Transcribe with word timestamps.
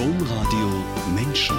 Domradio 0.00 0.82
Menschen. 1.14 1.58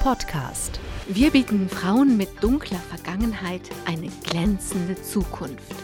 Podcast. 0.00 0.78
Wir 1.08 1.30
bieten 1.30 1.70
Frauen 1.70 2.18
mit 2.18 2.28
dunkler 2.44 2.80
Vergangenheit 2.80 3.62
eine 3.86 4.08
glänzende 4.24 5.00
Zukunft, 5.00 5.74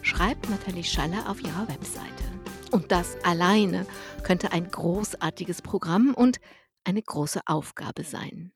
schreibt 0.00 0.48
Nathalie 0.48 0.82
Schaller 0.82 1.28
auf 1.28 1.42
ihrer 1.42 1.68
Webseite. 1.68 2.24
Und 2.70 2.92
das 2.92 3.22
alleine 3.24 3.86
könnte 4.22 4.52
ein 4.52 4.66
großartiges 4.70 5.60
Programm 5.60 6.14
und 6.14 6.38
eine 6.84 7.02
große 7.02 7.42
Aufgabe 7.44 8.02
sein. 8.02 8.50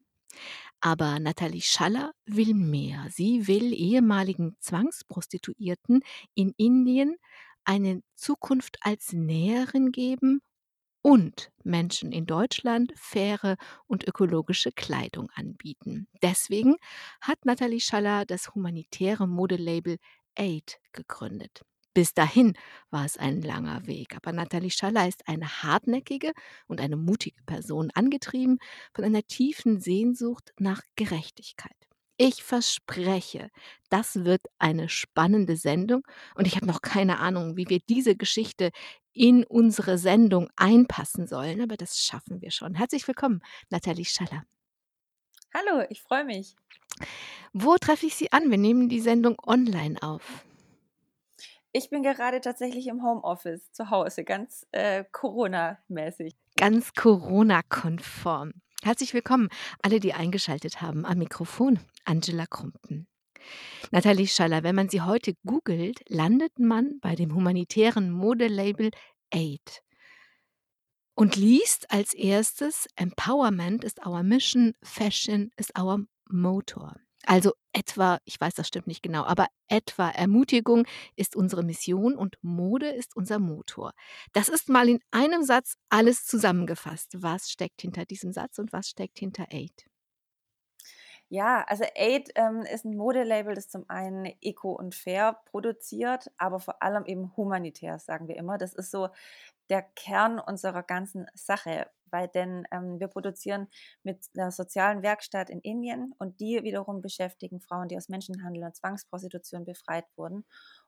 Aber 0.80 1.20
Nathalie 1.20 1.60
Schaller 1.60 2.12
will 2.24 2.54
mehr. 2.54 3.04
Sie 3.10 3.46
will 3.48 3.74
ehemaligen 3.74 4.56
Zwangsprostituierten 4.60 6.00
in 6.34 6.54
Indien 6.56 7.16
eine 7.64 8.00
Zukunft 8.14 8.78
als 8.80 9.12
Näherin 9.12 9.92
geben 9.92 10.40
und 11.02 11.50
Menschen 11.64 12.12
in 12.12 12.26
Deutschland 12.26 12.92
faire 12.96 13.56
und 13.86 14.06
ökologische 14.06 14.72
Kleidung 14.72 15.30
anbieten. 15.34 16.08
Deswegen 16.22 16.76
hat 17.20 17.44
Nathalie 17.44 17.80
Schaller 17.80 18.24
das 18.26 18.54
humanitäre 18.54 19.26
Modelabel 19.26 19.98
Aid 20.36 20.78
gegründet. 20.92 21.62
Bis 21.94 22.14
dahin 22.14 22.54
war 22.90 23.04
es 23.04 23.16
ein 23.16 23.42
langer 23.42 23.86
Weg, 23.86 24.14
aber 24.14 24.32
Nathalie 24.32 24.70
Schaller 24.70 25.08
ist 25.08 25.26
eine 25.26 25.48
hartnäckige 25.64 26.32
und 26.68 26.80
eine 26.80 26.96
mutige 26.96 27.42
Person, 27.44 27.90
angetrieben 27.94 28.58
von 28.94 29.04
einer 29.04 29.22
tiefen 29.26 29.80
Sehnsucht 29.80 30.52
nach 30.58 30.82
Gerechtigkeit. 30.94 31.87
Ich 32.20 32.42
verspreche, 32.42 33.48
das 33.90 34.24
wird 34.24 34.40
eine 34.58 34.88
spannende 34.88 35.56
Sendung 35.56 36.02
und 36.34 36.48
ich 36.48 36.56
habe 36.56 36.66
noch 36.66 36.82
keine 36.82 37.20
Ahnung, 37.20 37.56
wie 37.56 37.68
wir 37.68 37.78
diese 37.78 38.16
Geschichte 38.16 38.72
in 39.12 39.44
unsere 39.44 39.98
Sendung 39.98 40.50
einpassen 40.56 41.28
sollen, 41.28 41.60
aber 41.60 41.76
das 41.76 41.96
schaffen 41.98 42.40
wir 42.40 42.50
schon. 42.50 42.74
Herzlich 42.74 43.06
willkommen, 43.06 43.40
Nathalie 43.70 44.04
Schaller. 44.04 44.42
Hallo, 45.54 45.84
ich 45.90 46.02
freue 46.02 46.24
mich. 46.24 46.56
Wo 47.52 47.76
treffe 47.76 48.06
ich 48.06 48.16
Sie 48.16 48.32
an? 48.32 48.50
Wir 48.50 48.58
nehmen 48.58 48.88
die 48.88 49.00
Sendung 49.00 49.36
online 49.46 50.02
auf. 50.02 50.44
Ich 51.70 51.88
bin 51.88 52.02
gerade 52.02 52.40
tatsächlich 52.40 52.88
im 52.88 53.04
Homeoffice 53.04 53.70
zu 53.70 53.90
Hause, 53.90 54.24
ganz 54.24 54.66
äh, 54.72 55.04
Corona-mäßig. 55.12 56.34
Ganz 56.56 56.94
Corona-konform. 56.94 58.54
Herzlich 58.84 59.12
willkommen, 59.12 59.48
alle, 59.82 59.98
die 59.98 60.14
eingeschaltet 60.14 60.80
haben. 60.80 61.04
Am 61.04 61.18
Mikrofon 61.18 61.80
Angela 62.04 62.46
Krumpen. 62.46 63.08
Nathalie 63.90 64.28
Schaller, 64.28 64.62
wenn 64.62 64.76
man 64.76 64.88
sie 64.88 65.00
heute 65.00 65.34
googelt, 65.44 66.00
landet 66.08 66.58
man 66.60 67.00
bei 67.00 67.16
dem 67.16 67.34
humanitären 67.34 68.10
Modelabel 68.10 68.90
Aid 69.32 69.82
und 71.16 71.34
liest 71.34 71.90
als 71.90 72.14
erstes 72.14 72.86
Empowerment 72.94 73.82
is 73.82 73.94
our 74.06 74.22
mission, 74.22 74.74
Fashion 74.84 75.50
is 75.56 75.72
our 75.76 75.98
motor. 76.30 76.94
Also 77.28 77.52
etwa, 77.74 78.20
ich 78.24 78.40
weiß, 78.40 78.54
das 78.54 78.66
stimmt 78.68 78.86
nicht 78.86 79.02
genau, 79.02 79.22
aber 79.24 79.48
etwa 79.68 80.08
Ermutigung 80.08 80.86
ist 81.14 81.36
unsere 81.36 81.62
Mission 81.62 82.16
und 82.16 82.38
Mode 82.40 82.88
ist 82.88 83.14
unser 83.16 83.38
Motor. 83.38 83.92
Das 84.32 84.48
ist 84.48 84.70
mal 84.70 84.88
in 84.88 85.00
einem 85.10 85.42
Satz 85.42 85.74
alles 85.90 86.24
zusammengefasst. 86.24 87.22
Was 87.22 87.50
steckt 87.50 87.82
hinter 87.82 88.06
diesem 88.06 88.32
Satz 88.32 88.58
und 88.58 88.72
was 88.72 88.88
steckt 88.88 89.18
hinter 89.18 89.44
Aid? 89.50 89.84
Ja, 91.28 91.64
also 91.68 91.84
Aid 91.94 92.30
ähm, 92.36 92.62
ist 92.62 92.86
ein 92.86 92.96
Modelabel, 92.96 93.54
das 93.54 93.68
zum 93.68 93.84
einen 93.90 94.24
eco 94.40 94.72
und 94.72 94.94
fair 94.94 95.38
produziert, 95.44 96.30
aber 96.38 96.58
vor 96.60 96.82
allem 96.82 97.04
eben 97.04 97.36
humanitär, 97.36 97.98
sagen 97.98 98.28
wir 98.28 98.36
immer. 98.36 98.56
Das 98.56 98.72
ist 98.72 98.90
so 98.90 99.10
der 99.68 99.82
Kern 99.82 100.38
unserer 100.40 100.82
ganzen 100.82 101.26
Sache, 101.34 101.90
weil 102.10 102.28
denn 102.28 102.64
ähm, 102.70 103.00
wir 103.00 103.08
produzieren 103.08 103.68
mit 104.02 104.26
einer 104.36 104.50
sozialen 104.50 105.02
Werkstatt 105.02 105.50
in 105.50 105.60
Indien 105.60 106.14
und 106.18 106.40
die 106.40 106.62
wiederum 106.62 107.02
beschäftigen 107.02 107.60
Frauen, 107.60 107.88
die 107.88 107.96
aus 107.96 108.08
Menschenhandel 108.08 108.64
und 108.64 108.76
Zwangsprostitution 108.76 109.64
befreit 109.64 110.06
wurden. 110.16 110.44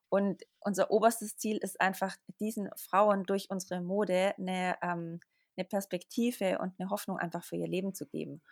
Und 0.09 0.43
unser 0.61 0.91
oberstes 0.91 1.37
Ziel 1.37 1.59
ist 1.59 1.81
einfach, 1.81 2.17
diesen 2.41 2.69
Frauen 2.77 3.25
durch 3.25 3.49
unsere 3.49 3.81
Mode 3.81 4.35
eine, 4.39 4.77
ähm, 4.83 5.21
eine 5.57 5.65
Perspektive 5.67 6.59
und 6.59 6.75
eine 6.79 6.91
Hoffnung 6.91 7.19
einfach 7.19 7.45
für 7.45 7.57
ihr 7.57 7.69
Leben 7.69 7.95
zu 7.95 8.07
geben. 8.07 8.43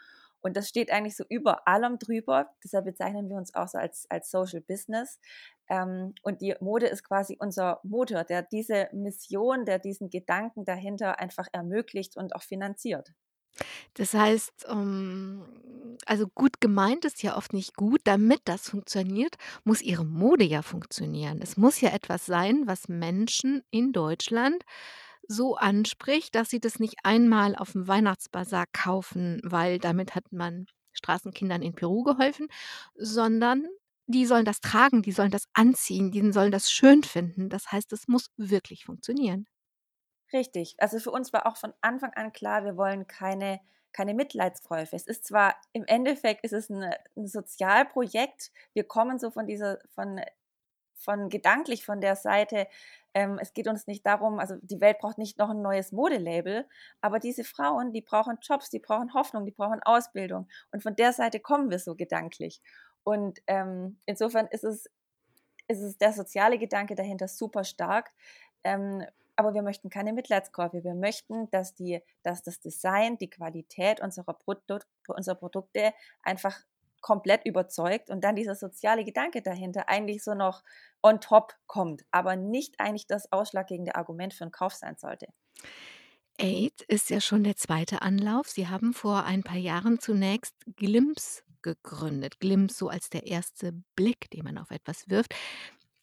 Und 0.41 0.57
das 0.57 0.69
steht 0.69 0.91
eigentlich 0.91 1.17
so 1.17 1.25
über 1.29 1.67
allem 1.67 1.99
drüber. 1.99 2.51
Deshalb 2.63 2.85
bezeichnen 2.85 3.29
wir 3.29 3.37
uns 3.37 3.55
auch 3.55 3.69
so 3.69 3.79
als, 3.79 4.07
als 4.11 4.31
Social 4.31 4.61
Business. 4.61 5.19
Ähm, 5.69 6.15
und 6.23 6.41
die 6.41 6.55
Mode 6.61 6.87
ist 6.87 7.05
quasi 7.05 7.37
unser 7.39 7.81
Motor, 7.83 8.25
der 8.25 8.43
diese 8.43 8.89
Mission, 8.93 9.65
der 9.65 9.79
diesen 9.79 10.11
Gedanken 10.11 10.65
dahinter 10.65 11.19
einfach 11.19 11.47
ermöglicht 11.53 12.17
und 12.17 12.35
auch 12.35 12.43
finanziert. 12.43 13.13
Das 13.95 14.15
heißt, 14.15 14.67
ähm, 14.69 15.45
also 16.07 16.27
gut 16.29 16.61
gemeint 16.61 17.05
ist 17.05 17.23
ja 17.23 17.37
oft 17.37 17.53
nicht 17.53 17.75
gut. 17.77 18.01
Damit 18.05 18.41
das 18.45 18.69
funktioniert, 18.69 19.37
muss 19.65 19.83
ihre 19.83 20.05
Mode 20.05 20.45
ja 20.45 20.63
funktionieren. 20.63 21.41
Es 21.43 21.57
muss 21.57 21.81
ja 21.81 21.91
etwas 21.91 22.27
sein, 22.27 22.67
was 22.67 22.89
Menschen 22.89 23.63
in 23.71 23.93
Deutschland 23.93 24.65
so 25.29 25.57
anspricht, 25.57 26.35
dass 26.35 26.51
sie 26.51 26.61
das 26.61 26.79
nicht 26.81 26.97
einmal 27.05 27.55
auf 27.57 27.73
dem 27.73 27.87
Weihnachtsbasar 27.89 28.67
kaufen, 28.73 29.41
weil 29.45 29.79
damit 29.79 30.15
hat 30.15 30.33
man 30.33 30.67
Straßenkindern 30.93 31.63
in 31.63 31.75
Peru 31.75 32.03
geholfen, 32.03 32.49
sondern 32.97 33.67
die 34.07 34.27
sollen 34.27 34.47
das 34.47 34.61
tragen, 34.61 35.03
die 35.03 35.13
sollen 35.13 35.31
das 35.31 35.45
anziehen, 35.53 36.11
die 36.11 36.33
sollen 36.33 36.51
das 36.53 36.71
schön 36.71 37.03
finden. 37.05 37.51
Das 37.51 37.71
heißt, 37.73 37.93
es 37.93 38.09
muss 38.09 38.29
wirklich 38.37 38.85
funktionieren. 38.85 39.47
Richtig. 40.33 40.75
Also 40.79 40.99
für 40.99 41.11
uns 41.11 41.33
war 41.33 41.47
auch 41.47 41.57
von 41.57 41.73
Anfang 41.81 42.13
an 42.15 42.33
klar, 42.33 42.65
wir 42.65 42.77
wollen 42.77 43.07
keine, 43.07 43.61
keine 43.93 44.15
Mitleidskäufe. 44.15 44.95
Es 44.95 45.07
ist 45.07 45.25
zwar 45.27 45.57
im 45.73 45.85
Endeffekt 45.87 46.45
ist 46.45 46.53
es 46.53 46.69
ein, 46.69 46.83
ein 47.17 47.27
Sozialprojekt. 47.27 48.51
Wir 48.75 48.85
kommen 48.85 49.19
so 49.19 49.31
von 49.31 49.47
dieser, 49.47 49.79
von, 49.95 50.21
von 50.97 51.31
gedanklich 51.31 51.85
von 51.85 52.01
der 52.01 52.17
Seite, 52.17 52.67
ähm, 53.19 53.37
es 53.41 53.53
geht 53.53 53.67
uns 53.67 53.89
nicht 53.89 54.07
darum, 54.07 54.39
also 54.39 54.55
die 54.63 54.81
Welt 54.81 55.01
braucht 55.01 55.19
nicht 55.19 55.39
noch 55.39 55.51
ein 55.51 55.61
neues 55.61 55.91
Modelabel, 55.91 56.69
aber 57.01 57.19
diese 57.19 57.43
Frauen, 57.43 57.93
die 57.93 58.01
brauchen 58.01 58.39
Jobs, 58.41 58.71
die 58.71 58.79
brauchen 58.79 59.13
Hoffnung, 59.13 59.45
die 59.45 59.51
brauchen 59.51 59.83
Ausbildung. 59.83 60.47
Und 60.71 60.85
von 60.85 60.95
der 60.95 61.13
Seite 61.13 61.41
kommen 61.41 61.69
wir 61.69 61.81
so 61.81 61.97
gedanklich. 61.97 62.63
Und 63.03 63.41
ähm, 63.49 63.99
insofern 64.07 64.47
ist 64.47 64.63
es, 64.63 64.89
ist 65.67 65.81
es 65.81 65.99
der 65.99 66.13
soziale 66.13 66.59
Gedanke 66.59 66.95
dahinter 66.95 67.27
super 67.27 67.65
stark. 67.65 68.13
Ähm, 68.63 69.05
aber 69.35 69.53
wir 69.53 69.63
möchten 69.63 69.91
keine 69.91 70.13
Mitleidskäufe. 70.13 70.85
Wir 70.85 70.95
möchten, 70.95 71.51
dass, 71.51 71.75
die, 71.75 72.01
dass 72.23 72.45
das 72.45 72.61
Design, 72.61 73.19
die 73.19 73.31
Qualität 73.31 74.01
unserer, 74.01 74.35
Produkt, 74.35 74.87
unserer 75.09 75.35
Produkte 75.35 75.93
einfach 76.23 76.57
komplett 77.01 77.45
überzeugt 77.45 78.11
und 78.11 78.23
dann 78.23 78.37
dieser 78.37 78.55
soziale 78.55 79.05
Gedanke 79.05 79.43
dahinter 79.43 79.89
eigentlich 79.89 80.23
so 80.23 80.35
noch 80.35 80.63
on 81.03 81.21
top 81.21 81.55
kommt, 81.67 82.05
aber 82.11 82.37
nicht 82.37 82.81
eigentlich 82.81 83.07
das 83.07 83.33
ausschlaggebende 83.33 83.95
Argument 83.95 84.35
für 84.35 84.45
einen 84.45 84.53
Kauf 84.53 84.75
sein 84.75 84.97
sollte. 84.99 85.27
Aid 86.41 86.83
ist 86.83 87.11
ja 87.11 87.21
schon 87.21 87.43
der 87.43 87.57
zweite 87.57 88.03
Anlauf. 88.03 88.49
Sie 88.49 88.69
haben 88.69 88.93
vor 88.93 89.25
ein 89.25 89.43
paar 89.43 89.57
Jahren 89.57 89.99
zunächst 89.99 90.55
Glimps 90.77 91.43
gegründet. 91.63 92.39
Glimps 92.39 92.79
so 92.79 92.89
als 92.89 93.11
der 93.11 93.27
erste 93.27 93.73
Blick, 93.97 94.31
den 94.31 94.45
man 94.45 94.59
auf 94.59 94.71
etwas 94.71 95.09
wirft. 95.09 95.35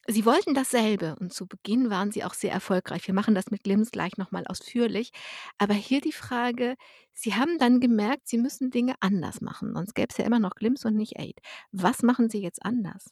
Sie 0.07 0.25
wollten 0.25 0.53
dasselbe 0.53 1.15
und 1.19 1.33
zu 1.33 1.47
Beginn 1.47 1.89
waren 1.89 2.11
Sie 2.11 2.23
auch 2.23 2.33
sehr 2.35 2.51
erfolgreich. 2.51 3.07
Wir 3.07 3.13
machen 3.15 3.33
das 3.35 3.49
mit 3.51 3.63
Glims 3.63 3.91
gleich 3.91 4.17
nochmal 4.17 4.45
ausführlich. 4.47 5.11
Aber 5.57 5.73
hier 5.73 5.99
die 6.01 6.11
Frage, 6.11 6.75
Sie 7.13 7.33
haben 7.35 7.57
dann 7.57 7.79
gemerkt, 7.79 8.27
Sie 8.27 8.37
müssen 8.37 8.69
Dinge 8.71 8.95
anders 8.99 9.41
machen, 9.41 9.73
sonst 9.73 9.95
gäbe 9.95 10.09
es 10.11 10.17
ja 10.17 10.25
immer 10.25 10.39
noch 10.39 10.55
Glims 10.55 10.85
und 10.85 10.95
nicht 10.95 11.17
Aid. 11.19 11.39
Was 11.71 12.03
machen 12.03 12.29
Sie 12.29 12.41
jetzt 12.41 12.63
anders? 12.63 13.05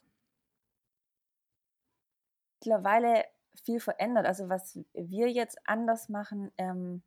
Mittlerweile 2.60 3.24
viel 3.64 3.80
verändert. 3.80 4.26
Also 4.26 4.48
was 4.48 4.78
wir 4.94 5.28
jetzt 5.30 5.58
anders 5.68 6.08
machen, 6.08 6.50
ähm, 6.58 7.02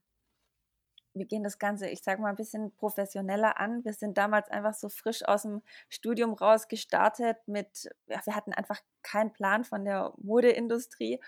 wir 1.18 1.26
gehen 1.26 1.44
das 1.44 1.60
Ganze, 1.60 1.88
ich 1.88 2.04
sage 2.04 2.22
mal, 2.22 2.30
ein 2.30 2.36
bisschen 2.36 2.72
professioneller 2.76 3.60
an. 3.60 3.84
Wir 3.84 3.94
sind 3.94 4.18
damals 4.18 4.50
einfach 4.50 4.74
so 4.74 4.90
frisch 4.90 5.24
aus 5.26 5.44
dem 5.44 5.62
Studium 5.90 6.34
raus 6.34 6.68
gestartet 6.68 7.38
mit, 7.48 7.90
ja, 8.08 8.20
wir 8.26 8.36
hatten 8.36 8.54
einfach 8.54 8.80
keinen 9.04 9.32
Plan 9.32 9.64
von 9.64 9.86
der 9.86 10.14
Modeindustrie. 10.18 11.20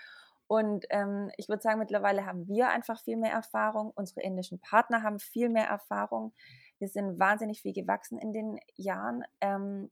Und 0.46 0.86
ähm, 0.90 1.30
ich 1.36 1.48
würde 1.48 1.62
sagen, 1.62 1.78
mittlerweile 1.78 2.26
haben 2.26 2.48
wir 2.48 2.70
einfach 2.70 3.00
viel 3.00 3.16
mehr 3.16 3.32
Erfahrung. 3.32 3.92
Unsere 3.94 4.22
indischen 4.22 4.58
Partner 4.58 5.02
haben 5.02 5.20
viel 5.20 5.48
mehr 5.48 5.66
Erfahrung. 5.66 6.32
Wir 6.78 6.88
sind 6.88 7.20
wahnsinnig 7.20 7.62
viel 7.62 7.72
gewachsen 7.72 8.18
in 8.18 8.32
den 8.32 8.58
Jahren. 8.74 9.24
Ähm, 9.40 9.90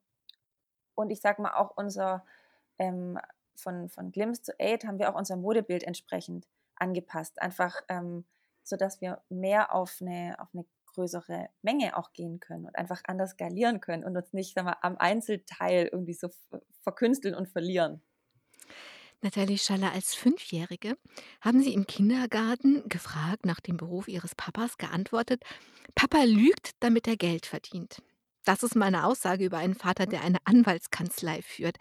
und 0.96 1.10
ich 1.10 1.20
sage 1.20 1.42
mal, 1.42 1.54
auch 1.54 1.76
unser 1.76 2.24
ähm, 2.78 3.20
von, 3.54 3.88
von 3.88 4.10
Glimpse 4.10 4.42
zu 4.42 4.58
Aid 4.58 4.84
haben 4.84 4.98
wir 4.98 5.10
auch 5.10 5.18
unser 5.18 5.36
Modebild 5.36 5.84
entsprechend 5.84 6.48
angepasst. 6.76 7.40
Einfach 7.40 7.80
ähm, 7.88 8.24
sodass 8.69 9.00
wir 9.00 9.23
mehr 9.29 9.75
auf 9.75 9.99
eine, 10.00 10.37
auf 10.41 10.49
eine 10.55 10.67
größere 10.87 11.49
Menge 11.62 11.97
auch 11.97 12.12
gehen 12.12 12.41
können 12.41 12.67
und 12.67 12.76
einfach 12.76 13.03
anders 13.06 13.31
skalieren 13.32 13.81
können 13.81 14.05
und 14.05 14.17
uns 14.17 14.32
nicht 14.32 14.55
sagen 14.55 14.69
wir, 14.69 14.85
am 14.85 14.97
Einzelteil 14.99 15.88
irgendwie 15.93 16.15
so 16.15 16.29
verkünsteln 16.82 17.35
und 17.35 17.49
verlieren. 17.49 18.03
Nathalie 19.23 19.59
Schaller, 19.59 19.93
als 19.93 20.15
Fünfjährige 20.15 20.97
haben 21.41 21.61
Sie 21.62 21.73
im 21.75 21.87
Kindergarten, 21.87 22.88
gefragt 22.88 23.47
nach 23.47 23.61
dem 23.61 23.76
Beruf 23.76 24.09
Ihres 24.09 24.35
Papas, 24.35 24.79
geantwortet: 24.79 25.43
„Papa 25.94 26.23
lügt, 26.25 26.73
damit 26.81 27.09
er 27.09 27.17
Geld 27.17 27.47
verdient.“ 27.47 28.03
Das 28.44 28.62
ist 28.62 28.76
mal 28.76 28.91
'ne 28.91 29.05
Aussage 29.05 29.44
über 29.44 29.59
einen 29.59 29.75
Vater, 29.75 30.06
der 30.06 30.23
eine 30.23 30.38
Anwaltskanzlei 30.44 31.43
führt. 31.43 31.76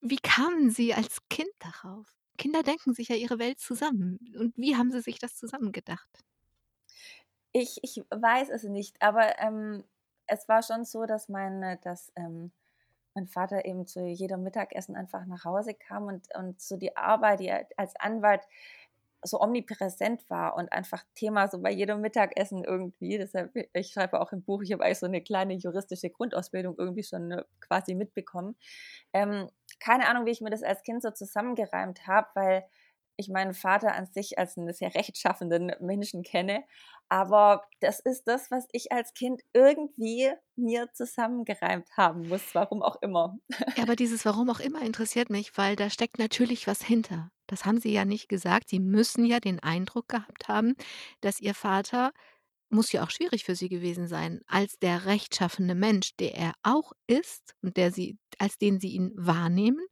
Wie 0.00 0.18
kamen 0.18 0.70
Sie 0.70 0.94
als 0.94 1.18
Kind 1.30 1.50
darauf? 1.60 2.06
Kinder 2.36 2.62
denken 2.62 2.94
sich 2.94 3.08
ja 3.08 3.16
ihre 3.16 3.38
Welt 3.38 3.58
zusammen. 3.60 4.18
Und 4.38 4.56
wie 4.56 4.76
haben 4.76 4.90
Sie 4.92 5.00
sich 5.02 5.18
das 5.18 5.36
zusammengedacht? 5.36 6.24
Ich 7.54 7.78
ich 7.82 8.04
weiß 8.10 8.50
es 8.50 8.64
nicht, 8.64 9.00
aber, 9.02 9.38
ähm, 9.38 9.84
es 10.26 10.48
war 10.48 10.62
schon 10.62 10.84
so, 10.84 11.06
dass 11.06 11.28
mein 11.28 11.78
dass, 11.82 12.12
ähm, 12.16 12.52
mein 13.14 13.26
Vater 13.28 13.64
eben 13.64 13.86
zu 13.86 14.00
jedem 14.06 14.42
Mittagessen 14.42 14.96
einfach 14.96 15.24
nach 15.26 15.44
Hause 15.44 15.74
kam 15.74 16.04
und 16.06 16.28
und 16.36 16.60
so 16.60 16.76
die 16.76 16.96
Arbeit, 16.96 17.40
die 17.40 17.52
als 17.78 17.96
Anwalt 17.96 18.42
so 19.24 19.40
omnipräsent 19.40 20.28
war 20.30 20.56
und 20.56 20.72
einfach 20.72 21.04
Thema 21.14 21.48
so 21.48 21.60
bei 21.62 21.70
jedem 21.72 22.00
Mittagessen 22.02 22.64
irgendwie. 22.64 23.18
Deshalb 23.18 23.52
ich 23.74 23.88
schreibe 23.92 24.20
auch 24.20 24.32
im 24.32 24.42
Buch, 24.42 24.62
ich 24.62 24.72
habe 24.72 24.84
eigentlich 24.84 24.98
so 25.00 25.06
'ne 25.08 25.22
kleine 25.22 25.54
juristische 25.54 26.10
Grundausbildung 26.10 26.76
irgendwie 26.78 27.04
schon, 27.04 27.32
äh, 27.32 27.44
quasi 27.60 27.94
mitbekommen. 27.94 28.56
Ähm, 29.14 29.50
keine 29.80 30.08
Ahnung, 30.08 30.26
wie 30.26 30.30
ich 30.30 30.40
mir 30.40 30.50
das 30.50 30.62
als 30.62 30.82
Kind 30.82 31.02
so 31.02 31.10
zusammengereimt 31.10 32.06
habe, 32.06 32.28
weil 32.34 32.64
ich 33.16 33.28
meinen 33.28 33.54
Vater 33.54 33.94
an 33.94 34.06
sich 34.06 34.38
als 34.38 34.56
'n 34.56 34.72
sehr 34.72 34.94
rechtschaffenden 34.94 35.72
Menschen 35.80 36.22
kenne, 36.22 36.64
aber 37.08 37.66
das 37.80 38.00
ist 38.00 38.24
das, 38.28 38.50
was 38.50 38.66
ich 38.72 38.92
als 38.92 39.14
Kind 39.14 39.42
irgendwie 39.52 40.32
mir 40.56 40.92
zusammengereimt 40.92 41.88
haben 41.96 42.28
muss, 42.28 42.54
warum 42.54 42.82
auch 42.82 42.96
immer. 43.02 43.38
Ja, 43.76 43.82
aber 43.82 43.94
dieses 43.96 44.24
„warum 44.24 44.48
auch 44.50 44.58
immer“ 44.60 44.80
interessiert 44.82 45.28
mich, 45.30 45.56
weil 45.56 45.76
da 45.76 45.90
steckt 45.90 46.18
natürlich 46.18 46.66
was 46.66 46.82
hinter. 46.82 47.30
Das 47.46 47.64
haben 47.66 47.78
Sie 47.78 47.92
ja 47.92 48.04
nicht 48.04 48.28
gesagt. 48.28 48.68
Sie 48.70 48.80
müssen 48.80 49.24
ja 49.24 49.38
den 49.38 49.60
Eindruck 49.60 50.08
gehabt 50.08 50.48
haben, 50.48 50.74
dass 51.20 51.40
Ihr 51.40 51.54
Vater 51.54 52.12
muss 52.70 52.92
ja 52.92 53.02
auch 53.04 53.10
schwierig 53.10 53.44
für 53.44 53.54
Sie 53.56 53.68
gewesen 53.68 54.06
sein, 54.08 54.40
als 54.46 54.78
der 54.78 55.06
rechtschaffene 55.06 55.74
Mensch, 55.74 56.16
der 56.16 56.34
er 56.34 56.52
auch 56.62 56.92
ist 57.06 57.54
und 57.62 57.76
der 57.76 57.92
Sie 57.92 58.18
als 58.38 58.58
den 58.58 58.80
Sie 58.80 58.90
ihn 58.90 59.12
wahrnehmen, 59.16 59.86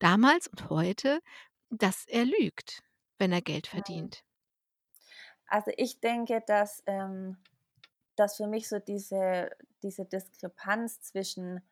damals 0.00 0.48
und 0.48 0.70
heute, 0.70 1.20
dass 1.70 2.04
er 2.06 2.24
lügt, 2.24 2.82
wenn 3.18 3.32
er 3.32 3.42
Geld 3.42 3.66
verdient. 3.68 4.22
Also, 5.46 5.70
ich 5.76 6.00
denke, 6.00 6.42
dass, 6.46 6.82
ähm 6.86 7.38
dass 8.16 8.36
für 8.36 8.46
mich 8.48 8.68
so 8.68 8.78
diese 8.80 9.50
diese 9.82 10.04
Diskrepanz 10.06 11.00
zwischen 11.02 11.62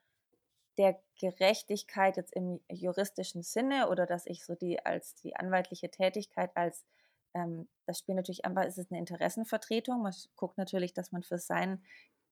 der 0.79 1.03
Gerechtigkeit 1.21 2.17
jetzt 2.17 2.35
im 2.35 2.61
juristischen 2.71 3.43
Sinne 3.43 3.91
oder 3.91 4.07
dass 4.07 4.27
ich 4.27 4.45
so 4.45 4.55
die 4.57 4.85
als 4.85 5.15
die 5.17 5.37
anwaltliche 5.37 5.91
Tätigkeit 5.91 6.57
als, 6.57 6.87
ähm 7.35 7.69
das 7.87 7.99
spielt 8.01 8.17
natürlich 8.17 8.45
einfach 8.45 8.65
es 8.65 8.79
ist 8.79 8.91
'ne 8.91 8.99
Interessenvertretung. 8.99 10.03
Man 10.03 10.15
guckt 10.37 10.59
natürlich, 10.59 10.95
dass 10.95 11.13
man 11.13 11.23
für 11.25 11.39
seinen 11.39 11.85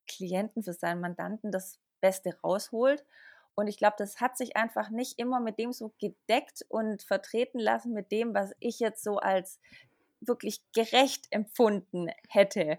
Klienten, 0.09 0.63
für 0.65 0.73
seinen 0.75 1.01
Mandanten 1.01 1.53
das 1.53 1.79
Beste 2.01 2.39
rausholt. 2.43 3.05
Und 3.57 3.69
ich 3.69 3.79
glaube, 3.79 3.97
das 3.99 4.21
hat 4.21 4.37
sich 4.39 4.57
einfach 4.57 4.91
nicht 4.91 5.19
immer 5.19 5.41
mit 5.41 5.59
dem 5.59 5.73
so 5.73 5.93
gedeckt 6.01 6.65
und 6.69 7.03
vertreten 7.03 7.59
lassen 7.61 7.93
mit 7.93 8.13
dem, 8.13 8.35
was 8.35 8.53
ich 8.61 8.79
jetzt 8.81 9.03
so 9.05 9.19
als 9.19 9.61
wirklich 10.21 10.63
gerecht 10.75 11.27
empfunden 11.31 12.09
hätte. 12.29 12.79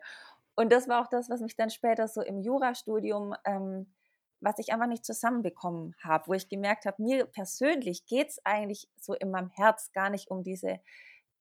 Und 0.55 0.71
das 0.71 0.87
war 0.89 1.01
auch 1.03 1.07
das, 1.09 1.29
was 1.29 1.41
mich 1.41 1.55
dann 1.57 1.69
später 1.71 2.07
so 2.07 2.21
im 2.21 2.41
Jurastudium 2.41 3.35
ähm, 3.45 3.93
was 4.41 4.59
ich 4.59 4.73
einfach 4.73 4.87
nicht 4.87 5.05
zusammenbekommen 5.05 5.95
habe, 6.03 6.27
wo 6.27 6.33
ich 6.33 6.49
gemerkt 6.49 6.85
habe, 6.85 7.01
mir 7.03 7.25
persönlich 7.27 8.05
geht's 8.07 8.39
eigentlich 8.45 8.89
so 8.97 9.13
in 9.15 9.31
meinem 9.31 9.49
Herz 9.51 9.91
gar 9.93 10.09
nicht 10.11 10.31
um 10.31 10.43
diese 10.43 10.79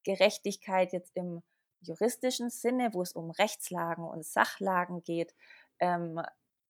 Gerechtigkeit 0.04 0.92
jetzt 0.92 1.12
im 1.16 1.42
juristischen 1.80 2.50
Sinne, 2.50 2.94
wo 2.94 3.02
es 3.02 3.12
um 3.12 3.30
Rechtslagen 3.30 4.04
und 4.04 4.24
Sachlagen 4.26 5.02
geht, 5.02 5.34
ähm, 5.80 6.20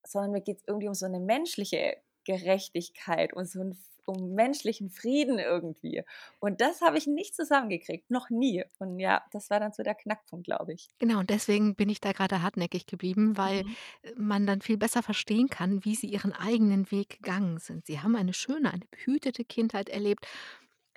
sondern 0.07 0.33
mir 0.33 0.41
geht's 0.43 0.65
irgendwie 0.67 0.89
um 0.89 0.95
so 0.95 1.07
'ne 1.09 1.21
menschliche 1.21 1.99
Gerechtigkeit 2.25 3.33
und 3.35 3.47
so 3.49 3.61
'n 3.63 3.73
f 3.73 3.79
um 4.07 4.33
menschlichen 4.35 4.91
Frieden 4.91 5.39
irgendwie. 5.39 6.05
Und 6.41 6.61
das 6.61 6.81
habe 6.83 6.99
ich 6.99 7.07
nicht 7.07 7.37
zusammengekriegt, 7.37 8.11
noch 8.11 8.31
nie. 8.31 8.65
Und 8.79 8.99
ja, 8.99 9.25
das 9.33 9.51
war 9.51 9.61
dann 9.61 9.73
so 9.73 9.83
der 9.85 9.95
Knackpunkt, 9.95 10.47
glaube 10.47 10.73
ich. 10.75 10.89
Genau, 11.03 11.19
und 11.21 11.31
deswegen 11.31 11.75
bin 11.77 11.89
ich 11.89 11.99
da 12.03 12.13
grade 12.13 12.43
hartnäckig 12.43 12.85
geblieben, 12.85 13.39
weil, 13.39 13.63
Mhm. 13.63 13.77
man 14.17 14.47
dann 14.47 14.61
viel 14.61 14.77
besser 14.77 15.03
verstehen 15.03 15.49
kann, 15.49 15.83
wie 15.83 15.95
Sie 15.95 16.09
Ihren 16.09 16.35
eigenen 16.35 16.91
Weg 16.91 17.09
gegangen 17.23 17.57
sind. 17.59 17.87
Sie 17.87 18.01
haben 18.01 18.15
eine 18.17 18.35
schöne, 18.35 18.71
eine 18.71 18.85
behütete 18.91 19.45
Kindheit 19.47 19.89
erlebt. 19.89 20.27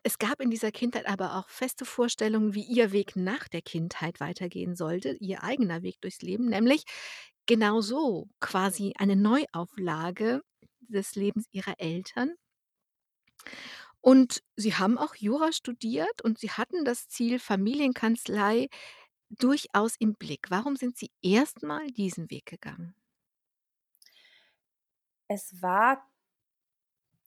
Es 0.03 0.17
gab 0.19 0.41
in 0.41 0.49
dieser 0.49 0.71
Kindheit 0.71 1.05
aber 1.07 1.35
auch 1.37 1.49
feste 1.49 1.85
Vorstellungen, 1.85 2.53
wie 2.53 2.63
Ihr 2.63 2.91
Weg 2.91 3.15
nach 3.15 3.47
der 3.47 3.61
Kindheit 3.61 4.19
weitergehen 4.19 4.75
sollte, 4.75 5.15
Ihr 5.19 5.43
eigener 5.43 5.81
Weg 5.81 6.01
durchs 6.01 6.21
Leben, 6.21 6.45
nämlich 6.49 6.83
genau 7.45 7.81
so, 7.81 8.29
quasi 8.41 8.93
eine 8.97 9.15
Neuauflage 9.15 10.41
des 10.81 11.15
Lebens 11.15 11.45
Ihrer 11.51 11.79
Eltern. 11.79 12.35
Und 14.01 14.43
Sie 14.55 14.75
haben 14.75 14.97
auch 14.97 15.15
Jura 15.15 15.51
studiert 15.51 16.21
und 16.23 16.37
Sie 16.37 16.51
hatten 16.51 16.83
das 16.85 17.07
Ziel 17.07 17.39
Familienkanzlei 17.39 18.67
durchaus 19.29 19.95
im 19.97 20.15
Blick. 20.15 20.47
Warum 20.49 20.75
sind 20.75 20.97
Sie 20.97 21.11
erst 21.21 21.63
mal 21.63 21.87
diesen 21.87 22.29
Weg 22.29 22.45
gegangen? 22.45 22.95
Es 25.27 25.61
war 25.61 26.09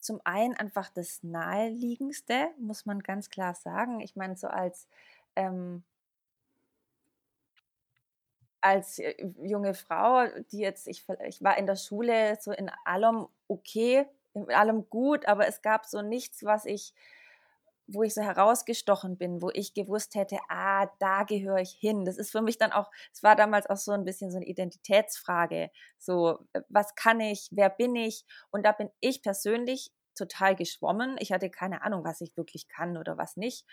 zum 0.07 0.21
einen 0.25 0.55
einfach 0.55 0.89
das 0.91 1.23
Naheliegendste, 1.23 2.49
muss 2.59 2.87
man 2.87 3.01
ganz 3.01 3.29
klar 3.29 3.55
sagen. 3.55 4.01
Ich 4.01 4.15
meine, 4.17 4.37
so 4.37 4.47
als, 4.47 4.87
ähm 5.37 5.83
als, 8.61 8.99
äh, 8.99 9.13
junge 9.43 9.73
Frau, 9.73 10.25
die 10.51 10.59
jetzt 10.59 10.87
ich 10.87 11.05
ich 11.27 11.43
war 11.43 11.57
in 11.57 11.67
der 11.67 11.75
Schule 11.75 12.37
so 12.41 12.51
in 12.51 12.71
allem 12.85 13.27
okay, 13.47 14.05
in 14.33 14.49
allem 14.51 14.89
gut, 14.89 15.27
aber 15.27 15.47
es 15.47 15.61
gab 15.61 15.85
so 15.85 16.01
nichts, 16.01 16.43
was 16.43 16.65
ich 16.65 16.93
wo 17.89 18.03
ich 18.03 18.13
so 18.13 18.21
herausgestochen 18.21 19.17
bin, 19.17 19.41
wo 19.41 19.49
ich 19.53 19.73
gewusst 19.73 20.15
hätte: 20.15 20.37
„Ah, 20.49 20.87
da 20.99 21.23
gehöre 21.23 21.59
ich 21.59 21.71
hin.“ 21.71 22.03
Das 22.05 22.17
ist 22.17 22.31
für 22.31 22.41
mich 22.41 22.57
dann 22.57 22.71
auch 22.73 22.91
es 23.13 23.23
war 23.23 23.35
damals 23.37 23.67
auch 23.69 23.77
so 23.77 23.91
'n 23.93 24.03
bisschen 24.05 24.29
so 24.31 24.39
'ne 24.39 24.45
Identitätsfrage. 24.45 25.71
So: 25.97 26.39
„Äh, 26.53 26.61
was 26.69 26.95
kann 26.95 27.19
ich? 27.21 27.47
Wer 27.51 27.69
bin 27.69 27.95
ich?“ 27.95 28.25
Und 28.51 28.65
da 28.65 28.73
bin 28.73 28.89
ich 28.99 29.21
persönlich 29.23 29.91
total 30.17 30.55
geschwommen. 30.55 31.17
Ich 31.19 31.31
hatte 31.33 31.49
keine 31.51 31.83
Ahnung, 31.83 32.03
was 32.05 32.21
ich 32.21 32.37
wirklich 32.37 32.67
kann 32.69 32.97
oder 32.97 33.17
was 33.17 33.37
nicht. 33.37 33.65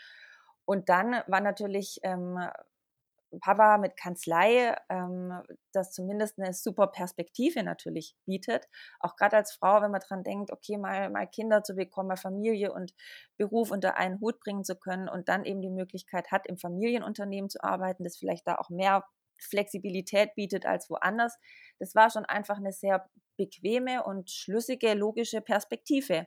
Und 0.67 0.89
dann 0.91 1.23
war 1.29 1.41
natürlich, 1.43 2.01
ähm, 2.05 2.39
Papa 3.41 3.79
mit 3.79 3.97
Kanzlei, 3.99 4.77
ähm, 4.91 5.43
das 5.73 5.93
zumindest 5.93 6.39
'ne 6.39 6.55
super 6.55 6.89
Perspektive 6.89 7.63
natürlich 7.65 8.17
bietet. 8.27 8.69
Auch 9.01 9.17
grad 9.17 9.35
als 9.35 9.53
Frau, 9.55 9.83
wenn 9.83 9.91
man 9.93 10.01
dran 10.03 10.25
denkt, 10.25 10.53
okay, 10.53 10.79
mal 10.79 11.11
mal 11.11 11.27
Kinder 11.29 11.63
zu 11.65 11.75
bekommen, 11.77 12.09
mal 12.11 12.17
Familie 12.19 12.73
und 12.75 12.95
Beruf 13.39 13.71
unter 13.73 13.97
einen 13.99 14.21
Hut 14.21 14.41
bringen 14.41 14.65
zu 14.65 14.77
können 14.77 15.09
und 15.11 15.29
dann 15.31 15.45
eben 15.47 15.63
die 15.63 15.71
Möglichkeit 15.71 16.33
hat, 16.33 16.47
im 16.49 16.59
Familienunternehmen 16.59 17.51
zu 17.51 17.63
arbeiten, 17.65 18.05
das 18.05 18.17
vielleicht 18.19 18.47
da 18.49 18.57
auch 18.57 18.71
mehr 18.71 19.05
Flexibilität 19.41 20.35
bietet 20.37 20.67
als 20.67 20.91
woanders. 20.91 21.39
Das 21.81 21.95
war 21.97 22.11
schon 22.11 22.25
einfach 22.27 22.61
'ne 22.61 22.73
sehr 22.73 23.09
bequeme 23.39 24.05
und 24.05 24.31
schlüssige, 24.31 24.95
logische 24.95 25.41
Perspektive. 25.43 26.27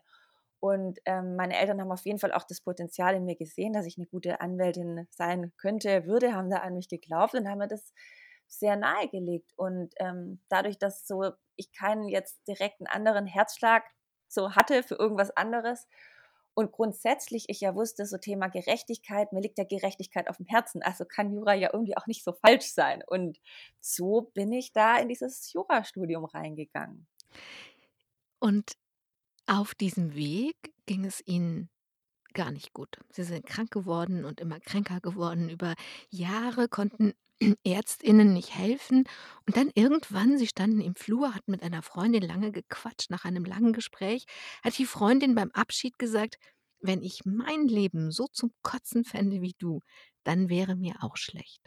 Und, 0.60 1.00
ähm, 1.06 1.36
meine 1.36 1.58
Eltern 1.60 1.80
haben 1.82 1.92
auf 1.92 2.06
jeden 2.06 2.20
Fall 2.20 2.34
auch 2.34 2.44
das 2.44 2.62
Potenzial 2.62 3.16
in 3.16 3.26
mir 3.26 3.36
gesehen, 3.36 3.74
dass 3.74 3.86
ich 3.86 3.98
'ne 3.98 4.08
gute 4.08 4.42
Anwältin 4.42 5.08
sein 5.12 5.54
könnte, 5.58 6.06
würde, 6.08 6.34
haben 6.34 6.50
da 6.50 6.58
an 6.60 6.74
mich 6.76 6.90
geglaubt 6.90 7.36
und 7.36 7.48
haben 7.50 7.60
mir 7.60 7.68
das 7.68 7.94
sehr 8.48 8.76
nahegelegt. 8.78 9.54
Und, 9.58 9.94
ähm, 10.00 10.42
dadurch, 10.50 10.80
dass 10.80 11.06
so 11.08 11.32
ich 11.56 11.72
keinen 11.74 12.08
jetzt 12.10 12.48
direkten 12.48 12.88
anderen 12.88 13.26
Herzschlag 13.28 13.84
so 14.30 14.56
hatte 14.56 14.84
für 14.84 14.96
irgendwas 14.96 15.32
anderes 15.38 15.88
und 16.56 16.72
grundsätzlich 16.72 17.46
ich 17.50 17.62
ja 17.62 17.76
wusste, 17.76 18.06
so 18.08 18.18
Thema 18.18 18.48
Gerechtigkeit, 18.50 19.32
mir 19.34 19.42
liegt 19.42 19.60
ja 19.60 19.64
Gerechtigkeit 19.66 20.28
aufm 20.30 20.46
Herzen, 20.48 20.82
also 20.84 21.06
kann 21.06 21.32
Jura 21.32 21.54
ja 21.54 21.70
irgendwie 21.74 21.96
auch 21.98 22.08
nicht 22.08 22.24
so 22.24 22.34
falsch 22.34 22.74
sein. 22.74 23.04
Und 23.08 23.40
so 23.80 24.32
bin 24.34 24.52
ich 24.54 24.74
da 24.74 24.98
in 24.98 25.08
dieses 25.10 25.54
Jurastudium 25.54 26.26
reingegangen. 26.26 27.08
Und 28.42 28.74
auf 29.48 29.76
diesem 29.76 30.16
Weg 30.16 30.56
ging 30.86 31.06
es 31.06 31.22
Ihnen 31.26 31.70
gar 32.34 32.52
nicht 32.52 32.74
gut. 32.74 33.00
Sie 33.12 33.24
sind 33.24 33.46
krank 33.46 33.72
geworden 33.72 34.26
und 34.26 34.42
immer 34.42 34.60
kränker 34.60 35.02
geworden. 35.02 35.50
Über 35.50 35.76
Jahre 36.10 36.68
konnten 36.70 37.14
Ärztinnen 37.66 38.34
nicht 38.34 38.56
helfen. 38.56 39.06
Und 39.48 39.58
dann 39.58 39.72
irgendwann 39.76 40.38
Sie 40.38 40.48
standen 40.48 40.82
im 40.82 40.96
Flur, 40.96 41.36
hatten 41.36 41.52
mit 41.52 41.64
einer 41.64 41.84
Freundin 41.84 42.24
lange 42.24 42.52
gequatscht. 42.52 43.10
Nach 43.12 43.26
einem 43.26 43.46
langen 43.46 43.74
Gespräch 43.74 44.26
hat 44.64 44.78
die 44.78 44.86
Freundin 44.86 45.36
beim 45.36 45.52
Abschied 45.52 46.00
gesagt: 46.00 46.38
„Wenn 46.82 47.04
ich 47.04 47.26
mein 47.26 47.68
Leben 47.68 48.12
so 48.12 48.28
zum 48.28 48.52
Kotzen 48.64 49.06
fände 49.06 49.42
wie 49.42 49.56
du, 49.60 49.82
dann 50.24 50.50
wäre 50.50 50.76
mir 50.76 50.96
auch 51.04 51.18
schlecht.“ 51.18 51.62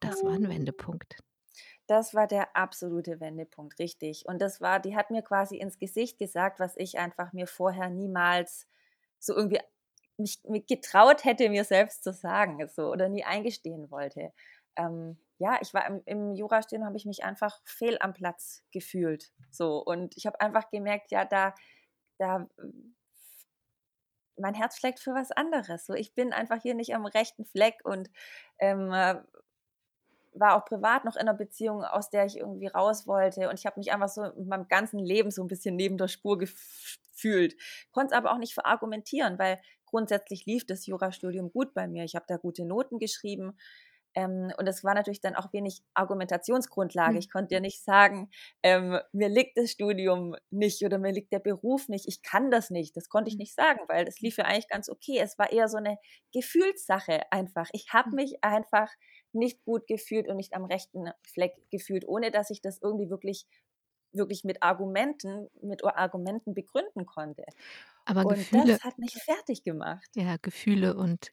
Das 0.00 0.24
war 0.24 0.34
'n 0.36 0.48
Wendepunkt. 0.50 1.16
Das 1.86 2.14
war 2.14 2.26
der 2.26 2.56
absolute 2.56 3.20
Wendepunkt, 3.20 3.78
richtig. 3.78 4.24
Und 4.26 4.40
das 4.40 4.60
war 4.60 4.80
die 4.80 4.96
hat 4.96 5.10
mir 5.10 5.22
quasi 5.22 5.56
ins 5.56 5.78
Gesicht 5.78 6.18
gesagt, 6.18 6.60
was 6.60 6.76
ich 6.76 6.98
einfach 6.98 7.32
mir 7.32 7.46
vorher 7.46 7.90
niemals 7.90 8.68
so 9.18 9.34
irgendwie 9.34 9.60
mich, 10.16 10.40
getraut 10.66 11.24
hätte, 11.24 11.48
mir 11.50 11.64
selbst 11.64 12.04
zu 12.04 12.12
sagen, 12.12 12.68
so 12.68 12.90
oder 12.90 13.08
nie 13.08 13.24
eingestehen 13.24 13.90
wollte. 13.90 14.32
Ähm, 14.76 15.18
ja, 15.38 15.58
ich 15.60 15.74
war 15.74 15.86
im, 15.86 16.02
im 16.04 16.34
Jurastudium, 16.34 16.86
habe 16.86 16.96
ich 16.96 17.04
mich 17.04 17.24
einfach 17.24 17.60
fehl 17.64 17.98
am 18.00 18.14
Platz 18.14 18.62
gefühlt. 18.70 19.32
So 19.50 19.78
und 19.78 20.16
ich 20.16 20.26
habe 20.26 20.40
einfach 20.40 20.70
gemerkt, 20.70 21.10
ja, 21.10 21.24
da, 21.24 21.54
da 22.18 22.48
mein 24.38 24.54
Herz 24.54 24.76
schlägt 24.78 25.00
für 25.00 25.14
was 25.14 25.30
anderes. 25.32 25.86
So, 25.86 25.94
ich 25.94 26.14
bin 26.14 26.32
einfach 26.32 26.60
hier 26.62 26.74
nicht 26.74 26.94
am 26.94 27.06
rechten 27.06 27.44
Fleck 27.44 27.80
und 27.84 28.10
ähm, 28.58 28.92
äh, 28.92 29.16
war 30.34 30.56
auch 30.56 30.64
privat 30.64 31.04
noch 31.04 31.16
in 31.16 31.22
einer 31.22 31.34
Beziehung, 31.34 31.84
aus 31.84 32.10
der 32.10 32.26
ich 32.26 32.38
irgendwie 32.38 32.66
raus 32.66 33.06
wollte. 33.06 33.48
Und 33.48 33.58
ich 33.58 33.66
habe 33.66 33.78
mich 33.78 33.92
einfach 33.92 34.08
so 34.08 34.24
in 34.24 34.48
meinem 34.48 34.68
ganzen 34.68 34.98
Leben 34.98 35.30
so 35.30 35.42
ein 35.42 35.48
bisschen 35.48 35.76
neben 35.76 35.98
der 35.98 36.08
Spur 36.08 36.38
gefühlt. 36.38 37.56
Konnte 37.90 38.14
es 38.14 38.18
aber 38.18 38.32
auch 38.32 38.38
nicht 38.38 38.54
verargumentieren, 38.54 39.38
weil 39.38 39.60
grundsätzlich 39.86 40.46
lief 40.46 40.66
das 40.66 40.86
Jurastudium 40.86 41.52
gut 41.52 41.74
bei 41.74 41.86
mir. 41.86 42.04
Ich 42.04 42.14
habe 42.14 42.24
da 42.28 42.36
gute 42.36 42.64
Noten 42.64 42.98
geschrieben. 42.98 43.56
Ähm, 44.14 44.52
und 44.58 44.66
es 44.66 44.84
war 44.84 44.94
natürlich 44.94 45.20
dann 45.20 45.36
auch 45.36 45.52
wenig 45.52 45.82
Argumentationsgrundlage. 45.94 47.12
Mhm. 47.12 47.18
Ich 47.18 47.30
konnte 47.30 47.54
ja 47.54 47.60
nicht 47.60 47.82
sagen, 47.82 48.30
ähm, 48.62 48.98
mir 49.12 49.28
liegt 49.28 49.56
das 49.56 49.70
Studium 49.70 50.36
nicht 50.50 50.82
oder 50.84 50.98
mir 50.98 51.12
liegt 51.12 51.32
der 51.32 51.38
Beruf 51.38 51.88
nicht. 51.88 52.06
Ich 52.08 52.22
kann 52.22 52.50
das 52.50 52.70
nicht. 52.70 52.96
Das 52.96 53.08
konnte 53.08 53.28
ich 53.28 53.34
hm. 53.34 53.38
nicht 53.38 53.54
sagen, 53.54 53.80
weil 53.88 54.04
das 54.04 54.20
lief 54.20 54.36
ja 54.36 54.44
eigentlich 54.44 54.68
ganz 54.68 54.88
okay. 54.88 55.18
Es 55.18 55.38
war 55.38 55.50
eher 55.50 55.68
so 55.68 55.78
eine 55.78 55.98
Gefühlssache 56.32 57.20
einfach. 57.30 57.68
Ich 57.72 57.92
habe 57.92 58.10
hm. 58.10 58.16
mich 58.16 58.44
einfach 58.44 58.90
nicht 59.34 59.64
gut 59.64 59.86
gefühlt 59.86 60.28
und 60.28 60.36
nicht 60.36 60.54
am 60.54 60.64
rechten 60.64 61.10
Fleck 61.22 61.54
gefühlt, 61.70 62.06
ohne 62.06 62.30
dass 62.30 62.50
ich 62.50 62.60
das 62.60 62.80
irgendwie 62.80 63.10
wirklich 63.10 63.46
wirklich 64.14 64.44
mit 64.44 64.62
Argumenten, 64.62 65.48
mit 65.62 65.84
Argumenten 65.84 66.54
begründen 66.54 67.06
konnte. 67.06 67.44
Aber 68.04 68.26
und 68.26 68.34
Gefühle, 68.34 68.66
das 68.66 68.84
hat 68.84 68.98
mich 68.98 69.14
fertig 69.14 69.64
gemacht. 69.64 70.08
ja, 70.14 70.36
Gefühle 70.40 70.96
und 70.96 71.32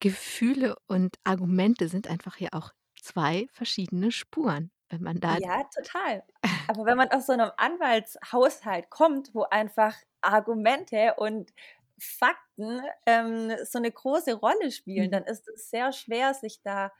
Gefühle 0.00 0.76
und 0.86 1.16
Argumente 1.24 1.88
sind 1.88 2.08
einfach 2.08 2.38
ja 2.38 2.50
auch 2.52 2.72
zwei 3.00 3.48
verschiedene 3.52 4.12
Spuren, 4.12 4.70
wenn 4.90 5.02
man 5.02 5.20
da 5.20 5.38
Ja, 5.38 5.62
total. 5.74 6.22
Aber 6.68 6.84
wenn 6.84 6.96
man 6.96 7.10
aus 7.10 7.26
so 7.26 7.32
einem 7.32 7.50
Anwaltshaushalt 7.56 8.90
kommt, 8.90 9.34
wo 9.34 9.42
einfach 9.44 9.94
Argumente 10.20 11.14
und 11.16 11.52
Fakten 11.98 12.80
ähm, 13.06 13.52
so 13.64 13.78
eine 13.78 13.90
große 13.90 14.34
Rolle 14.34 14.70
spielen, 14.70 15.06
mhm. 15.06 15.10
dann 15.10 15.24
ist 15.24 15.48
es 15.48 15.70
sehr 15.70 15.92
schwer, 15.92 16.34
sich 16.34 16.62
da 16.62 16.92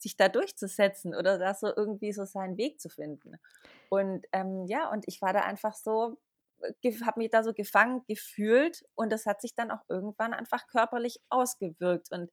sich 0.00 0.16
da 0.16 0.28
durchzusetzen 0.28 1.14
oder 1.14 1.38
da 1.38 1.54
so 1.54 1.68
irgendwie 1.74 2.12
so 2.12 2.24
seinen 2.24 2.56
Weg 2.56 2.80
zu 2.80 2.88
finden. 2.88 3.36
Und 3.88 4.26
ähm, 4.32 4.66
ja, 4.66 4.90
und 4.90 5.04
ich 5.06 5.20
war 5.22 5.32
da 5.32 5.40
einfach 5.40 5.74
so, 5.74 6.18
habe 7.04 7.20
mich 7.20 7.30
da 7.30 7.42
so 7.42 7.52
gefangen 7.52 8.02
gefühlt 8.06 8.84
und 8.94 9.10
das 9.10 9.26
hat 9.26 9.40
sich 9.40 9.54
dann 9.54 9.70
auch 9.70 9.82
irgendwann 9.88 10.34
einfach 10.34 10.66
körperlich 10.66 11.20
ausgewirkt 11.28 12.10
und 12.12 12.30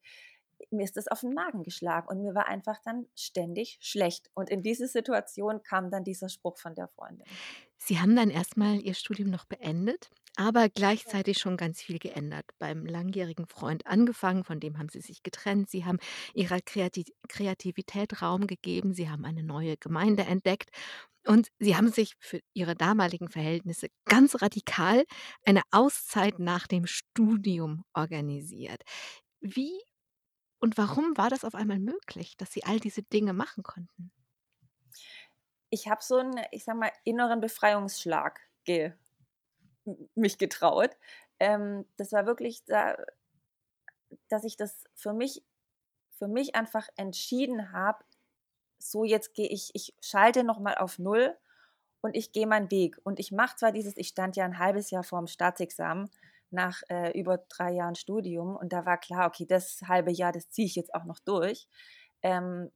mir 0.70 0.84
ist 0.84 0.96
das 0.96 1.08
auf 1.08 1.20
den 1.20 1.34
Magen 1.34 1.62
geschlagen 1.62 2.08
und 2.08 2.22
mir 2.22 2.34
war 2.34 2.48
einfach 2.48 2.78
dann 2.84 3.06
ständig 3.14 3.78
schlecht. 3.80 4.30
Und 4.34 4.50
in 4.50 4.62
diese 4.62 4.88
Situation 4.88 5.62
kam 5.62 5.90
dann 5.90 6.04
dieser 6.04 6.28
Spruch 6.28 6.58
von 6.58 6.74
der 6.74 6.88
Freundin. 6.88 7.26
Sie 7.78 8.00
haben 8.00 8.16
dann 8.16 8.30
erstmal 8.30 8.80
Ihr 8.80 8.94
Studium 8.94 9.30
noch 9.30 9.44
beendet, 9.46 10.10
aber 10.36 10.68
gleichzeitig 10.68 11.38
schon 11.38 11.56
ganz 11.56 11.80
viel 11.80 11.98
geändert. 11.98 12.44
Beim 12.58 12.84
langjährigen 12.84 13.46
Freund 13.46 13.86
angefangen, 13.86 14.44
von 14.44 14.60
dem 14.60 14.78
haben 14.78 14.88
Sie 14.88 15.00
sich 15.00 15.22
getrennt. 15.22 15.70
Sie 15.70 15.84
haben 15.84 15.98
Ihrer 16.34 16.60
Kreati 16.60 17.04
Kreativität 17.28 18.20
Raum 18.22 18.46
gegeben. 18.46 18.94
Sie 18.94 19.08
haben 19.08 19.24
eine 19.24 19.42
neue 19.42 19.76
Gemeinde 19.76 20.24
entdeckt 20.24 20.70
und 21.26 21.48
Sie 21.58 21.76
haben 21.76 21.90
sich 21.92 22.14
für 22.20 22.40
Ihre 22.54 22.74
damaligen 22.74 23.28
Verhältnisse 23.30 23.88
ganz 24.06 24.42
radikal 24.42 25.04
eine 25.44 25.62
Auszeit 25.70 26.38
nach 26.38 26.66
dem 26.66 26.86
Studium 26.86 27.84
organisiert. 27.94 28.82
Wie 29.40 29.72
und 30.60 30.78
warum 30.78 31.16
war 31.16 31.30
das 31.30 31.44
auf 31.44 31.54
einmal 31.54 31.78
möglich, 31.80 32.36
dass 32.36 32.52
Sie 32.52 32.64
all 32.64 32.80
diese 32.80 33.02
Dinge 33.02 33.32
machen 33.32 33.62
konnten? 33.64 34.12
Ich 35.70 35.88
habe 35.88 36.02
so 36.02 36.16
einen, 36.16 36.40
ich 36.50 36.64
sag 36.64 36.76
mal, 36.76 36.92
inneren 37.04 37.40
Befreiungsschlag 37.40 38.40
ge 38.64 38.92
mich 40.14 40.38
getraut. 40.38 40.90
Ähm, 41.40 41.86
das 41.96 42.12
war 42.12 42.26
wirklich 42.26 42.64
da, 42.64 42.96
dass 44.28 44.44
ich 44.44 44.56
das 44.56 44.84
für 44.94 45.12
mich, 45.12 45.42
für 46.10 46.28
mich 46.28 46.54
einfach 46.54 46.88
entschieden 46.96 47.72
habe, 47.72 48.04
so 48.78 49.04
jetzt 49.04 49.34
gehe 49.34 49.48
ich, 49.48 49.70
ich 49.74 49.94
schalte 50.00 50.44
nochmal 50.44 50.76
auf 50.76 50.98
Null 50.98 51.36
und 52.00 52.16
ich 52.16 52.32
gehe 52.32 52.46
meinen 52.46 52.70
Weg. 52.70 52.98
Und 53.04 53.18
ich 53.18 53.32
mache 53.32 53.56
zwar 53.56 53.72
dieses, 53.72 53.96
ich 53.96 54.08
stand 54.08 54.36
ja 54.36 54.44
ein 54.44 54.58
halbes 54.58 54.90
Jahr 54.90 55.02
vor 55.02 55.18
dem 55.18 55.26
Staatsexamen 55.26 56.10
nach 56.50 56.82
äh, 56.88 57.18
über 57.18 57.38
drei 57.38 57.72
Jahren 57.72 57.94
Studium 57.94 58.56
und 58.56 58.72
da 58.72 58.86
war 58.86 58.98
klar, 58.98 59.26
okay, 59.26 59.46
das 59.46 59.82
halbe 59.86 60.10
Jahr, 60.10 60.32
das 60.32 60.48
ziehe 60.50 60.66
ich 60.66 60.76
jetzt 60.76 60.94
auch 60.94 61.04
noch 61.04 61.18
durch. 61.18 61.68
Ähm, 62.22 62.70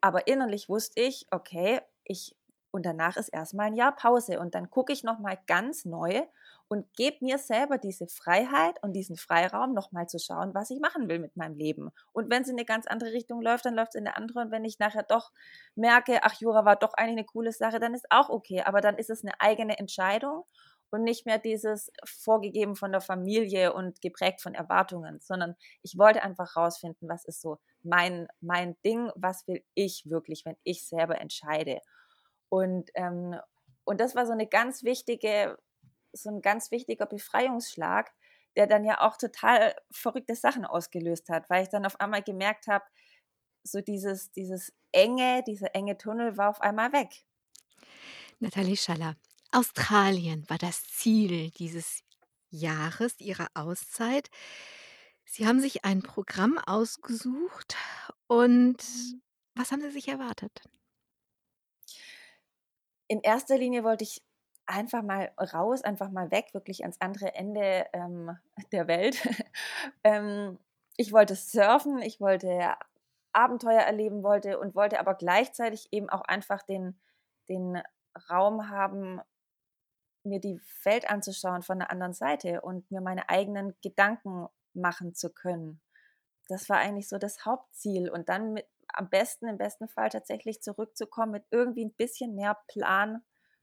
aber 0.00 0.26
innerlich 0.26 0.68
wusste 0.68 1.00
ich, 1.00 1.26
okay, 1.30 1.80
ich 2.04 2.36
und 2.70 2.84
danach 2.84 3.16
ist 3.16 3.28
erstmal 3.28 3.66
ein 3.68 3.74
Jahr 3.74 3.96
Pause 3.96 4.38
und 4.40 4.54
dann 4.54 4.70
gucke 4.70 4.92
ich 4.92 5.02
nochmal 5.02 5.38
ganz 5.46 5.84
neu 5.86 6.22
und 6.68 6.92
gebe 6.94 7.24
mir 7.24 7.38
selber 7.38 7.78
diese 7.78 8.06
Freiheit 8.08 8.82
und 8.82 8.92
diesen 8.92 9.16
Freiraum, 9.16 9.72
nochmal 9.72 10.06
zu 10.06 10.18
schauen, 10.18 10.54
was 10.54 10.70
ich 10.70 10.80
machen 10.80 11.08
will 11.08 11.18
mit 11.18 11.34
meinem 11.36 11.56
Leben. 11.56 11.90
Und 12.12 12.30
wenn 12.30 12.42
es 12.42 12.48
in 12.48 12.56
eine 12.56 12.66
ganz 12.66 12.86
andere 12.86 13.12
Richtung 13.12 13.40
läuft, 13.40 13.64
dann 13.64 13.74
läuft 13.74 13.94
es 13.94 14.00
in 14.00 14.06
eine 14.06 14.16
andere. 14.16 14.40
Und 14.40 14.50
wenn 14.50 14.64
ich 14.64 14.78
nachher 14.78 15.02
doch 15.02 15.32
merke, 15.76 16.20
ach, 16.22 16.34
Jura 16.40 16.66
war 16.66 16.76
doch 16.76 16.92
eigentlich 16.94 17.18
eine 17.18 17.24
coole 17.24 17.52
Sache, 17.52 17.80
dann 17.80 17.94
ist 17.94 18.06
auch 18.10 18.28
okay. 18.28 18.62
Aber 18.62 18.82
dann 18.82 18.98
ist 18.98 19.08
es 19.08 19.24
eine 19.24 19.40
eigene 19.40 19.78
Entscheidung 19.78 20.44
und 20.90 21.04
nicht 21.04 21.26
mehr 21.26 21.38
dieses 21.38 21.90
vorgegeben 22.04 22.76
von 22.76 22.92
der 22.92 23.00
Familie 23.00 23.72
und 23.72 24.00
geprägt 24.02 24.40
von 24.42 24.54
Erwartungen, 24.54 25.20
sondern 25.20 25.54
ich 25.82 25.96
wollte 25.98 26.22
einfach 26.22 26.56
rausfinden, 26.56 27.08
was 27.08 27.24
ist 27.24 27.40
so 27.40 27.58
mein, 27.82 28.28
mein 28.40 28.76
Ding, 28.84 29.10
was 29.14 29.46
will 29.46 29.64
ich 29.74 30.04
wirklich, 30.06 30.44
wenn 30.44 30.56
ich 30.64 30.86
selber 30.86 31.20
entscheide. 31.20 31.80
Und, 32.48 32.90
ähm, 32.94 33.36
und 33.84 34.00
das 34.00 34.14
war 34.14 34.26
so 34.26 34.32
eine 34.32 34.46
ganz 34.46 34.82
wichtige, 34.82 35.58
so 36.12 36.30
ein 36.30 36.40
ganz 36.42 36.70
wichtiger 36.70 37.06
Befreiungsschlag, 37.06 38.12
der 38.56 38.66
dann 38.66 38.84
ja 38.84 39.00
auch 39.00 39.16
total 39.16 39.74
verrückte 39.90 40.34
Sachen 40.34 40.64
ausgelöst 40.64 41.28
hat, 41.28 41.48
weil 41.48 41.62
ich 41.62 41.68
dann 41.68 41.86
auf 41.86 42.00
einmal 42.00 42.22
gemerkt 42.22 42.66
habe, 42.66 42.84
so 43.62 43.80
dieses, 43.80 44.32
dieses 44.32 44.72
enge, 44.92 45.42
dieser 45.46 45.74
enge 45.74 45.96
Tunnel 45.96 46.36
war 46.36 46.50
auf 46.50 46.60
einmal 46.60 46.92
weg. 46.92 47.24
Nathalie 48.40 48.76
Schaller, 48.76 49.16
Australien 49.52 50.44
war 50.48 50.58
das 50.58 50.84
Ziel 50.84 51.50
dieses 51.52 52.02
Jahres, 52.50 53.18
Ihrer 53.20 53.48
Auszeit. 53.54 54.30
Sie 55.30 55.46
haben 55.46 55.60
sich 55.60 55.84
ein 55.84 56.02
Programm 56.02 56.58
ausgesucht 56.58 57.76
und 58.26 58.78
was 59.54 59.70
haben 59.70 59.80
Sie 59.82 59.90
sich 59.90 60.08
erwartet? 60.08 60.62
in 63.08 63.22
erster 63.22 63.56
Linie 63.56 63.82
wollte 63.82 64.04
ich 64.04 64.22
einfach 64.66 65.02
mal 65.02 65.32
raus, 65.38 65.82
einfach 65.82 66.10
mal 66.10 66.30
weg, 66.30 66.50
wirklich 66.52 66.82
ans 66.82 67.00
andere 67.00 67.34
Ende 67.34 67.86
ähm, 67.94 68.38
der 68.72 68.86
Welt. 68.86 69.26
ähm, 70.04 70.58
ich 70.96 71.12
wollte 71.12 71.34
surfen, 71.34 72.00
ich 72.02 72.20
wollte 72.20 72.74
Abenteuer 73.32 73.80
erleben 73.80 74.22
wollte 74.22 74.58
und 74.58 74.74
wollte 74.74 75.00
aber 75.00 75.14
gleichzeitig 75.14 75.88
eben 75.92 76.10
auch 76.10 76.22
einfach 76.22 76.62
den, 76.62 76.98
den 77.48 77.80
Raum 78.30 78.68
haben, 78.68 79.20
mir 80.24 80.40
die 80.40 80.60
Welt 80.82 81.08
anzuschauen 81.08 81.62
von 81.62 81.78
der 81.78 81.90
anderen 81.90 82.12
Seite 82.12 82.60
und 82.60 82.90
mir 82.90 83.00
meine 83.00 83.28
eigenen 83.30 83.74
Gedanken 83.80 84.48
machen 84.74 85.14
zu 85.14 85.30
können. 85.30 85.80
Das 86.48 86.68
war 86.68 86.78
eigentlich 86.78 87.08
so 87.08 87.18
das 87.18 87.44
Hauptziel. 87.44 88.10
Und 88.10 88.28
dann 88.28 88.54
mit, 88.54 88.66
am 88.94 89.10
besten, 89.10 89.48
im 89.48 89.58
besten 89.58 89.88
Fall 89.88 90.08
tatsächlich 90.08 90.62
zurückzukommen 90.62 91.32
mit 91.32 91.44
irgendwie 91.50 91.84
ein 91.84 91.92
bisschen 91.92 92.34
mehr 92.34 92.58
Plan 92.68 93.22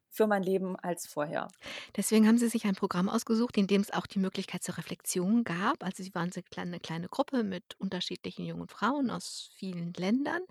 für 0.09 0.27
mein 0.27 0.43
Leben 0.43 0.77
als 0.77 1.07
vorher. 1.07 1.49
Deswegen 1.97 2.27
haben 2.27 2.37
Sie 2.37 2.47
sich 2.47 2.65
ein 2.65 2.75
Programm 2.75 3.09
ausgesucht, 3.09 3.57
in 3.57 3.67
dem 3.67 3.81
es 3.81 3.91
auch 3.91 4.07
die 4.07 4.19
Möglichkeit 4.19 4.63
zur 4.63 4.77
Reflexion 4.77 5.43
gab. 5.43 5.83
Also 5.83 6.03
Sie 6.03 6.15
waren 6.15 6.31
eine 6.33 6.43
kleine, 6.43 6.79
kleine 6.79 7.09
Gruppe 7.09 7.43
mit 7.43 7.63
unterschiedlichen 7.79 8.45
jungen 8.45 8.69
Frauen 8.69 9.09
aus 9.09 9.51
vielen 9.55 9.93
Ländern. 9.93 10.41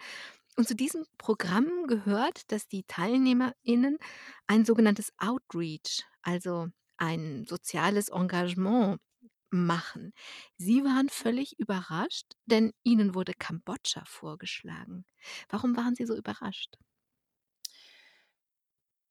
Und 0.57 0.69
zu 0.69 0.75
diesem 0.77 1.05
Programm 1.19 1.87
gehört, 1.87 2.53
dass 2.53 2.69
die 2.69 2.85
TeilnehmerInnen 2.85 3.99
ein 4.47 4.65
sogenanntes 4.65 5.13
Outreach, 5.19 6.05
also 6.23 6.69
ein 6.97 7.45
soziales 7.49 8.09
Engagement 8.09 9.01
machen. 9.55 10.13
Sie 10.57 10.85
waren 10.85 11.09
völlig 11.09 11.59
überrascht, 11.59 12.35
denn 12.47 12.73
Ihnen 12.83 13.15
wurde 13.15 13.33
Kambodscha 13.35 14.05
vorgeschlagen. 14.07 15.07
Warum 15.49 15.77
waren 15.77 15.95
Sie 15.95 16.07
so 16.07 16.17
überrascht? 16.17 16.77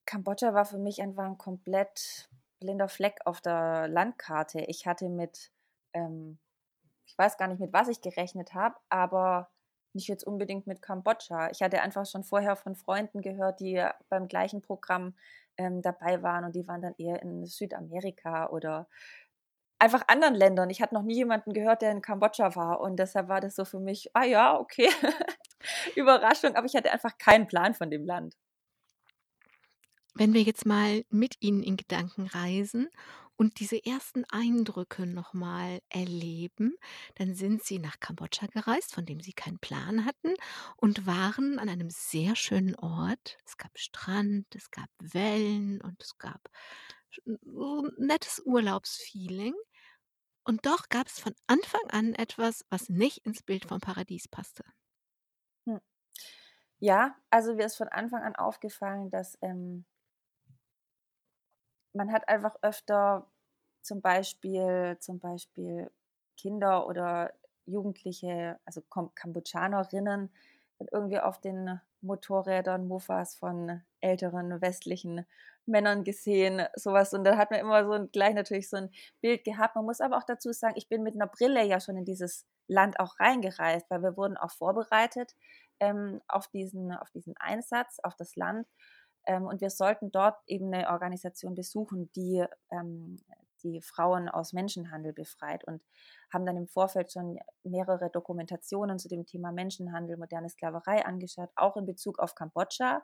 Kambodscha 0.05 0.53
war 0.53 0.65
für 0.65 0.77
mich 0.77 1.01
einfach 1.01 1.23
ein 1.25 1.37
komplett 1.37 2.29
blinder 2.59 2.87
Fleck 2.87 3.19
auf 3.25 3.41
der 3.41 3.87
Landkarte. 3.87 4.61
Ich 4.61 4.85
hatte 4.87 5.09
mit, 5.09 5.51
ähm, 5.93 6.39
ich 7.05 7.17
weiß 7.17 7.37
gar 7.37 7.47
nicht, 7.47 7.59
mit 7.59 7.73
was 7.73 7.87
ich 7.87 8.01
gerechnet 8.01 8.53
habe, 8.53 8.75
aber 8.89 9.49
nicht 9.93 10.07
jetzt 10.07 10.25
unbedingt 10.25 10.67
mit 10.67 10.81
Kambodscha. 10.81 11.49
Ich 11.51 11.61
hatte 11.61 11.81
einfach 11.81 12.05
schon 12.05 12.23
vorher 12.23 12.55
von 12.55 12.75
Freunden 12.75 13.21
gehört, 13.21 13.59
die 13.59 13.85
beim 14.09 14.27
gleichen 14.27 14.61
Programm 14.61 15.15
ähm, 15.57 15.81
dabei 15.81 16.23
waren 16.23 16.45
und 16.45 16.55
die 16.55 16.67
waren 16.67 16.81
dann 16.81 16.95
eher 16.97 17.21
in 17.21 17.45
Südamerika 17.45 18.49
oder 18.49 18.87
einfach 19.83 20.03
anderen 20.07 20.35
Ländern. 20.35 20.69
Ich 20.69 20.81
hatte 20.81 20.93
noch 20.95 21.03
nie 21.03 21.15
jemanden 21.15 21.53
gehört, 21.53 21.81
der 21.81 21.91
in 21.91 22.01
Kambodscha 22.01 22.55
war 22.55 22.81
und 22.81 22.97
deshalb 22.97 23.27
war 23.29 23.41
das 23.41 23.55
so 23.55 23.65
für 23.65 23.79
mich, 23.79 24.09
ah 24.15 24.23
ja, 24.25 24.57
okay, 24.59 24.89
Überraschung, 25.95 26.55
aber 26.55 26.65
ich 26.67 26.75
hatte 26.75 26.91
einfach 26.91 27.17
keinen 27.17 27.47
Plan 27.47 27.73
von 27.73 27.91
dem 27.91 28.05
Land. 28.05 28.35
Wenn 30.15 30.33
wir 30.33 30.41
jetzt 30.43 30.65
mal 30.65 31.03
mit 31.09 31.35
Ihnen 31.39 31.63
in 31.63 31.75
Gedanken 31.77 32.27
reisen 32.27 32.89
und 33.35 33.59
diese 33.59 33.83
ersten 33.83 34.25
Eindrücke 34.29 35.07
noch 35.07 35.33
mal 35.33 35.79
erleben, 35.89 36.75
dann 37.15 37.33
sind 37.33 37.63
Sie 37.63 37.79
nach 37.79 37.99
Kambodscha 37.99 38.45
gereist, 38.47 38.93
von 38.93 39.05
dem 39.07 39.19
Sie 39.21 39.33
keinen 39.33 39.57
Plan 39.59 40.05
hatten 40.05 40.35
und 40.77 41.07
waren 41.07 41.57
an 41.57 41.67
einem 41.67 41.89
sehr 41.89 42.35
schönen 42.35 42.75
Ort. 42.75 43.37
Es 43.45 43.57
gab 43.57 43.77
Strand, 43.79 44.45
es 44.55 44.69
gab 44.69 44.89
Wellen 44.99 45.81
und 45.81 46.01
es 46.03 46.17
gab 46.19 46.41
so 47.25 47.85
'n 47.85 47.91
nettes 47.97 48.41
Urlaubsfeeling. 48.45 49.53
Und 50.45 50.65
doch 50.65 50.89
gab 50.89 51.07
es 51.07 51.19
von 51.19 51.33
Anfang 51.47 51.81
an 51.89 52.13
etwas, 52.15 52.65
was 52.69 52.89
nicht 52.89 53.19
ins 53.25 53.43
Bild 53.43 53.65
vom 53.65 53.79
Paradies 53.79 54.27
passte. 54.27 54.63
Hm. 55.67 55.79
Ja, 56.79 57.15
also 57.31 57.55
mir 57.55 57.65
ist 57.65 57.77
von 57.77 57.87
Anfang 57.87 58.21
an 58.23 58.35
aufgefallen, 58.35 59.09
dass, 59.09 59.37
ähm 59.41 59.85
man 61.93 62.11
hat 62.11 62.27
einfach 62.27 62.55
öfter 62.61 63.27
zum 63.81 64.01
Beispiel 64.01 64.97
zum 64.99 65.19
Beispiel 65.19 65.91
Kinder 66.37 66.87
oder 66.87 67.33
Jugendliche, 67.65 68.59
also 68.65 68.81
Kambodschanerinnen, 69.15 70.31
irgendwie 70.91 71.19
auf 71.19 71.39
den 71.39 71.79
Motorrädern, 72.01 72.87
Mofas 72.87 73.35
von 73.35 73.81
älteren 74.01 74.59
westlichen 74.61 75.25
Männern 75.67 76.03
gesehen, 76.03 76.61
sowas. 76.75 77.13
Und 77.13 77.23
da 77.25 77.37
hat 77.37 77.51
man 77.51 77.59
immer 77.61 77.85
so 77.85 77.93
'n 77.93 78.09
gleich 78.11 78.33
natürlich 78.35 78.69
so 78.69 78.77
'n 78.77 78.89
Bild 79.21 79.43
gehabt. 79.45 79.75
Man 79.75 79.85
muss 79.85 80.01
aber 80.01 80.17
auch 80.17 80.23
dazu 80.25 80.51
sagen, 80.53 80.75
ich 80.77 80.89
bin 80.89 81.03
mit 81.03 81.15
'ner 81.15 81.27
Brille 81.27 81.63
ja 81.65 81.79
schon 81.79 81.97
in 81.97 82.05
dieses 82.05 82.45
Land 82.67 82.99
auch 82.99 83.19
reingereist, 83.19 83.89
weil 83.89 84.01
wir 84.03 84.17
wurden 84.17 84.37
auch 84.37 84.51
vorbereitet, 84.51 85.33
ähm, 85.79 86.21
auf 86.27 86.47
diesen 86.49 86.91
auf 86.93 87.09
diesen 87.11 87.35
Einsatz, 87.37 87.99
auf 88.03 88.15
das 88.15 88.35
Land. 88.35 88.67
Ähm, 89.27 89.45
und 89.45 89.61
wir 89.61 89.69
sollten 89.69 90.11
dort 90.11 90.37
eben 90.47 90.69
'ne 90.69 90.89
Organisation 90.89 91.55
besuchen, 91.55 92.11
die, 92.15 92.45
ähm 92.71 93.19
die 93.63 93.81
Frauen 93.81 94.27
aus 94.29 94.51
Menschenhandel 94.53 95.13
befreit 95.13 95.63
und 95.65 95.81
haben 96.33 96.45
dann 96.45 96.57
im 96.57 96.67
Vorfeld 96.67 97.13
schon 97.13 97.39
mehrere 97.63 98.09
Dokumentationen 98.09 98.99
zu 98.99 99.07
dem 99.07 99.25
Thema 99.25 99.53
Menschenhandel, 99.53 100.17
moderne 100.17 100.49
Sklaverei 100.49 101.05
angeschaut, 101.05 101.49
auch 101.55 101.77
in 101.77 101.85
Bezug 101.85 102.19
auf 102.19 102.35
Kambodscha. 102.35 103.03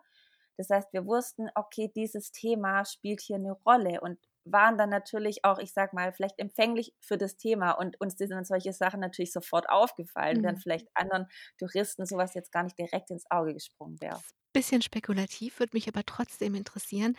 Das 0.60 0.70
heißt, 0.72 0.94
wir 0.94 1.08
wussten, 1.08 1.50
okay, 1.56 1.92
dieses 1.96 2.32
Thema 2.34 2.86
spielt 2.86 3.22
hier 3.22 3.39
'ne 3.39 3.54
Rolle 3.66 4.01
und 4.01 4.20
waren 4.46 4.78
dann 4.78 4.89
natürlich 4.92 5.46
auch, 5.46 5.60
ich 5.60 5.74
sage 5.74 5.96
mal, 5.96 6.13
vielleicht 6.13 6.39
empfänglich 6.39 6.96
für 7.01 7.18
das 7.18 7.38
Thema 7.38 7.72
und 7.74 8.00
uns 8.01 8.16
sind 8.18 8.32
dann 8.32 8.46
solche 8.46 8.74
Sachen 8.74 9.00
natürlich 9.01 9.34
sofort 9.34 9.70
aufgefallen, 9.70 10.44
während 10.44 10.60
Mhm. 10.60 10.63
vielleicht 10.63 10.89
anderen 10.96 11.28
Touristen 11.60 12.06
so 12.06 12.18
was 12.18 12.36
jetzt 12.36 12.51
gar 12.51 12.63
nicht 12.63 12.80
direkt 12.80 13.12
ins 13.12 13.25
Auge 13.32 13.54
gesprungen 13.56 14.01
wäre. 14.01 14.24
Bisschen 14.54 14.82
spekulativ, 14.84 15.60
würde 15.60 15.75
mich 15.75 15.88
aber 15.88 16.06
trotzdem 16.06 16.54
interessieren. 16.56 17.16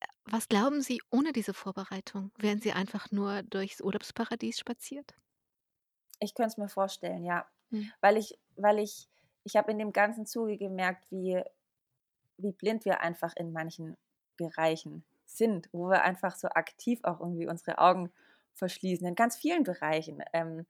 Äh, 0.00 0.06
was 0.26 0.48
glauben 0.48 0.82
Sie, 0.82 1.00
ohne 1.10 1.32
diese 1.32 1.54
Vorbereitung, 1.54 2.32
wären 2.38 2.60
Sie 2.60 2.72
einfach 2.72 3.10
nur 3.12 3.42
durchs 3.44 3.80
Urlaubsparadies 3.82 4.58
spaziert? 4.60 5.14
Ich 6.20 6.34
könnte 6.34 6.48
es 6.48 6.56
mir 6.58 6.68
vorstellen, 6.68 7.24
ja. 7.24 7.46
Mhm. 7.70 7.88
Weil 8.00 8.16
ich 8.16 8.38
weil 8.56 8.78
ich 8.78 9.08
ich 9.44 9.56
habe 9.56 9.70
in 9.72 9.78
dem 9.78 9.92
ganzen 9.92 10.26
Zuge 10.26 10.58
gemerkt, 10.58 11.10
wie 11.10 11.42
wie 12.38 12.52
blind 12.52 12.84
wir 12.84 13.00
einfach 13.00 13.34
in 13.36 13.52
manchen 13.52 13.96
Bereichen 14.36 15.04
sind, 15.26 15.68
wo 15.72 15.88
wir 15.88 16.02
einfach 16.02 16.36
so 16.36 16.48
aktiv 16.48 17.00
auch 17.02 17.20
irgendwie 17.20 17.46
unsere 17.46 17.78
Augen 17.78 18.10
verschließen, 18.54 19.06
in 19.06 19.14
ganz 19.14 19.36
vielen 19.36 19.62
Bereichen, 19.62 20.22
ähm, 20.32 20.66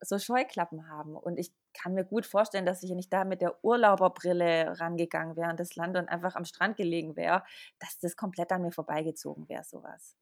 so 0.00 0.18
Scheuklappen 0.18 0.88
haben. 0.88 1.16
Und 1.16 1.38
ich 1.38 1.52
kann 1.72 1.94
mir 1.94 2.04
gut 2.04 2.26
vorstellen, 2.26 2.66
dass 2.66 2.82
ich, 2.82 2.90
ich 2.90 3.08
da 3.08 3.24
mit 3.24 3.40
der 3.40 3.64
Urlauberbrille 3.64 4.80
rangegangen 4.80 5.36
wäre 5.36 5.48
an 5.48 5.56
das 5.56 5.76
Land 5.76 5.96
und 5.96 6.08
einfach 6.08 6.34
am 6.34 6.44
Strand 6.44 6.76
gelegen 6.76 7.16
wäre, 7.16 7.44
dass 7.78 7.98
das 7.98 8.16
komplett 8.16 8.52
an 8.52 8.62
mir 8.62 8.72
vorbeigezogen 8.72 9.48
wäre, 9.48 9.64
so 9.64 9.82
was. 9.82 10.16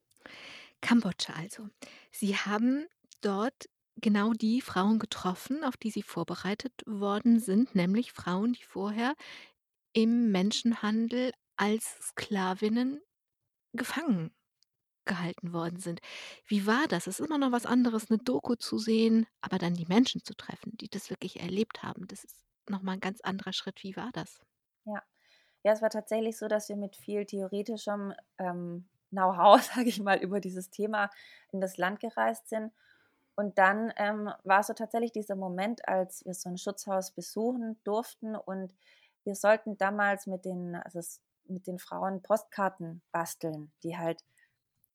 Kambodscha 0.80 1.32
also. 1.34 1.68
Sie 2.12 2.36
haben 2.36 2.86
dort 3.20 3.68
genau 3.96 4.32
die 4.32 4.60
Frauen 4.60 4.98
getroffen, 4.98 5.64
auf 5.64 5.76
die 5.76 5.90
Sie 5.90 6.02
vorbereitet 6.02 6.72
worden 6.86 7.40
sind, 7.40 7.74
nämlich 7.74 8.12
Frauen, 8.12 8.52
die 8.52 8.64
vorher 8.64 9.14
im 9.94 10.30
Menschenhandel 10.32 11.32
als 11.56 11.98
Sklavinnen 12.02 13.00
gefangen 13.74 14.32
gehalten 15.06 15.52
worden 15.54 15.80
sind. 15.80 16.00
Wie 16.46 16.66
war 16.66 16.88
das? 16.88 17.06
Es 17.08 17.20
ist 17.20 17.26
immer 17.26 17.38
noch 17.38 17.52
was 17.52 17.66
anderes, 17.66 18.10
'ne 18.10 18.18
Doku 18.18 18.56
zu 18.56 18.78
sehen, 18.78 19.26
aber 19.42 19.58
dann 19.58 19.74
die 19.74 19.86
Menschen 19.86 20.22
zu 20.24 20.34
treffen, 20.36 20.76
die 20.78 20.88
das 20.90 21.10
wirklich 21.10 21.40
erlebt 21.40 21.82
haben. 21.82 22.06
Das 22.08 22.24
ist 22.24 22.44
noch 22.70 22.82
mal 22.82 22.94
'n 22.94 23.00
ganz 23.00 23.20
anderer 23.22 23.52
Schritt. 23.54 23.82
Wie 23.84 23.96
war 23.96 24.10
das? 24.14 24.40
Ja. 24.86 25.02
Ja, 25.64 25.72
es 25.72 25.82
war 25.82 25.90
tatsächlich 25.90 26.38
so, 26.38 26.48
dass 26.48 26.68
wir 26.70 26.76
mit 26.76 26.96
viel 26.96 27.26
theoretischem, 27.26 28.14
ähm, 28.38 28.88
Know-how, 29.10 29.60
sage 29.62 29.88
ich 29.88 30.00
mal, 30.02 30.18
über 30.18 30.40
dieses 30.40 30.70
Thema 30.70 31.10
in 31.52 31.60
das 31.60 31.76
Land 31.78 32.00
gereist 32.00 32.48
sind. 32.48 32.72
Und 33.36 33.58
dann, 33.58 33.92
ähm, 33.96 34.30
war 34.44 34.62
so 34.64 34.74
tatsächlich 34.74 35.12
dieser 35.12 35.36
Moment, 35.36 35.88
als 35.88 36.24
wir 36.26 36.34
so 36.34 36.48
'n 36.50 36.58
Schutzhaus 36.58 37.12
besuchen 37.12 37.80
durften 37.84 38.36
und 38.36 38.74
wir 39.24 39.34
sollten 39.34 39.76
damals 39.78 40.26
mit 40.26 40.44
den 40.44 40.76
also 40.76 41.00
mit 41.46 41.66
den 41.66 41.78
Frauen 41.78 42.22
Postkarten 42.22 43.02
basteln, 43.12 43.72
die 43.82 43.96
halt 43.98 44.22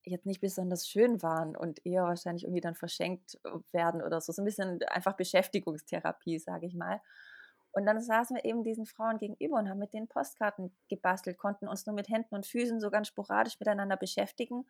jetzt 0.04 0.26
nicht 0.26 0.40
besonders 0.40 0.88
schön 0.88 1.22
waren 1.22 1.56
und 1.56 1.84
eher 1.84 2.04
wahrscheinlich 2.04 2.44
irgendwie 2.44 2.60
dann 2.60 2.76
verschenkt, 2.76 3.38
äh, 3.44 3.50
werden 3.72 4.02
oder 4.02 4.20
so. 4.20 4.32
So 4.32 4.42
'n 4.42 4.44
bisschen 4.46 4.82
einfach 4.84 5.14
Beschäftigungstherapie, 5.14 6.38
sage 6.38 6.66
ich 6.66 6.74
mal. 6.74 7.00
Und 7.72 7.86
dann 7.86 8.00
saßen 8.00 8.36
wir 8.36 8.44
eben 8.46 8.64
diesen 8.64 8.86
Frauen 8.86 9.18
gegenüber 9.18 9.58
und 9.58 9.68
haben 9.68 9.78
mit 9.80 9.92
denen 9.94 10.08
Postkarten 10.08 10.74
gebastelt, 10.88 11.36
konnten 11.38 11.68
uns 11.68 11.84
nur 11.86 11.94
mit 11.94 12.08
Händen 12.08 12.34
und 12.34 12.46
Füßen 12.46 12.80
so 12.80 12.90
ganz 12.90 13.08
sporadisch 13.08 13.58
miteinander 13.60 13.96
beschäftigen. 13.98 14.66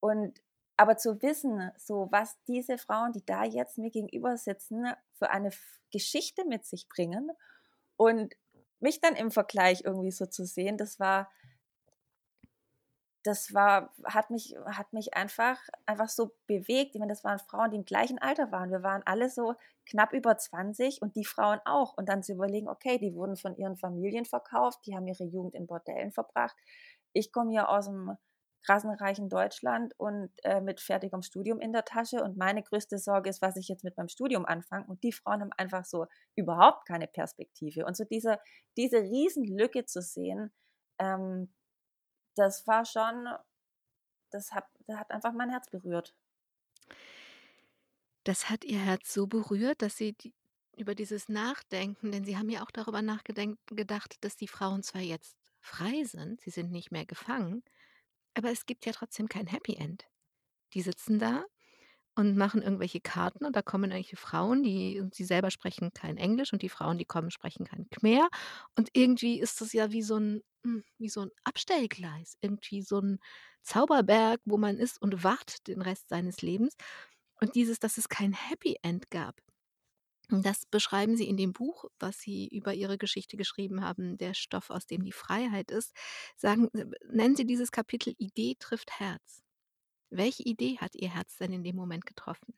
Und 0.00 0.40
aber 0.76 0.96
zu 0.98 1.22
wissen, 1.22 1.70
so 1.78 2.08
was 2.12 2.36
diese 2.48 2.78
Frauen, 2.78 3.12
die 3.12 3.24
da 3.24 3.44
jetzt 3.44 3.78
mir 3.78 3.90
gegenüber 3.90 4.36
sitzen, 4.36 4.86
für 5.14 5.30
eine 5.30 5.50
Geschichte 5.92 6.44
mit 6.46 6.66
sich 6.66 6.88
bringen 6.88 7.30
und 7.96 8.34
mich 8.80 9.00
dann 9.00 9.16
im 9.16 9.30
Vergleich 9.30 9.82
irgendwie 9.84 10.10
so 10.10 10.26
zu 10.26 10.44
sehen, 10.44 10.76
das 10.76 11.00
war 11.00 11.30
das 13.26 13.52
war 13.52 13.92
hat 14.04 14.30
mich 14.30 14.54
hat 14.66 14.92
mich 14.92 15.14
einfach 15.14 15.58
einfach 15.84 16.08
so 16.08 16.32
bewegt. 16.46 16.94
Ich 16.94 17.00
meine, 17.00 17.12
das 17.12 17.24
waren 17.24 17.40
Frauen, 17.40 17.70
die 17.72 17.76
im 17.78 17.84
gleichen 17.84 18.18
Alter 18.18 18.52
waren. 18.52 18.70
Wir 18.70 18.82
waren 18.82 19.02
alle 19.04 19.28
so 19.28 19.54
knapp 19.84 20.12
über 20.12 20.38
20 20.38 21.02
und 21.02 21.16
die 21.16 21.24
Frauen 21.24 21.58
auch. 21.64 21.96
Und 21.96 22.08
dann 22.08 22.22
zu 22.22 22.32
überlegen, 22.32 22.68
okay, 22.68 22.98
die 22.98 23.14
wurden 23.14 23.36
von 23.36 23.56
ihren 23.56 23.76
Familien 23.76 24.24
verkauft, 24.24 24.80
die 24.86 24.94
haben 24.94 25.06
ihre 25.08 25.24
Jugend 25.24 25.54
in 25.54 25.66
Bordellen 25.66 26.12
verbracht. 26.12 26.56
Ich 27.12 27.32
komme 27.32 27.50
hier 27.50 27.68
aus'm 27.68 28.16
krassen 28.16 28.18
reichen 28.68 29.28
Deutschland 29.28 29.94
und, 29.98 30.30
äh, 30.44 30.60
mit 30.60 30.80
fertigem 30.80 31.22
Studium 31.22 31.60
in 31.60 31.72
der 31.72 31.84
Tasche 31.84 32.22
und 32.22 32.36
meine 32.36 32.62
größte 32.62 32.98
Sorge 32.98 33.30
ist, 33.30 33.42
was 33.42 33.56
ich 33.56 33.68
jetzt 33.68 33.84
mit 33.84 33.96
meinem 33.96 34.08
Studium 34.08 34.44
anfange. 34.44 34.86
Und 34.86 35.02
die 35.04 35.12
Frauen 35.12 35.40
haben 35.40 35.52
einfach 35.56 35.84
so 35.84 36.06
überhaupt 36.34 36.86
keine 36.86 37.06
Perspektive. 37.06 37.86
Und 37.86 37.96
so 37.96 38.04
diese 38.04 38.38
diese 38.76 38.98
Riesenlücke 38.98 39.84
zu 39.84 40.02
sehen, 40.02 40.52
ähm, 40.98 41.52
das 42.34 42.66
war 42.66 42.84
schon 42.84 43.28
das 44.30 44.52
hat 44.52 44.66
das 44.86 44.98
hat 44.98 45.10
einfach 45.10 45.32
mein 45.32 45.50
Herz 45.50 45.70
berührt. 45.70 46.14
Das 48.24 48.50
hat 48.50 48.64
Ihr 48.64 48.80
Herz 48.80 49.12
so 49.12 49.26
berührt, 49.26 49.82
dass 49.82 49.96
Sie 49.96 50.12
die 50.14 50.34
über 50.76 50.94
dieses 50.94 51.28
Nachdenken 51.28 52.12
denn 52.12 52.24
Sie 52.24 52.36
haben 52.36 52.50
ja 52.50 52.62
auch 52.62 52.70
darüber 52.70 53.00
nachgedenkt 53.02 53.58
gedacht, 53.68 54.22
dass 54.22 54.36
die 54.36 54.48
Frauen 54.48 54.82
zwar 54.82 55.00
jetzt 55.00 55.36
frei 55.66 56.04
sind, 56.04 56.40
sie 56.40 56.50
sind 56.50 56.70
nicht 56.70 56.92
mehr 56.92 57.04
gefangen, 57.04 57.62
aber 58.36 58.52
es 58.52 58.66
gibt 58.66 58.86
ja 58.86 58.92
trotzdem 58.92 59.28
kein 59.28 59.46
Happy 59.48 59.74
End. 59.76 60.06
Die 60.74 60.82
sitzen 60.82 61.18
da 61.20 61.44
und 62.16 62.36
machen 62.36 62.62
irgendwelche 62.62 63.00
Karten 63.00 63.44
und 63.46 63.56
da 63.56 63.62
kommen 63.62 63.84
irgendwelche 63.92 64.16
Frauen, 64.16 64.62
die 64.62 65.02
sie 65.12 65.24
selber 65.24 65.50
sprechen 65.50 65.92
kein 65.94 66.16
Englisch 66.18 66.52
und 66.52 66.62
die 66.62 66.68
Frauen, 66.70 66.98
die 66.98 67.04
kommen, 67.06 67.30
sprechen 67.30 67.66
kein 67.66 67.88
Khmer. 67.90 68.28
Und 68.76 68.90
irgendwie 68.94 69.40
ist 69.40 69.60
das 69.60 69.72
ja 69.74 69.92
wie 69.92 70.02
so 70.02 70.16
'n 70.18 70.42
hm, 70.64 70.84
wie 70.98 71.08
so 71.10 71.22
'n 71.22 71.30
Abstellgleis, 71.44 72.36
irgendwie 72.42 72.82
so 72.82 72.98
'n 73.00 73.18
Zauberberg, 73.62 74.40
wo 74.46 74.58
man 74.58 74.78
ist 74.78 75.00
und 75.02 75.24
wartet 75.24 75.66
den 75.68 75.82
Rest 75.82 76.08
seines 76.10 76.42
Lebens. 76.42 76.76
Und 77.40 77.54
dieses, 77.54 77.78
dass 77.80 77.98
es 77.98 78.08
kein 78.08 78.32
Happy 78.32 78.76
End 78.82 79.10
gab, 79.10 79.36
das 80.28 80.66
beschreiben 80.66 81.16
Sie 81.16 81.28
in 81.28 81.36
dem 81.36 81.52
Buch, 81.52 81.84
was 81.98 82.18
Sie 82.20 82.48
über 82.48 82.74
Ihre 82.74 82.98
Geschichte 82.98 83.36
geschrieben 83.36 83.82
haben, 83.84 84.18
„Der 84.18 84.34
Stoff, 84.34 84.70
aus 84.70 84.86
dem 84.86 85.04
die 85.04 85.12
Freiheit 85.12 85.70
ist“. 85.70 85.92
Sagen 86.36 86.68
äh, 86.74 86.86
nennen 87.10 87.36
Sie 87.36 87.46
dieses 87.46 87.70
Kapitel 87.72 88.14
„Idee 88.18 88.56
trifft 88.58 88.98
Herz“. 89.00 89.42
Welche 90.10 90.44
Idee 90.44 90.78
hat 90.78 90.94
Ihr 90.96 91.10
Herz 91.14 91.36
denn 91.38 91.52
in 91.52 91.64
dem 91.64 91.76
Moment 91.76 92.06
getroffen? 92.06 92.54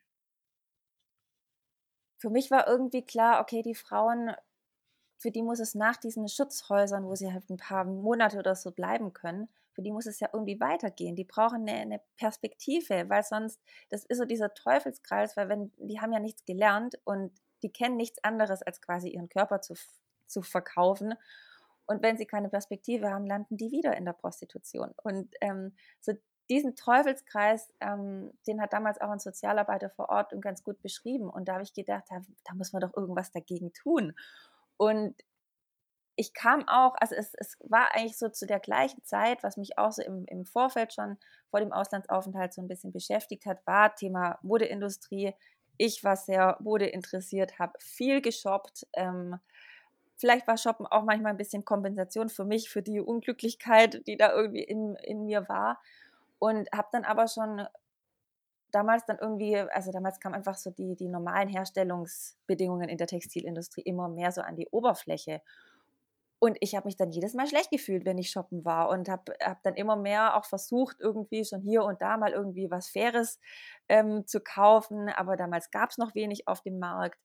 Für 2.20 2.30
mich 2.30 2.50
war 2.50 2.66
irgendwie 2.66 3.04
klar, 3.04 3.40
okay, 3.40 3.62
die 3.62 3.74
Frauen, 3.76 4.32
für 5.18 5.30
die 5.32 5.42
muss 5.42 5.60
es 5.60 5.74
nach 5.74 5.96
diesen 5.96 6.28
Schutzhäusern, 6.28 7.06
wo 7.06 7.14
sie 7.16 7.32
halt 7.32 7.50
'n 7.50 7.56
paar 7.58 7.84
Monate 7.84 8.38
oder 8.38 8.54
so 8.56 8.72
bleiben 8.72 9.12
können 9.14 9.48
für 9.74 9.82
die 9.82 9.92
muss 9.92 10.06
es 10.06 10.20
ja 10.20 10.28
irgendwie 10.32 10.60
weitergehen. 10.60 11.16
Die 11.16 11.24
brauchen 11.24 11.68
eine, 11.68 11.80
eine, 11.80 12.00
Perspektive, 12.16 13.08
weil 13.10 13.22
sonst, 13.24 13.60
das 13.90 14.04
ist 14.04 14.18
so 14.18 14.24
dieser 14.26 14.54
Teufelskreis, 14.54 15.36
weil 15.36 15.48
wenn, 15.48 15.72
die 15.78 16.00
haben 16.00 16.12
ja 16.12 16.20
nichts 16.20 16.44
gelernt 16.46 17.00
und 17.04 17.32
die 17.62 17.72
kennen 17.72 17.96
nichts 17.96 18.22
anderes, 18.22 18.62
als 18.62 18.80
quasi 18.80 19.08
ihren 19.08 19.28
Körper 19.28 19.60
zu, 19.60 19.74
zu 20.26 20.42
verkaufen. 20.42 21.14
Und 21.86 22.02
wenn 22.02 22.18
sie 22.18 22.26
keine 22.26 22.50
Perspektive 22.50 23.10
haben, 23.10 23.26
landen 23.26 23.56
die 23.56 23.70
wieder 23.70 23.96
in 23.96 24.04
der 24.04 24.12
Prostitution. 24.12 24.92
Und 25.02 25.34
ähm, 25.40 25.74
so 26.00 26.12
diesen 26.50 26.76
Teufelskreis, 26.76 27.72
ähm, 27.80 28.32
den 28.46 28.60
hat 28.60 28.72
damals 28.72 29.00
auch 29.00 29.10
ein 29.10 29.18
Sozialarbeiter 29.18 29.90
vor 29.90 30.08
Ort 30.08 30.32
ganz 30.40 30.62
gut 30.62 30.80
beschrieben. 30.82 31.28
Und 31.28 31.48
da 31.48 31.54
habe 31.54 31.62
ich 31.62 31.74
gedacht, 31.74 32.04
da, 32.08 32.20
da, 32.44 32.54
muss 32.54 32.72
man 32.72 32.80
doch 32.80 32.94
irgendwas 32.96 33.30
dagegen 33.30 33.72
tun. 33.72 34.14
Und 34.76 35.14
ich 36.16 36.34
kam 36.34 36.66
auch, 36.66 36.94
also 36.98 37.14
es, 37.14 37.32
es 37.34 37.56
war 37.60 37.94
eigentlich 37.94 38.18
so 38.18 38.28
zu 38.28 38.46
der 38.46 38.60
gleichen 38.60 39.04
Zeit, 39.04 39.42
was 39.42 39.56
mich 39.56 39.78
auch 39.78 39.92
so 39.92 40.02
im, 40.02 40.24
im 40.26 40.44
Vorfeld 40.44 40.92
schon 40.92 41.16
vor 41.50 41.60
dem 41.60 41.72
Auslandsaufenthalt 41.72 42.52
so 42.52 42.60
ein 42.60 42.68
bisschen 42.68 42.92
beschäftigt 42.92 43.46
hat, 43.46 43.64
war 43.66 43.94
Thema 43.94 44.38
Modeindustrie. 44.42 45.34
Ich 45.78 46.04
war 46.04 46.16
sehr 46.16 46.56
modeinteressiert, 46.60 47.58
habe 47.58 47.78
viel 47.78 48.20
geshoppt. 48.20 48.86
Ähm, 48.94 49.38
vielleicht 50.16 50.46
war 50.46 50.58
Shoppen 50.58 50.86
auch 50.86 51.04
manchmal 51.04 51.32
ein 51.32 51.38
bisschen 51.38 51.64
Kompensation 51.64 52.28
für 52.28 52.44
mich, 52.44 52.68
für 52.68 52.82
die 52.82 53.00
Unglücklichkeit, 53.00 54.06
die 54.06 54.16
da 54.16 54.32
irgendwie 54.32 54.62
in, 54.62 54.96
in 54.96 55.24
mir 55.24 55.48
war. 55.48 55.80
Und 56.40 56.68
habe 56.72 56.88
dann 56.92 57.04
aber 57.04 57.28
schon 57.28 57.66
damals 58.70 59.06
dann 59.06 59.18
irgendwie, 59.18 59.56
also 59.56 59.92
damals 59.92 60.20
kam 60.20 60.34
einfach 60.34 60.56
so 60.56 60.70
die, 60.70 60.96
die 60.96 61.08
normalen 61.08 61.48
Herstellungsbedingungen 61.48 62.88
in 62.88 62.98
der 62.98 63.06
Textilindustrie 63.06 63.82
immer 63.82 64.08
mehr 64.08 64.32
so 64.32 64.42
an 64.42 64.56
die 64.56 64.68
Oberfläche. 64.68 65.40
Und 66.40 66.56
ich 66.60 66.76
habe 66.76 66.86
mich 66.86 66.96
dann 66.96 67.10
jedes 67.10 67.34
Mal 67.34 67.48
schlecht 67.48 67.70
gefühlt, 67.70 68.04
wenn 68.04 68.18
ich 68.18 68.30
shoppen 68.30 68.64
war 68.64 68.90
und 68.90 69.08
habe 69.08 69.32
hab 69.42 69.62
dann 69.64 69.74
immer 69.74 69.96
mehr 69.96 70.36
auch 70.36 70.44
versucht, 70.44 70.98
irgendwie 71.00 71.44
schon 71.44 71.62
hier 71.62 71.82
und 71.82 72.00
da 72.00 72.16
mal 72.16 72.32
irgendwie 72.32 72.70
was 72.70 72.88
Faires 72.88 73.40
ähm, 73.88 74.24
zu 74.26 74.40
kaufen. 74.40 75.08
Aber 75.08 75.36
damals 75.36 75.70
gab 75.70 75.90
es 75.90 75.98
noch 75.98 76.14
wenig 76.14 76.46
auf 76.46 76.62
dem 76.62 76.78
Markt 76.78 77.18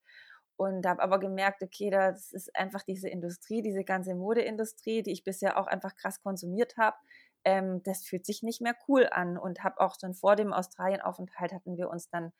und 0.55 0.85
habe 0.85 1.01
aber 1.01 1.19
gemerkt, 1.19 1.61
okay, 1.63 1.89
das 1.89 2.31
ist 2.31 2.55
einfach 2.55 2.83
diese 2.83 3.09
Industrie, 3.09 3.61
diese 3.61 3.83
ganze 3.83 4.15
Modeindustrie, 4.15 5.03
die 5.03 5.11
ich 5.11 5.23
bisher 5.23 5.57
auch 5.59 5.67
einfach 5.67 5.95
krass 5.95 6.21
konsumiert 6.21 6.77
habe. 6.77 6.97
Ähm, 7.45 7.81
das 7.83 8.05
fühlt 8.05 8.25
sich 8.25 8.41
nicht 8.43 8.61
mehr 8.61 8.75
cool 8.87 9.07
an 9.11 9.37
und 9.37 9.63
habe 9.63 9.79
auch 9.79 9.95
schon 9.99 10.13
vor 10.13 10.35
dem 10.35 10.53
Australienaufenthalt 10.53 11.53
hatten 11.53 11.77
wir 11.77 11.89
uns 11.89 12.09
dann 12.09 12.31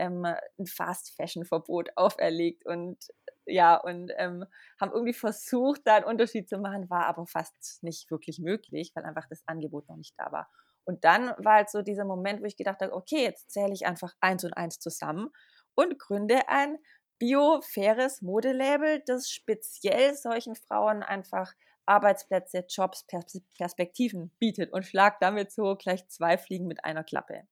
ähm, 0.00 0.24
ein 0.24 0.66
Fast-Fashion-Verbot 0.66 1.90
auferlegt 1.96 2.66
und 2.66 2.98
ja, 3.46 3.76
und 3.76 4.12
ähm, 4.16 4.44
haben 4.80 4.92
irgendwie 4.92 5.12
versucht, 5.12 5.82
da 5.84 5.96
einen 5.96 6.04
Unterschied 6.04 6.48
zu 6.48 6.58
machen, 6.58 6.88
war 6.88 7.06
aber 7.06 7.26
fast 7.26 7.82
nicht 7.82 8.10
wirklich 8.10 8.38
möglich, 8.38 8.92
weil 8.94 9.04
einfach 9.04 9.26
das 9.28 9.42
Angebot 9.46 9.88
noch 9.88 9.96
nicht 9.96 10.14
da 10.18 10.30
war. 10.32 10.48
Und 10.84 11.04
dann 11.04 11.34
war 11.38 11.54
halt 11.54 11.70
so 11.70 11.82
dieser 11.82 12.04
Moment, 12.04 12.40
wo 12.40 12.46
ich 12.46 12.56
gedacht 12.56 12.80
habe, 12.80 12.92
okay, 12.92 13.22
jetzt 13.22 13.50
zähle 13.50 13.72
ich 13.72 13.86
einfach 13.86 14.14
eins 14.20 14.44
und 14.44 14.54
eins 14.54 14.78
zusammen 14.78 15.30
und 15.74 15.98
gründe 15.98 16.48
ein 16.48 16.78
bio-faires 17.18 18.22
Modelabel, 18.22 19.02
das 19.06 19.30
speziell 19.30 20.14
solchen 20.14 20.54
Frauen 20.54 21.02
einfach 21.02 21.52
Arbeitsplätze, 21.86 22.64
Jobs, 22.68 23.04
Pers 23.06 23.40
Perspektiven 23.56 24.30
bietet 24.38 24.72
und 24.72 24.84
schlag 24.86 25.18
damit 25.20 25.52
so 25.52 25.76
gleich 25.76 26.06
zwei 26.08 26.38
Fliegen 26.38 26.66
mit 26.66 26.84
einer 26.84 27.04
Klappe. 27.04 27.42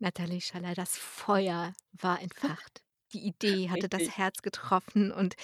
Nathalie 0.00 0.40
Schaller, 0.40 0.74
das 0.74 0.96
Feuer 0.96 1.74
war 1.92 2.20
entfacht. 2.22 2.82
Die 3.12 3.26
Idee 3.26 3.68
hatte 3.70 3.84
Richtig. 3.84 3.90
das 3.90 4.16
Herz 4.16 4.40
getroffen 4.42 5.12
und 5.12 5.34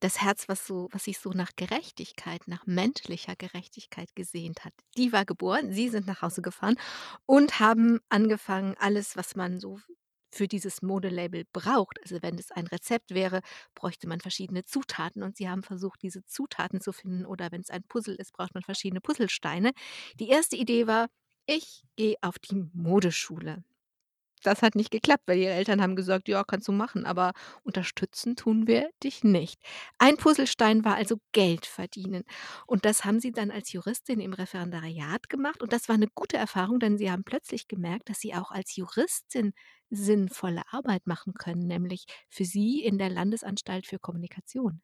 das 0.00 0.22
Herz, 0.22 0.48
was 0.48 0.66
so 0.66 0.88
was 0.92 1.04
sich 1.04 1.18
so 1.18 1.30
nach 1.30 1.50
Gerechtigkeit, 1.56 2.46
nach 2.46 2.66
menschlicher 2.66 3.34
Gerechtigkeit 3.36 4.14
gesehnt 4.14 4.64
hat, 4.64 4.72
die 4.96 5.12
war 5.12 5.24
geboren. 5.24 5.72
Sie 5.72 5.88
sind 5.88 6.06
nach 6.06 6.22
Hause 6.22 6.40
gefahren 6.42 6.76
und 7.26 7.60
haben 7.60 7.98
angefangen, 8.08 8.74
alles, 8.78 9.16
was 9.16 9.34
man 9.36 9.58
so 9.60 9.80
für 10.32 10.48
dieses 10.48 10.82
Modelabel 10.82 11.44
braucht. 11.52 12.00
Also 12.02 12.22
wenn 12.22 12.38
es 12.38 12.50
ein 12.52 12.66
Rezept 12.68 13.12
wäre, 13.12 13.40
bräuchte 13.74 14.08
man 14.08 14.20
verschiedene 14.20 14.64
Zutaten 14.64 15.22
und 15.22 15.36
sie 15.36 15.48
haben 15.48 15.62
versucht, 15.62 16.02
diese 16.02 16.24
Zutaten 16.26 16.80
zu 16.80 16.92
finden. 16.92 17.26
Oder 17.26 17.50
wenn 17.52 17.62
es 17.62 17.70
ein 17.70 17.82
Puzzle 17.84 18.14
ist, 18.16 18.32
braucht 18.32 18.54
man 18.54 18.62
verschiedene 18.62 19.00
Puzzlesteine. 19.00 19.72
Die 20.20 20.28
erste 20.28 20.56
Idee 20.56 20.86
war, 20.86 21.08
ich 21.46 21.82
gehe 21.96 22.16
auf 22.22 22.38
die 22.38 22.56
Modeschule. 22.74 23.64
Das 24.42 24.62
hat 24.62 24.74
nicht 24.76 24.90
geklappt, 24.90 25.24
weil 25.26 25.38
ihre 25.38 25.52
Eltern 25.52 25.80
haben 25.82 25.96
gesagt: 25.96 26.28
„Ja, 26.28 26.44
kannst 26.44 26.68
du 26.68 26.72
machen, 26.72 27.04
aber 27.06 27.32
unterstützen 27.64 28.36
tun 28.36 28.66
wir 28.66 28.90
dich 29.02 29.24
nicht.“ 29.24 29.60
Ein 29.98 30.16
Puzzlestein 30.16 30.84
war 30.84 30.94
also 30.96 31.16
Geld 31.32 31.66
verdienen. 31.66 32.22
Und 32.66 32.84
das 32.84 33.04
haben 33.04 33.20
sie 33.20 33.32
dann 33.32 33.50
als 33.50 33.72
Juristin 33.72 34.20
im 34.20 34.32
Referendariat 34.32 35.28
gemacht 35.28 35.62
und 35.62 35.72
das 35.72 35.88
war 35.88 35.94
eine 35.96 36.08
gute 36.14 36.36
Erfahrung, 36.36 36.78
denn 36.80 36.96
sie 36.98 37.10
haben 37.10 37.24
plötzlich 37.24 37.66
gemerkt, 37.68 38.08
dass 38.08 38.20
sie 38.20 38.34
auch 38.34 38.50
als 38.52 38.76
Juristin 38.76 39.52
sinnvolle 39.90 40.62
Arbeit 40.70 41.06
machen 41.06 41.34
können, 41.34 41.66
nämlich 41.66 42.04
für 42.28 42.44
sie 42.44 42.82
in 42.84 42.98
der 42.98 43.10
Landesanstalt 43.10 43.86
für 43.86 43.98
Kommunikation. 43.98 44.80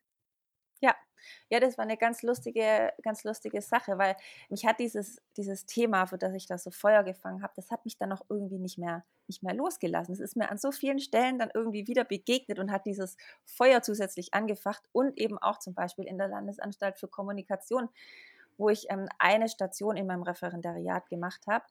Ja, 1.51 1.61
das 1.61 1.79
war 1.79 1.85
eine 1.85 1.97
ganz 1.97 2.23
lustige, 2.23 2.93
ganz 3.03 3.25
lustige 3.25 3.61
Sache, 3.61 3.99
weil 3.99 4.17
mich 4.49 4.67
hat 4.67 4.79
dieses, 4.81 5.21
dieses 5.37 5.67
Thema, 5.67 6.07
für 6.07 6.19
das 6.19 6.35
ich 6.35 6.47
da 6.47 6.59
so 6.59 6.71
Feuer 6.71 7.03
gefangen 7.03 7.43
habe, 7.43 7.53
das 7.57 7.71
hat 7.71 7.85
mich 7.85 7.97
dann 7.97 8.13
auch 8.13 8.23
irgendwie 8.29 8.59
nicht 8.59 8.79
mehr, 8.79 9.05
nicht 9.27 9.43
mehr 9.43 9.55
losgelassen. 9.55 10.13
Es 10.13 10.21
ist 10.21 10.37
mir 10.37 10.51
an 10.51 10.59
so 10.59 10.73
vielen 10.73 10.99
Stellen 10.99 11.39
dann 11.39 11.51
irgendwie 11.53 11.87
wieder 11.87 12.05
begegnet 12.05 12.59
und 12.59 12.71
hat 12.71 12.87
dieses 12.87 13.17
Feuer 13.45 13.83
zusätzlich 13.83 14.35
angefacht 14.35 14.83
und 14.93 15.19
eben 15.19 15.39
auch 15.39 15.59
zum 15.59 15.75
Beispiel 15.75 16.07
in 16.07 16.19
der 16.19 16.29
Landesanstalt 16.29 16.99
für 16.99 17.09
Kommunikation, 17.09 17.89
wo 18.59 18.69
ich 18.69 18.91
ähm, 18.91 19.09
eine 19.19 19.49
Station 19.49 19.97
in 19.97 20.07
meinem 20.07 20.23
Referendariat 20.23 21.09
gemacht 21.09 21.47
habe. 21.47 21.65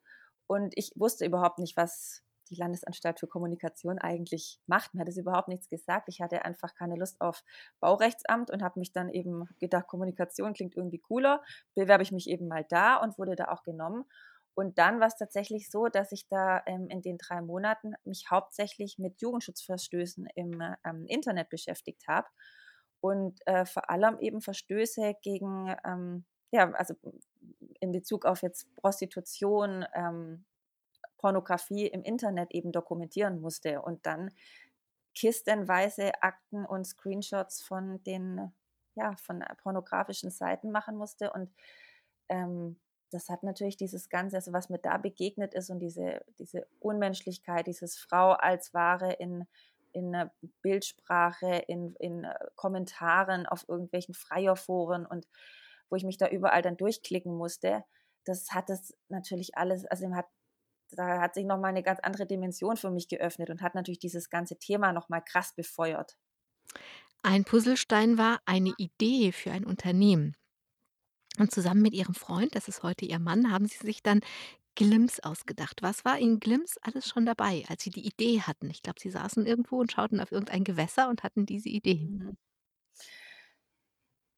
Und 0.48 0.74
ich 0.78 0.92
wusste 0.96 1.26
überhaupt 1.26 1.60
nicht, 1.60 1.78
was, 1.78 2.24
die 2.52 2.56
Landesanstalt 2.56 3.20
für 3.20 3.28
Kommunikation 3.28 3.98
eigentlich 3.98 4.60
macht. 4.68 4.94
Mir 4.94 5.02
hat 5.02 5.10
es 5.10 5.18
überhaupt 5.18 5.48
nichts 5.48 5.70
gesagt. 5.70 6.10
Ich 6.10 6.22
hatte 6.22 6.46
einfach 6.46 6.76
keine 6.76 6.96
Lust 6.96 7.20
auf 7.22 7.44
Baurechtsamt 7.80 8.52
und 8.52 8.62
habe 8.62 8.80
mich 8.80 8.92
dann 8.92 9.10
eben 9.10 9.48
gedacht, 9.60 9.88
Kommunikation 9.88 10.54
klingt 10.54 10.76
irgendwie 10.76 11.00
cooler. 11.00 11.42
Bewerbe 11.76 12.04
ich 12.04 12.12
mich 12.12 12.30
eben 12.30 12.48
mal 12.48 12.66
da 12.70 12.98
und 12.98 13.18
wurde 13.18 13.36
da 13.36 13.46
auch 13.46 13.64
genommen. 13.64 14.06
Und 14.54 14.78
dann 14.78 15.00
war 15.00 15.08
es 15.08 15.16
tatsächlich 15.16 15.72
so, 15.72 15.88
dass 15.88 16.12
ich 16.12 16.28
da 16.28 16.62
ähm, 16.66 16.88
in 16.90 17.02
den 17.02 17.18
drei 17.18 17.42
Monaten 17.42 17.94
mich 18.04 18.26
hauptsächlich 18.30 19.00
mit 19.00 19.22
Jugendschutzverstößen 19.22 20.28
im 20.36 20.62
ähm, 20.86 21.06
Internet 21.08 21.50
beschäftigt 21.50 22.04
habe 22.08 22.28
und 23.00 23.40
äh, 23.48 23.66
vor 23.66 23.90
allem 23.90 24.20
eben 24.20 24.42
Verstöße 24.42 25.16
gegen, 25.22 25.74
ähm, 25.86 26.26
ja, 26.52 26.70
also 26.72 26.96
in 27.80 27.92
Bezug 27.92 28.26
auf 28.26 28.42
jetzt 28.42 28.74
Prostitution, 28.76 29.86
ähm, 29.96 30.46
Pornografie 31.22 31.88
im 31.88 32.04
Internet 32.04 32.52
eben 32.52 32.72
dokumentieren 32.72 33.40
musste 33.40 33.82
und 33.82 34.06
dann 34.06 34.32
kistenweise 35.14 36.12
Akten 36.22 36.66
und 36.66 36.86
Screenshots 36.86 37.62
von 37.62 38.02
den 38.04 38.52
ja, 38.96 39.16
von 39.18 39.44
pornografischen 39.62 40.32
Seiten 40.32 40.72
machen 40.72 40.98
musste. 40.98 41.32
Und 41.32 41.54
ähm, 42.30 42.80
das 43.12 43.30
hat 43.30 43.44
natürlich 43.44 43.78
dieses 43.78 44.10
Ganze, 44.10 44.38
also 44.38 44.54
was 44.54 44.70
mir 44.70 44.80
da 44.80 44.98
begegnet 44.98 45.54
ist 45.54 45.70
und 45.70 45.80
diese, 45.80 46.24
diese 46.40 46.68
Unmenschlichkeit, 46.80 47.68
dieses 47.68 47.98
Frau 47.98 48.32
als 48.32 48.74
Ware 48.74 49.14
in, 49.14 49.46
in 49.92 50.30
Bildsprache, 50.62 51.64
in, 51.68 51.96
in 52.00 52.28
Kommentaren 52.56 53.46
auf 53.46 53.68
irgendwelchen 53.68 54.14
Freierforen 54.14 55.06
und 55.06 55.28
wo 55.90 55.98
ich 55.98 56.06
mich 56.06 56.18
da 56.18 56.30
überall 56.30 56.62
dann 56.62 56.78
durchklicken 56.78 57.36
musste, 57.36 57.84
das 58.24 58.52
hat 58.52 58.70
es 58.70 58.96
natürlich 59.10 59.58
alles, 59.58 59.86
also 59.86 60.14
hat 60.16 60.28
da 60.96 61.22
hat 61.22 61.34
sich 61.34 61.46
nochmal 61.46 61.70
eine 61.70 61.84
ganz 61.84 62.00
andere 62.02 62.26
Dimension 62.26 62.78
für 62.78 62.92
mich 62.92 63.08
geöffnet 63.08 63.50
und 63.50 63.62
hat 63.62 63.76
natürlich 63.76 64.00
dieses 64.00 64.30
ganze 64.30 64.58
Thema 64.58 64.94
nochmal 64.94 65.24
krass 65.24 65.54
befeuert. 65.54 66.18
Ein 67.24 67.44
Puzzlestein 67.44 68.18
war 68.18 68.42
eine 68.46 68.74
Idee 68.78 69.32
für 69.32 69.52
ein 69.52 69.66
Unternehmen. 69.66 70.36
Und 71.40 71.52
zusammen 71.52 71.82
mit 71.82 71.94
ihrem 71.94 72.16
Freund, 72.16 72.56
das 72.56 72.68
ist 72.68 72.84
heute 72.84 73.06
ihr 73.06 73.20
Mann, 73.20 73.52
haben 73.52 73.66
sie 73.66 73.78
sich 73.78 74.04
dann 74.04 74.22
Glimms 74.76 75.20
ausgedacht. 75.20 75.82
Was 75.82 76.06
war 76.06 76.18
in 76.18 76.40
Glimms 76.40 76.78
alles 76.82 77.08
schon 77.08 77.26
dabei, 77.26 77.64
als 77.70 77.84
sie 77.84 77.90
die 77.90 78.06
Idee 78.06 78.42
hatten? 78.42 78.70
Ich 78.70 78.82
glaube, 78.82 79.00
sie 79.00 79.10
saßen 79.10 79.46
irgendwo 79.46 79.80
und 79.80 79.92
schauten 79.92 80.20
auf 80.20 80.32
irgendein 80.32 80.64
Gewässer 80.64 81.10
und 81.10 81.24
hatten 81.24 81.46
diese 81.46 81.70
Idee. 81.70 82.08
Mhm. 82.10 82.38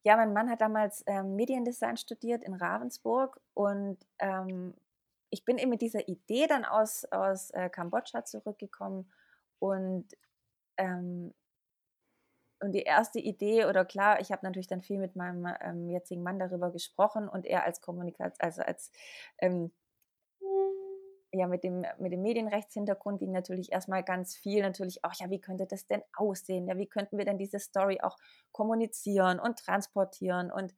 Ja, 0.06 0.16
mein 0.16 0.34
Mann 0.34 0.50
hat 0.50 0.60
damals 0.60 1.02
ähm, 1.06 1.34
Mediendesign 1.34 1.96
studiert 1.96 2.44
in 2.44 2.52
Ravensburg 2.52 3.40
und 3.54 3.96
ähm, 4.18 4.74
ich 5.30 5.44
bin 5.44 5.58
eben 5.58 5.70
mit 5.70 5.82
dieser 5.82 6.08
Idee 6.08 6.46
dann 6.46 6.64
aus, 6.64 7.04
aus 7.06 7.50
äh, 7.50 7.68
Kambodscha 7.68 8.24
zurückgekommen 8.24 9.12
und, 9.58 10.06
ähm, 10.76 11.34
und 12.60 12.72
die 12.72 12.82
erste 12.82 13.18
Idee, 13.18 13.66
oder 13.66 13.84
klar, 13.84 14.20
ich 14.20 14.32
habe 14.32 14.44
natürlich 14.46 14.68
dann 14.68 14.82
viel 14.82 14.98
mit 14.98 15.16
meinem 15.16 15.46
ähm, 15.60 15.90
jetzigen 15.90 16.22
Mann 16.22 16.38
darüber 16.38 16.70
gesprochen 16.70 17.28
und 17.28 17.46
er 17.46 17.64
als 17.64 17.80
Kommunikation, 17.80 18.40
also 18.40 18.62
als 18.62 18.90
ähm, 19.38 19.72
ja, 21.34 21.46
mit 21.48 21.64
dem, 21.64 21.84
mit 21.98 22.12
dem 22.12 22.22
Medienrechtshintergrund 22.22 23.18
ging 23.18 23.32
natürlich 23.32 23.72
erstmal 23.72 24.04
ganz 24.04 24.36
viel 24.36 24.62
natürlich 24.62 25.04
auch, 25.04 25.12
ja, 25.14 25.30
wie 25.30 25.40
könnte 25.40 25.66
das 25.66 25.86
denn 25.86 26.02
aussehen? 26.16 26.68
Ja, 26.68 26.76
wie 26.78 26.86
könnten 26.86 27.18
wir 27.18 27.24
denn 27.24 27.38
diese 27.38 27.58
Story 27.58 28.00
auch 28.00 28.16
kommunizieren 28.52 29.40
und 29.40 29.58
transportieren? 29.58 30.52
Und 30.52 30.74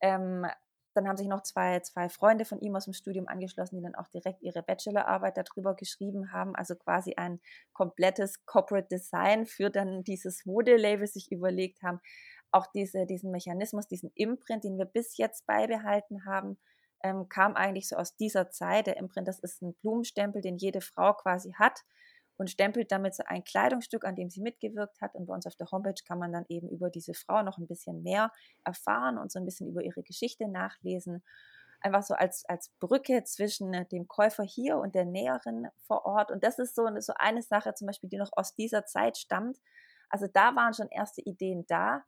ähm, 0.00 0.46
dann 0.94 1.06
haben 1.06 1.16
sich 1.16 1.28
noch 1.28 1.42
zwei, 1.42 1.80
zwei 1.80 2.08
Freunde 2.08 2.44
von 2.44 2.60
ihm 2.60 2.74
aus 2.74 2.84
dem 2.84 2.94
Studium 2.94 3.28
angeschlossen, 3.28 3.76
die 3.76 3.82
dann 3.82 3.94
auch 3.94 4.08
direkt 4.08 4.42
ihre 4.42 4.62
Bachelorarbeit 4.62 5.36
darüber 5.36 5.74
geschrieben 5.74 6.32
haben. 6.32 6.54
Also 6.56 6.74
quasi 6.74 7.14
ein 7.16 7.40
komplettes 7.72 8.44
Corporate 8.44 8.88
Design 8.88 9.46
für 9.46 9.70
dann 9.70 10.02
dieses 10.02 10.44
Modelabel 10.44 11.06
sich 11.06 11.30
überlegt 11.30 11.82
haben. 11.82 12.00
Auch 12.50 12.66
diese, 12.66 13.06
diesen 13.06 13.30
Mechanismus, 13.30 13.86
diesen 13.86 14.10
Imprint, 14.14 14.64
den 14.64 14.78
wir 14.78 14.86
bis 14.86 15.16
jetzt 15.16 15.46
beibehalten 15.46 16.24
haben, 16.24 16.58
ähm, 17.02 17.28
kam 17.28 17.54
eigentlich 17.54 17.88
so 17.88 17.96
aus 17.96 18.16
dieser 18.16 18.50
Zeit. 18.50 18.86
Der 18.86 18.96
Imprint, 18.96 19.28
das 19.28 19.38
ist 19.38 19.62
ein 19.62 19.74
Blumenstempel, 19.74 20.42
den 20.42 20.56
jede 20.56 20.80
Frau 20.80 21.14
quasi 21.14 21.52
hat 21.52 21.80
und 22.40 22.48
stempelt 22.48 22.90
damit 22.90 23.14
so 23.14 23.22
ein 23.26 23.44
Kleidungsstück, 23.44 24.06
an 24.06 24.16
dem 24.16 24.30
sie 24.30 24.40
mitgewirkt 24.40 25.02
hat. 25.02 25.14
Und 25.14 25.26
bei 25.26 25.34
uns 25.34 25.46
auf 25.46 25.56
der 25.56 25.70
Homepage 25.70 26.02
kann 26.08 26.18
man 26.18 26.32
dann 26.32 26.46
eben 26.48 26.70
über 26.70 26.88
diese 26.88 27.12
Frau 27.12 27.42
noch 27.42 27.58
ein 27.58 27.66
bisschen 27.66 28.02
mehr 28.02 28.32
erfahren 28.64 29.18
und 29.18 29.30
so 29.30 29.38
ein 29.38 29.44
bisschen 29.44 29.68
über 29.68 29.82
ihre 29.82 30.02
Geschichte 30.02 30.48
nachlesen. 30.48 31.22
Einfach 31.82 32.02
so 32.02 32.14
als, 32.14 32.46
als 32.46 32.70
Brücke 32.80 33.24
zwischen 33.24 33.86
dem 33.92 34.08
Käufer 34.08 34.42
hier 34.42 34.78
und 34.78 34.94
der 34.94 35.04
Näherin 35.04 35.68
vor 35.86 36.06
Ort. 36.06 36.30
Und 36.30 36.42
das 36.42 36.58
ist 36.58 36.74
so, 36.74 36.88
so 37.00 37.12
eine 37.16 37.42
Sache 37.42 37.74
zum 37.74 37.88
Beispiel, 37.88 38.08
die 38.08 38.16
noch 38.16 38.32
aus 38.32 38.54
dieser 38.54 38.86
Zeit 38.86 39.18
stammt. 39.18 39.58
Also 40.08 40.26
da 40.26 40.56
waren 40.56 40.72
schon 40.72 40.88
erste 40.88 41.20
Ideen 41.20 41.66
da. 41.66 42.04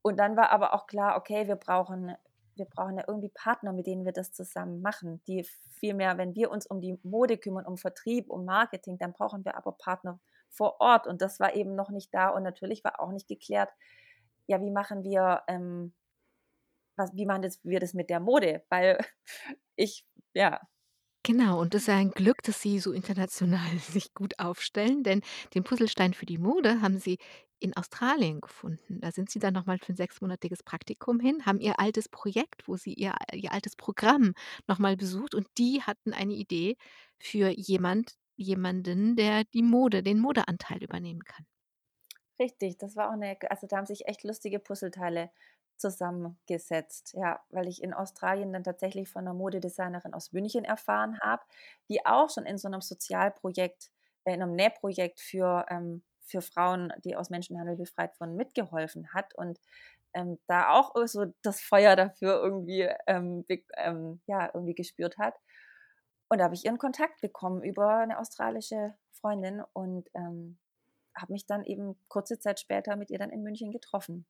Und 0.00 0.18
dann 0.18 0.38
war 0.38 0.48
aber 0.48 0.72
auch 0.72 0.86
klar, 0.86 1.18
okay, 1.18 1.46
wir 1.46 1.56
brauchen 1.56 2.16
wir 2.56 2.66
brauchen 2.66 2.96
ja 2.96 3.04
irgendwie 3.06 3.28
Partner, 3.28 3.72
mit 3.72 3.86
denen 3.86 4.04
wir 4.04 4.12
das 4.12 4.32
zusammen 4.32 4.80
machen, 4.80 5.22
die 5.26 5.44
vielmehr, 5.78 6.18
wenn 6.18 6.34
wir 6.34 6.50
uns 6.50 6.66
um 6.66 6.80
die 6.80 6.98
Mode 7.02 7.38
kümmern, 7.38 7.66
um 7.66 7.76
Vertrieb, 7.76 8.30
um 8.30 8.44
Marketing, 8.44 8.98
dann 8.98 9.12
brauchen 9.12 9.44
wir 9.44 9.56
aber 9.56 9.72
Partner 9.72 10.18
vor 10.50 10.80
Ort. 10.80 11.06
Und 11.06 11.20
das 11.22 11.38
war 11.40 11.54
eben 11.54 11.74
noch 11.74 11.90
nicht 11.90 12.12
da 12.14 12.30
und 12.30 12.42
natürlich 12.42 12.82
war 12.84 13.00
auch 13.00 13.12
nicht 13.12 13.28
geklärt, 13.28 13.70
ja, 14.46 14.60
wie 14.60 14.70
machen 14.70 15.04
wir, 15.04 15.42
ähm, 15.48 15.94
was, 16.96 17.14
wie 17.14 17.26
machen 17.26 17.44
wir 17.62 17.80
das 17.80 17.94
mit 17.94 18.10
der 18.10 18.20
Mode, 18.20 18.64
weil 18.70 18.98
ich, 19.76 20.06
ja, 20.34 20.60
Genau, 21.26 21.60
und 21.60 21.74
das 21.74 21.82
ist 21.82 21.88
ein 21.88 22.10
Glück, 22.12 22.42
dass 22.42 22.62
Sie 22.62 22.78
so 22.78 22.92
international 22.92 23.78
sich 23.78 24.14
gut 24.14 24.38
aufstellen, 24.38 25.02
denn 25.02 25.22
den 25.54 25.64
Puzzlestein 25.64 26.14
für 26.14 26.26
die 26.26 26.38
Mode 26.38 26.80
haben 26.82 26.98
Sie 26.98 27.18
in 27.58 27.74
Australien 27.76 28.40
gefunden. 28.40 29.00
Da 29.00 29.10
sind 29.10 29.30
Sie 29.30 29.38
dann 29.38 29.54
noch 29.54 29.66
mal 29.66 29.78
für 29.78 29.92
'n 29.92 29.96
sechsmonatiges 29.96 30.62
Praktikum 30.62 31.18
hin, 31.20 31.44
haben 31.46 31.58
Ihr 31.60 31.80
altes 31.80 32.08
Projekt, 32.08 32.68
wo 32.68 32.76
Sie 32.76 32.92
Ihr 32.94 33.14
Ihr 33.32 33.52
altes 33.52 33.74
Programm 33.76 34.34
noch 34.68 34.78
mal 34.78 34.96
besucht 34.96 35.34
und 35.34 35.48
die 35.58 35.82
hatten 35.82 36.12
eine 36.12 36.34
Idee 36.34 36.76
für 37.18 37.48
jemand 37.50 38.12
jemanden, 38.36 39.16
der 39.16 39.44
die 39.44 39.62
Mode 39.62 40.02
den 40.02 40.20
Modeanteil 40.20 40.82
übernehmen 40.82 41.24
kann. 41.24 41.46
richtig, 42.38 42.78
das 42.78 42.96
war 42.96 43.08
auch 43.08 43.12
eine, 43.14 43.36
also 43.50 43.66
da 43.66 43.76
haben 43.78 43.86
sich 43.86 44.06
echt 44.08 44.24
lustige 44.24 44.58
Puzzleteile 44.58 45.30
zusammengesetzt, 45.78 47.14
ja, 47.14 47.40
weil 47.50 47.68
ich 47.68 47.82
in 47.82 47.94
Australien 47.94 48.52
dann 48.52 48.64
tatsächlich 48.64 49.08
von 49.08 49.22
einer 49.22 49.34
Modedesignerin 49.34 50.14
aus 50.14 50.32
München 50.32 50.64
erfahren 50.64 51.20
habe, 51.20 51.42
die 51.88 52.04
auch 52.06 52.30
schon 52.30 52.46
in 52.46 52.58
so 52.58 52.68
einem 52.68 52.80
Sozialprojekt, 52.80 53.90
äh, 54.24 54.34
in 54.34 54.42
einem 54.42 54.54
Nähprojekt 54.54 55.20
für, 55.20 55.66
ähm, 55.68 56.02
für 56.20 56.42
Frauen, 56.42 56.92
die 57.04 57.16
aus 57.16 57.30
Menschenhandel 57.30 57.76
befreit 57.76 58.18
wurden, 58.20 58.36
mitgeholfen 58.36 59.12
hat 59.14 59.34
und 59.34 59.60
ähm, 60.14 60.38
da 60.46 60.70
auch 60.70 60.94
so 61.06 61.26
das 61.42 61.60
Feuer 61.60 61.94
dafür 61.94 62.42
irgendwie, 62.42 62.88
ähm, 63.06 63.44
ähm, 63.76 64.20
ja, 64.26 64.50
irgendwie 64.52 64.74
gespürt 64.74 65.18
hat. 65.18 65.34
Und 66.28 66.38
da 66.38 66.44
habe 66.44 66.54
ich 66.54 66.64
ihren 66.64 66.78
Kontakt 66.78 67.20
bekommen 67.20 67.62
über 67.62 67.98
eine 67.98 68.18
australische 68.18 68.94
Freundin 69.12 69.62
und 69.72 70.08
ähm, 70.14 70.58
habe 71.14 71.32
mich 71.32 71.46
dann 71.46 71.64
eben 71.64 71.96
kurze 72.08 72.38
Zeit 72.38 72.60
später 72.60 72.96
mit 72.96 73.10
ihr 73.10 73.18
dann 73.18 73.30
in 73.30 73.42
München 73.42 73.70
getroffen. 73.70 74.26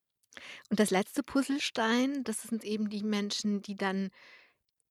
Und 0.69 0.79
das 0.79 0.91
letzte 0.91 1.23
Puzzlestein, 1.23 2.23
das 2.23 2.43
sind 2.43 2.63
eben 2.63 2.89
die 2.89 3.03
Menschen, 3.03 3.61
die 3.61 3.75
dann 3.75 4.11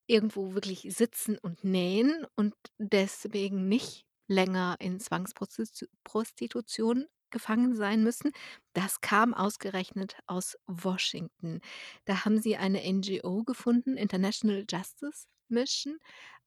irgendwo 0.06 0.54
wirklich 0.54 0.82
sitzen 0.94 1.38
und 1.38 1.64
nähen 1.64 2.26
und 2.36 2.54
deswegen 2.78 3.68
nicht 3.68 4.06
länger 4.28 4.76
in 4.78 5.00
Zwangsprostitution 5.00 7.06
gefangen 7.30 7.74
sein 7.74 8.02
müssen. 8.02 8.32
Das 8.72 9.00
kam 9.00 9.34
ausgerechnet 9.34 10.16
aus 10.26 10.56
Washington. 10.66 11.60
Da 12.04 12.24
haben 12.24 12.40
sie 12.40 12.56
eine 12.56 12.82
NGO 12.92 13.44
gefunden, 13.44 13.96
International 13.96 14.64
Justice 14.68 15.26
Mission. 15.48 15.98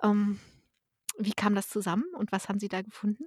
Ähm, 0.01 0.39
wie 1.17 1.33
kam 1.33 1.55
das 1.55 1.69
zusammen 1.69 2.05
und 2.15 2.31
was 2.31 2.47
haben 2.47 2.59
Sie 2.59 2.69
da 2.69 2.81
gefunden? 2.81 3.25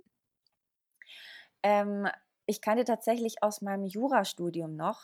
Ähm, 1.63 2.09
ich 2.47 2.61
kannte 2.61 2.85
tatsächlich 2.85 3.43
aus 3.43 3.61
meinem 3.61 3.85
Jurastudium 3.85 4.77
noch 4.77 5.03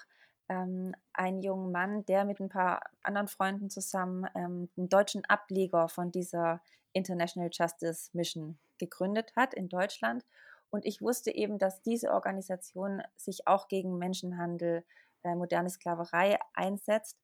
ähm, 0.48 0.94
einen 1.12 1.42
jungen 1.42 1.72
Mann, 1.72 2.04
der 2.06 2.24
mit 2.24 2.40
ein 2.40 2.48
paar 2.48 2.82
anderen 3.02 3.28
Freunden 3.28 3.70
zusammen 3.70 4.26
ähm, 4.34 4.68
'n 4.76 4.88
deutschen 4.88 5.24
Ableger 5.26 5.88
von 5.88 6.10
dieser 6.10 6.60
International 6.92 7.50
Justice 7.52 8.10
Mission 8.12 8.58
gegründet 8.78 9.32
hat 9.36 9.54
in 9.54 9.68
Deutschland. 9.68 10.24
Und 10.70 10.84
ich 10.86 11.00
wusste 11.00 11.30
eben, 11.34 11.58
dass 11.58 11.82
diese 11.82 12.12
Organisation 12.12 13.02
sich 13.16 13.46
auch 13.46 13.68
gegen 13.68 13.98
Menschenhandel, 13.98 14.84
äh, 15.22 15.34
moderne 15.34 15.70
Sklaverei 15.70 16.38
einsetzt 16.54 17.18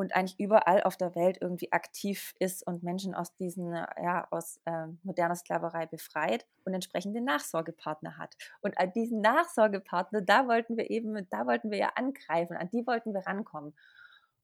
und 0.00 0.16
eigentlich 0.16 0.40
überall 0.40 0.82
auf 0.84 0.96
der 0.96 1.14
Welt 1.14 1.36
irgendwie 1.42 1.72
aktiv 1.72 2.34
ist 2.38 2.66
und 2.66 2.82
Menschen 2.82 3.14
aus 3.14 3.34
diesen, 3.36 3.74
ja, 3.74 4.26
aus 4.30 4.58
äh, 4.64 4.86
moderner 5.02 5.36
Sklaverei 5.36 5.84
befreit 5.84 6.46
und 6.64 6.72
entsprechende 6.72 7.20
Nachsorgepartner 7.20 8.16
hat. 8.16 8.34
Und 8.62 8.78
an 8.78 8.92
diesen 8.92 9.20
Nachsorgepartner, 9.20 10.22
da 10.22 10.48
wollten 10.48 10.78
wir 10.78 10.88
eben, 10.88 11.28
da 11.28 11.46
wollten 11.46 11.70
wir 11.70 11.76
ja 11.76 11.92
angreifen, 11.96 12.56
an 12.56 12.70
die 12.70 12.86
wollten 12.86 13.12
wir 13.12 13.26
rankommen. 13.26 13.74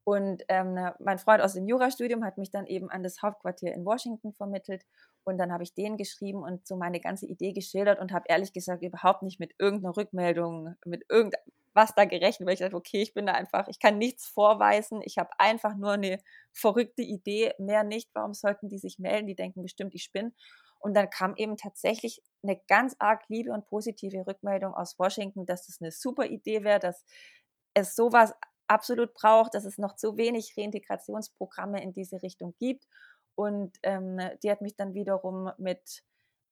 Und 0.05 0.45
ähm, 0.49 0.79
mein 0.99 1.19
Freund 1.19 1.41
aus 1.41 1.55
dem 1.55 1.67
Jurastudium 1.67 2.23
hat 2.23 2.37
mich 2.37 2.51
dann 2.51 2.67
eben 2.67 2.91
an 2.91 3.03
das 3.03 3.23
Hauptquartier 3.23 3.73
in 3.73 3.87
Washington 3.87 4.35
vermittelt. 4.35 4.85
Und 5.25 5.39
dann 5.39 5.51
habe 5.51 5.63
ich 5.63 5.73
denen 5.73 5.97
geschrieben 5.97 6.43
und 6.43 6.67
so 6.67 6.77
meine 6.77 7.01
ganze 7.01 7.25
Idee 7.25 7.55
geschildert 7.55 7.99
und 7.99 8.13
habe 8.13 8.27
ehrlich 8.29 8.53
gesagt 8.53 8.83
überhaupt 8.83 9.23
nicht 9.23 9.41
mit 9.41 9.55
irgendeiner 9.59 9.97
Rückmeldung, 9.97 10.77
mit 10.85 11.07
irgendwas 11.77 11.95
da 11.95 12.05
gerechnet, 12.05 12.47
weil 12.47 12.55
ich 12.55 12.61
dachte, 12.61 12.77
okay, 12.77 13.03
ich 13.03 13.15
bin 13.15 13.27
da 13.27 13.33
einfach, 13.33 13.69
ich 13.69 13.79
kann 13.79 13.99
nichts 13.99 14.27
vorweisen. 14.27 15.01
Ich 15.05 15.19
habe 15.19 15.31
einfach 15.39 15.77
nur 15.77 15.93
eine 15.93 16.19
verrückte 16.53 17.03
Idee, 17.03 17.53
mehr 17.59 17.85
nicht. 17.85 18.11
Warum 18.15 18.35
sollten 18.35 18.69
die 18.69 18.79
sich 18.79 18.99
melden? 18.99 19.27
Die 19.27 19.35
denken 19.35 19.63
bestimmt, 19.63 19.95
ich 19.95 20.05
spinne. 20.05 20.33
Und 20.79 20.95
dann 20.95 21.11
kam 21.11 21.35
eben 21.37 21.57
tatsächlich 21.57 22.23
eine 22.43 22.61
ganz 22.69 22.97
arg 22.99 23.25
liebe 23.29 23.53
und 23.53 23.67
positive 23.67 24.27
Rückmeldung 24.27 24.75
aus 24.75 24.99
Washington, 24.99 25.47
dass 25.47 25.67
das 25.67 25.81
eine 25.81 25.91
super 25.91 26.27
Idee 26.27 26.65
wäre, 26.65 26.79
dass 26.79 27.05
es 27.75 27.95
sowas 27.95 28.35
absolut 28.69 29.15
braucht, 29.15 29.55
dass 29.55 29.65
es 29.65 29.79
noch 29.79 29.97
zu 29.97 30.17
wenig 30.17 30.55
Reintegrationsprogramme 30.57 31.83
in 31.83 31.93
diese 31.93 32.23
Richtung 32.23 32.55
gibt. 32.59 32.87
Und 33.35 33.77
ähm, 33.83 34.19
die 34.43 34.51
hat 34.51 34.63
mich 34.63 34.77
dann 34.77 34.95
wiederum 34.95 35.51
mit, 35.59 36.03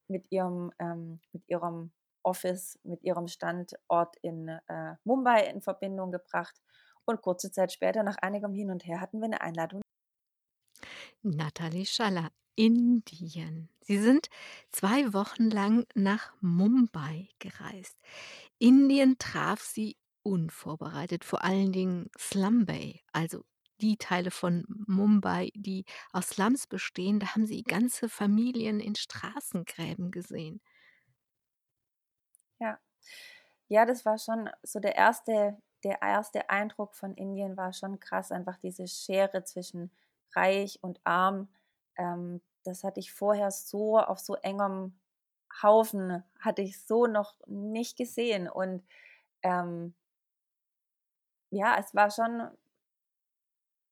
mit, 0.09 0.31
ihrem, 0.31 0.71
ähm, 0.79 1.21
mit 1.33 1.49
ihrem 1.49 1.93
Office, 2.25 2.79
mit 2.83 3.03
ihrem 3.03 3.29
Standort 3.29 4.17
in 4.23 4.49
äh, 4.49 4.95
Mumbai 5.05 5.47
in 5.47 5.61
Verbindung 5.61 6.11
gebracht. 6.11 6.61
Und 7.05 7.23
kurze 7.23 7.53
Zeit 7.53 7.73
später, 7.73 8.03
nach 8.03 8.17
einigem 8.17 8.53
Hin 8.53 8.71
und 8.71 8.87
Her, 8.87 9.01
hatten 9.01 9.21
wir 9.21 9.27
eine 9.27 9.41
Einladung. 9.41 9.83
Nathalie 11.23 11.87
Schaller, 11.87 12.31
Indien. 12.57 13.69
Sie 13.81 13.99
sind 13.99 14.29
zwei 14.71 15.13
Wochen 15.13 15.51
lang 15.51 15.87
nach 15.95 16.33
Mumbai 16.41 17.29
gereist. 17.39 17.99
Indien 18.59 19.19
traf 19.19 19.61
sie 19.61 19.97
unvorbereitet, 20.23 21.25
vor 21.25 21.45
allen 21.45 21.73
Dingen 21.73 22.11
Slum 22.19 22.65
Bay, 22.65 23.03
also 23.13 23.45
die 23.81 23.97
Teile 23.97 24.31
von 24.31 24.65
Mumbai, 24.87 25.51
die 25.55 25.85
aus 26.13 26.31
Slums 26.31 26.67
bestehen, 26.67 27.21
da 27.21 27.35
haben 27.35 27.47
sie 27.47 27.63
ganze 27.63 28.09
Familien 28.09 28.81
in 28.81 28.95
Straßengräben 28.95 30.11
gesehen. 30.11 30.61
Ja. 32.61 32.79
Ja, 33.69 33.87
das 33.87 34.05
war 34.07 34.19
schon 34.19 34.51
so 34.63 34.81
der 34.81 34.97
erste 34.97 35.59
der 35.85 36.03
erste 36.03 36.51
Eindruck 36.51 36.95
von 36.97 37.15
Indien 37.15 37.57
war 37.57 37.73
schon 37.73 38.01
krass, 38.01 38.33
einfach 38.33 38.59
diese 38.59 38.89
Schere 38.89 39.45
zwischen 39.45 39.93
reich 40.35 40.79
und 40.83 41.01
arm. 41.05 41.49
Ähm, 41.97 42.43
das 42.65 42.85
hatte 42.85 43.01
ich 43.01 43.13
vorher 43.13 43.51
so 43.53 43.99
auf 43.99 44.19
so 44.21 44.37
engem 44.37 44.99
Haufen 45.63 46.25
hatte 46.41 46.63
ich 46.63 46.81
so 46.87 47.07
noch 47.07 47.35
nicht 47.47 47.97
gesehen 47.99 48.49
und, 48.49 48.85
ähm 49.43 49.95
ja, 51.53 51.77
es 51.79 51.95
war 51.95 52.11
schon 52.11 52.51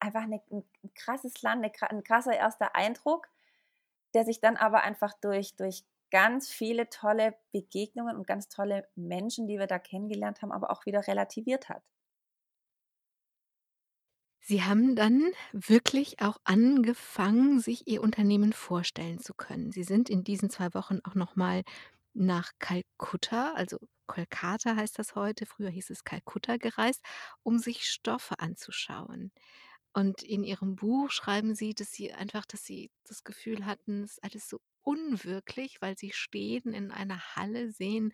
einfach 0.02 0.26
'ne 0.26 0.40
'n 0.50 0.64
'n 0.84 0.90
krasses 0.94 1.40
Land, 1.42 1.60
'ne 1.62 1.70
kra 1.70 1.86
'n 1.86 2.02
krasser 2.02 2.34
erster 2.36 2.74
Eindruck, 2.74 3.28
der 4.14 4.24
sich 4.24 4.40
dann 4.40 4.56
aber 4.56 4.82
einfach 4.82 5.14
durch 5.20 5.56
durch 5.56 5.84
ganz 6.12 6.50
viele 6.52 6.90
tolle 6.90 7.36
Begegnungen 7.52 8.16
und 8.16 8.28
ganz 8.28 8.48
tolle 8.50 8.88
Menschen, 8.96 9.48
die 9.48 9.58
wir 9.58 9.66
da 9.68 9.80
kennengelernt 9.80 10.42
haben, 10.42 10.52
aber 10.52 10.70
auch 10.72 10.86
wieder 10.86 11.08
relativiert 11.08 11.70
hat. 11.70 11.82
Sie 14.44 14.62
haben 14.64 14.96
dann 14.96 15.30
wirklich 15.52 16.20
auch 16.20 16.36
angefangen, 16.44 17.60
sich 17.60 17.86
Ihr 17.86 18.02
Unternehmen 18.02 18.52
vorstellen 18.52 19.18
zu 19.20 19.34
können. 19.34 19.70
Sie 19.70 19.84
sind 19.84 20.10
in 20.10 20.24
diesen 20.24 20.50
2 20.50 20.74
Wochen 20.74 20.98
auch 21.04 21.14
noch 21.14 21.36
mal 21.36 21.62
nach 22.14 22.50
Kalkutta, 22.58 23.52
also 23.54 23.78
Kolkata 24.06 24.76
heißt 24.76 24.98
das 24.98 25.14
heute, 25.14 25.46
früher 25.46 25.70
hieß 25.70 25.90
es 25.90 26.04
Kalkutta 26.04 26.56
gereist, 26.58 27.02
um 27.42 27.58
sich 27.58 27.84
Stoffe 27.88 28.38
anzuschauen. 28.40 29.32
Und 29.94 30.22
in 30.22 30.44
Ihrem 30.44 30.76
Buch 30.76 31.10
schreiben 31.10 31.54
Sie, 31.54 31.74
dass 31.74 31.92
Sie 31.92 32.12
einfach 32.12 32.46
dass 32.46 32.64
Sie 32.64 32.90
das 33.04 33.24
Gefühl 33.24 33.66
hatten, 33.66 34.04
es 34.04 34.12
ist 34.14 34.24
alles 34.24 34.48
so 34.48 34.60
unwirklich, 34.82 35.80
weil 35.80 35.96
Sie 35.98 36.12
stehen 36.12 36.72
in 36.74 36.90
einer 36.90 37.36
Halle, 37.36 37.70
sehen 37.70 38.12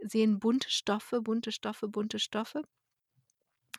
sehen 0.00 0.38
bunte 0.40 0.70
Stoffe, 0.70 1.22
bunte 1.22 1.52
Stoffe, 1.52 1.88
bunte 1.88 2.18
Stoffe 2.20 2.62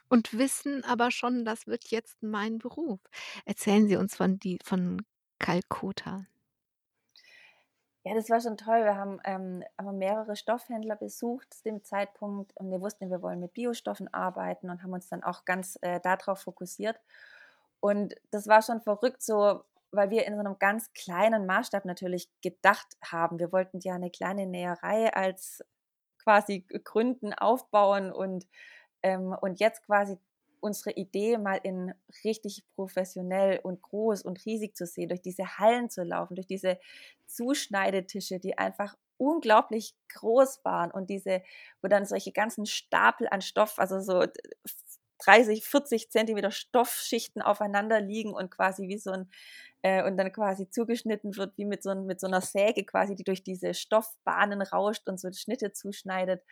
und 0.10 0.38
wissen 0.38 0.84
aber 0.84 1.12
schon, 1.12 1.46
das 1.46 1.68
wird 1.68 1.86
jetzt 1.90 2.22
mein 2.22 2.58
Beruf. 2.58 3.00
Erzählen 3.46 3.88
Sie 3.88 3.96
uns 3.96 4.16
von 4.16 4.40
die 4.40 4.58
von 4.64 5.02
Kalkutta. 5.40 6.26
Ja, 8.06 8.14
das 8.16 8.30
war 8.30 8.40
schon 8.40 8.58
toll. 8.58 8.84
Wir 8.86 8.96
haben, 8.96 9.20
ähm, 9.26 9.64
haben 9.78 9.98
mehrere 9.98 10.36
Stoffhändler 10.36 10.96
besucht 10.96 11.54
zu 11.54 11.64
dem 11.64 11.84
Zeitpunkt 11.84 12.56
und 12.56 12.72
wir 12.72 12.80
wussten, 12.82 13.10
wir 13.10 13.22
wollen 13.22 13.40
mit 13.42 13.54
Biostoffen 13.54 14.12
arbeiten 14.14 14.70
und 14.70 14.84
haben 14.84 14.94
uns 14.94 15.10
dann 15.10 15.22
auch 15.24 15.44
ganz 15.46 15.78
äh, 15.82 16.00
darauf 16.00 16.40
fokussiert. 16.42 17.00
Und 17.82 18.16
das 18.32 18.48
war 18.48 18.62
schon 18.62 18.82
verrückt 18.82 19.22
so, 19.22 19.64
weil 19.92 20.10
wir 20.10 20.26
in 20.26 20.36
so 20.36 20.40
einem 20.40 20.58
ganz 20.60 20.92
kleinen 20.94 21.46
Maßstab 21.46 21.86
natürlich 21.86 22.30
gedacht 22.42 22.88
haben. 23.04 23.40
Wir 23.40 23.52
wollten 23.52 23.80
ja 23.80 23.96
eine 23.96 24.12
kleine 24.12 24.46
Näherei 24.46 25.14
als 25.14 25.64
quasi 26.24 26.66
gründen, 26.84 27.34
aufbauen 27.34 28.12
und, 28.12 28.48
ähm, 29.04 29.36
und 29.42 29.60
jetzt 29.60 29.86
quasi 29.86 30.18
unsere 30.62 30.92
Idee 30.92 31.38
mal 31.38 31.60
in 31.64 31.94
richtig 32.24 32.64
professionell 32.76 33.60
und 33.64 33.82
groß 33.82 34.24
und 34.24 34.46
riesig 34.46 34.76
zu 34.76 34.86
sehen, 34.86 35.10
durch 35.10 35.22
diese 35.22 35.58
Hallen 35.58 35.90
zu 35.90 36.04
laufen, 36.04 36.36
durch 36.36 36.48
diese 36.48 36.78
Zuschneidetische, 37.26 38.40
die 38.40 38.58
einfach 38.58 38.96
unglaublich 39.18 39.96
groß 40.14 40.64
waren 40.64 40.92
und 40.92 41.10
diese, 41.10 41.42
wo 41.82 41.88
dann 41.88 42.06
solche 42.06 42.32
ganzen 42.32 42.66
Stapel 42.66 43.28
an 43.30 43.42
Stoff, 43.42 43.80
also 43.80 44.00
so 44.00 44.26
30, 45.20 45.66
40 45.66 46.10
Zentimeter 46.12 46.52
Stoffschichten 46.52 47.42
aufeinander 47.42 48.02
liegen 48.02 48.34
und 48.34 48.52
quasi 48.52 48.88
wie 48.88 48.98
so 48.98 49.12
ein, 49.12 49.30
äh, 49.82 50.04
und 50.04 50.18
dann 50.18 50.32
quasi 50.32 50.70
zugeschnitten 50.70 51.36
wird, 51.38 51.58
wie 51.58 51.66
mit 51.66 51.84
so, 51.84 51.96
mit 51.96 52.20
so 52.20 52.28
einer 52.28 52.42
Säge 52.42 52.84
quasi, 52.86 53.16
die 53.16 53.24
durch 53.24 53.44
diese 53.44 53.74
Stoffbahnen 53.74 54.62
rauscht 54.62 55.08
und 55.08 55.20
so 55.20 55.32
Schnitte 55.32 55.74
zuschneidet. 55.74 56.44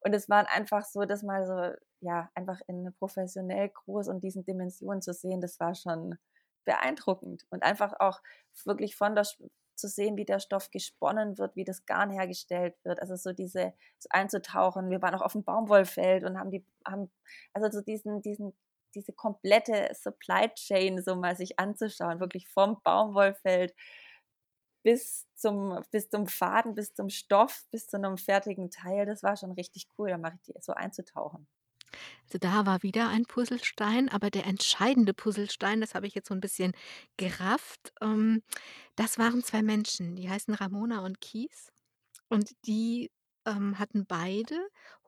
Und 0.00 0.14
es 0.14 0.28
war 0.28 0.48
einfach 0.50 0.84
so, 0.84 1.04
das 1.04 1.22
mal 1.22 1.46
so, 1.46 1.76
ja, 2.00 2.30
einfach 2.34 2.60
in 2.68 2.92
professionell 2.98 3.70
groß 3.70 4.08
und 4.08 4.22
diesen 4.22 4.44
Dimensionen 4.44 5.02
zu 5.02 5.12
sehen, 5.12 5.40
das 5.40 5.58
war 5.60 5.74
schon 5.74 6.16
beeindruckend. 6.64 7.46
Und 7.50 7.62
einfach 7.62 7.94
auch 8.00 8.20
wirklich 8.64 8.96
von 8.96 9.14
der, 9.14 9.26
zu 9.76 9.88
sehen, 9.88 10.16
wie 10.16 10.24
der 10.24 10.40
Stoff 10.40 10.70
gesponnen 10.70 11.38
wird, 11.38 11.56
wie 11.56 11.64
das 11.64 11.86
Garn 11.86 12.10
hergestellt 12.10 12.74
wird. 12.84 13.00
Also 13.00 13.16
so 13.16 13.32
diese, 13.32 13.74
so 13.98 14.08
einzutauchen. 14.10 14.90
Wir 14.90 15.02
waren 15.02 15.14
auch 15.14 15.22
auf 15.22 15.32
dem 15.32 15.44
Baumwollfeld 15.44 16.24
und 16.24 16.38
haben 16.38 16.50
die, 16.50 16.64
haben, 16.86 17.10
also 17.52 17.70
so 17.78 17.84
diesen, 17.84 18.22
diesen, 18.22 18.54
diese 18.94 19.12
komplette 19.12 19.90
Supply 19.94 20.48
Chain 20.54 21.02
so 21.02 21.16
mal 21.16 21.36
sich 21.36 21.58
anzuschauen, 21.58 22.20
wirklich 22.20 22.48
vom 22.48 22.80
Baumwollfeld 22.82 23.74
bis 24.82 25.26
zum, 25.34 25.82
bis 25.90 26.08
zum 26.10 26.26
Faden, 26.28 26.74
bis 26.74 26.94
zum 26.94 27.08
Stoff, 27.10 27.66
bis 27.72 27.88
zu 27.88 27.96
einem 27.96 28.16
fertigen 28.18 28.70
Teil. 28.70 29.04
Das 29.06 29.22
war 29.22 29.36
schon 29.36 29.52
richtig 29.52 29.88
cool, 29.98 30.10
da 30.10 30.18
mache 30.18 30.36
ich 30.36 30.42
die 30.42 30.54
so 30.60 30.72
einzutauchen. 30.72 31.46
Also 32.24 32.38
da 32.38 32.66
war 32.66 32.82
wieder 32.82 33.08
ein 33.08 33.24
Puzzlestein, 33.24 34.08
aber 34.08 34.30
der 34.30 34.46
entscheidende 34.46 35.14
Puzzlestein, 35.14 35.80
das 35.80 35.94
habe 35.94 36.06
ich 36.06 36.14
jetzt 36.14 36.28
so 36.28 36.34
ein 36.34 36.40
bisschen 36.40 36.72
gerafft, 37.16 37.92
ähm, 38.00 38.42
das 38.96 39.18
waren 39.18 39.42
zwei 39.42 39.62
Menschen, 39.62 40.16
die 40.16 40.28
heißen 40.28 40.54
Ramona 40.54 41.04
und 41.04 41.20
Kies 41.20 41.72
und 42.28 42.50
die 42.66 43.10
ähm, 43.46 43.78
hatten 43.78 44.06
beide 44.06 44.58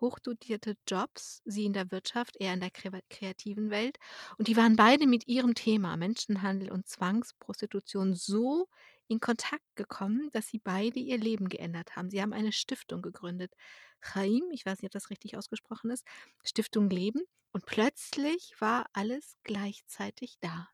hochdotierte 0.00 0.76
Jobs, 0.86 1.42
sie 1.44 1.64
in 1.64 1.72
der 1.72 1.90
Wirtschaft, 1.90 2.36
er 2.38 2.54
in 2.54 2.60
der 2.60 2.70
kreativen 2.70 3.70
Welt. 3.70 3.98
Und 4.38 4.48
die 4.48 4.56
waren 4.56 4.76
beide 4.76 5.06
mit 5.06 5.26
ihrem 5.26 5.54
Thema 5.54 5.96
Menschenhandel 5.96 6.70
und 6.70 6.86
Zwangsprostitution 6.86 8.14
so 8.14 8.68
in 9.08 9.20
Kontakt 9.20 9.64
gekommen, 9.76 10.30
dass 10.32 10.48
sie 10.48 10.58
beide 10.58 11.00
ihr 11.00 11.18
Leben 11.18 11.48
geändert 11.48 11.96
haben. 11.96 12.10
Sie 12.10 12.20
haben 12.22 12.32
eine 12.32 12.52
Stiftung 12.52 13.02
gegründet. 13.02 13.54
Chaim, 14.00 14.44
ich 14.52 14.64
weiß 14.64 14.80
nicht, 14.80 14.88
ob 14.88 14.92
das 14.92 15.10
richtig 15.10 15.36
ausgesprochen 15.36 15.90
ist, 15.90 16.04
Stiftung 16.44 16.90
Leben. 16.90 17.22
Und 17.52 17.66
plötzlich 17.66 18.54
war 18.60 18.86
alles 18.92 19.36
gleichzeitig 19.42 20.38
da. 20.40 20.68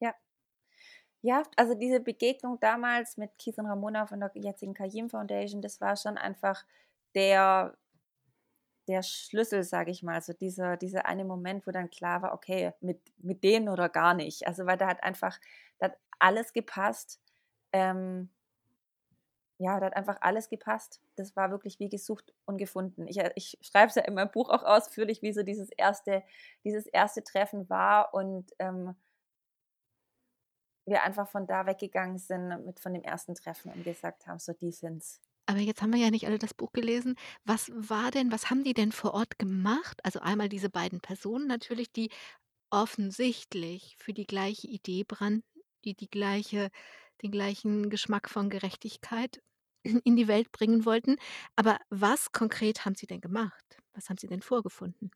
Ja, 0.00 0.14
ja, 1.22 1.42
also 1.56 1.74
diese 1.74 2.00
Begegnung 2.00 2.60
damals 2.60 3.16
mit 3.16 3.38
Keith 3.38 3.58
und 3.58 3.66
Ramona 3.66 4.06
von 4.06 4.20
der 4.20 4.30
jetzigen 4.34 4.74
Kajim 4.74 5.10
Foundation, 5.10 5.62
das 5.62 5.80
war 5.80 5.96
schon 5.96 6.16
einfach 6.16 6.64
der, 7.14 7.76
der 8.86 9.02
Schlüssel, 9.02 9.64
sage 9.64 9.90
ich 9.90 10.02
mal. 10.02 10.22
So 10.22 10.32
dieser, 10.32 10.76
dieser 10.76 11.06
eine 11.06 11.24
Moment, 11.24 11.66
wo 11.66 11.72
dann 11.72 11.90
klar 11.90 12.22
war, 12.22 12.34
okay, 12.34 12.72
mit, 12.80 13.00
mit 13.18 13.42
denen 13.42 13.68
oder 13.68 13.88
gar 13.88 14.14
nicht. 14.14 14.46
Also 14.46 14.66
weil 14.66 14.78
da 14.78 14.86
hat 14.88 15.02
einfach, 15.02 15.38
alles 16.18 16.52
gepasst. 16.52 17.20
Ähm, 17.72 18.30
ja, 19.58 19.80
da 19.80 19.86
hat 19.86 19.96
einfach 19.96 20.18
alles 20.20 20.48
gepasst. 20.48 21.00
Das 21.16 21.34
war 21.34 21.50
wirklich 21.50 21.80
wie 21.80 21.88
gesucht 21.88 22.32
und 22.44 22.58
gefunden. 22.58 23.08
Ich, 23.08 23.18
äh, 23.18 23.32
ich 23.34 23.58
schreibe 23.60 23.88
es 23.88 23.96
ja 23.96 24.02
in 24.02 24.14
meinem 24.14 24.30
Buch 24.30 24.50
auch 24.50 24.62
ausführlich, 24.62 25.20
wie 25.22 25.32
so 25.32 25.42
dieses 25.42 25.70
erste, 25.70 26.22
dieses 26.64 26.86
erste 26.86 27.24
Treffen 27.24 27.68
war 27.68 28.14
und 28.14 28.52
ähm, 28.60 28.94
wir 30.86 31.02
einfach 31.02 31.28
von 31.28 31.46
da 31.46 31.66
weggegangen 31.66 32.18
sind 32.18 32.64
mit 32.64 32.80
von 32.80 32.94
dem 32.94 33.02
ersten 33.02 33.34
Treffen 33.34 33.72
und 33.72 33.84
gesagt 33.84 34.26
haben, 34.26 34.38
so 34.38 34.52
die 34.52 34.72
sind's. 34.72 35.20
Aber 35.46 35.58
jetzt 35.58 35.82
haben 35.82 35.92
wir 35.92 36.00
ja 36.00 36.10
nicht 36.10 36.26
alle 36.26 36.38
das 36.38 36.54
Buch 36.54 36.72
gelesen. 36.72 37.16
Was 37.44 37.70
war 37.74 38.10
denn, 38.10 38.30
was 38.30 38.50
haben 38.50 38.64
die 38.64 38.74
denn 38.74 38.92
vor 38.92 39.14
Ort 39.14 39.38
gemacht? 39.38 39.98
Also 40.04 40.20
einmal 40.20 40.48
diese 40.48 40.68
beiden 40.68 41.00
Personen 41.00 41.46
natürlich, 41.46 41.90
die 41.90 42.10
offensichtlich 42.70 43.96
für 43.98 44.12
die 44.12 44.26
gleiche 44.26 44.66
Idee 44.66 45.04
brannten, 45.04 45.57
die 45.84 45.94
die 45.94 46.10
gleiche, 46.10 46.70
den 47.22 47.30
gleichen 47.30 47.90
Geschmack 47.90 48.28
von 48.28 48.50
Gerechtigkeit 48.50 49.42
in 49.82 50.16
die 50.16 50.28
Welt 50.28 50.52
bringen 50.52 50.84
wollten. 50.84 51.16
Aber 51.56 51.78
was 51.90 52.32
konkret 52.32 52.84
haben 52.84 52.94
sie 52.94 53.06
denn 53.06 53.20
gemacht? 53.20 53.78
Was 53.94 54.08
haben 54.08 54.18
sie 54.18 54.28
denn 54.28 54.42
vorgefunden? 54.42 55.10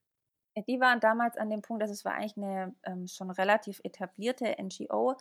Die 0.68 0.80
waren 0.80 1.00
damals 1.00 1.36
an 1.36 1.48
dem 1.48 1.62
Punkt, 1.62 1.82
dass 1.82 1.90
es 1.90 2.04
war 2.04 2.14
eigentlich 2.14 2.36
eine 2.36 2.74
ähm, 2.82 3.06
schon 3.06 3.30
relativ 3.30 3.80
etablierte 3.84 4.54
NGO, 4.62 5.16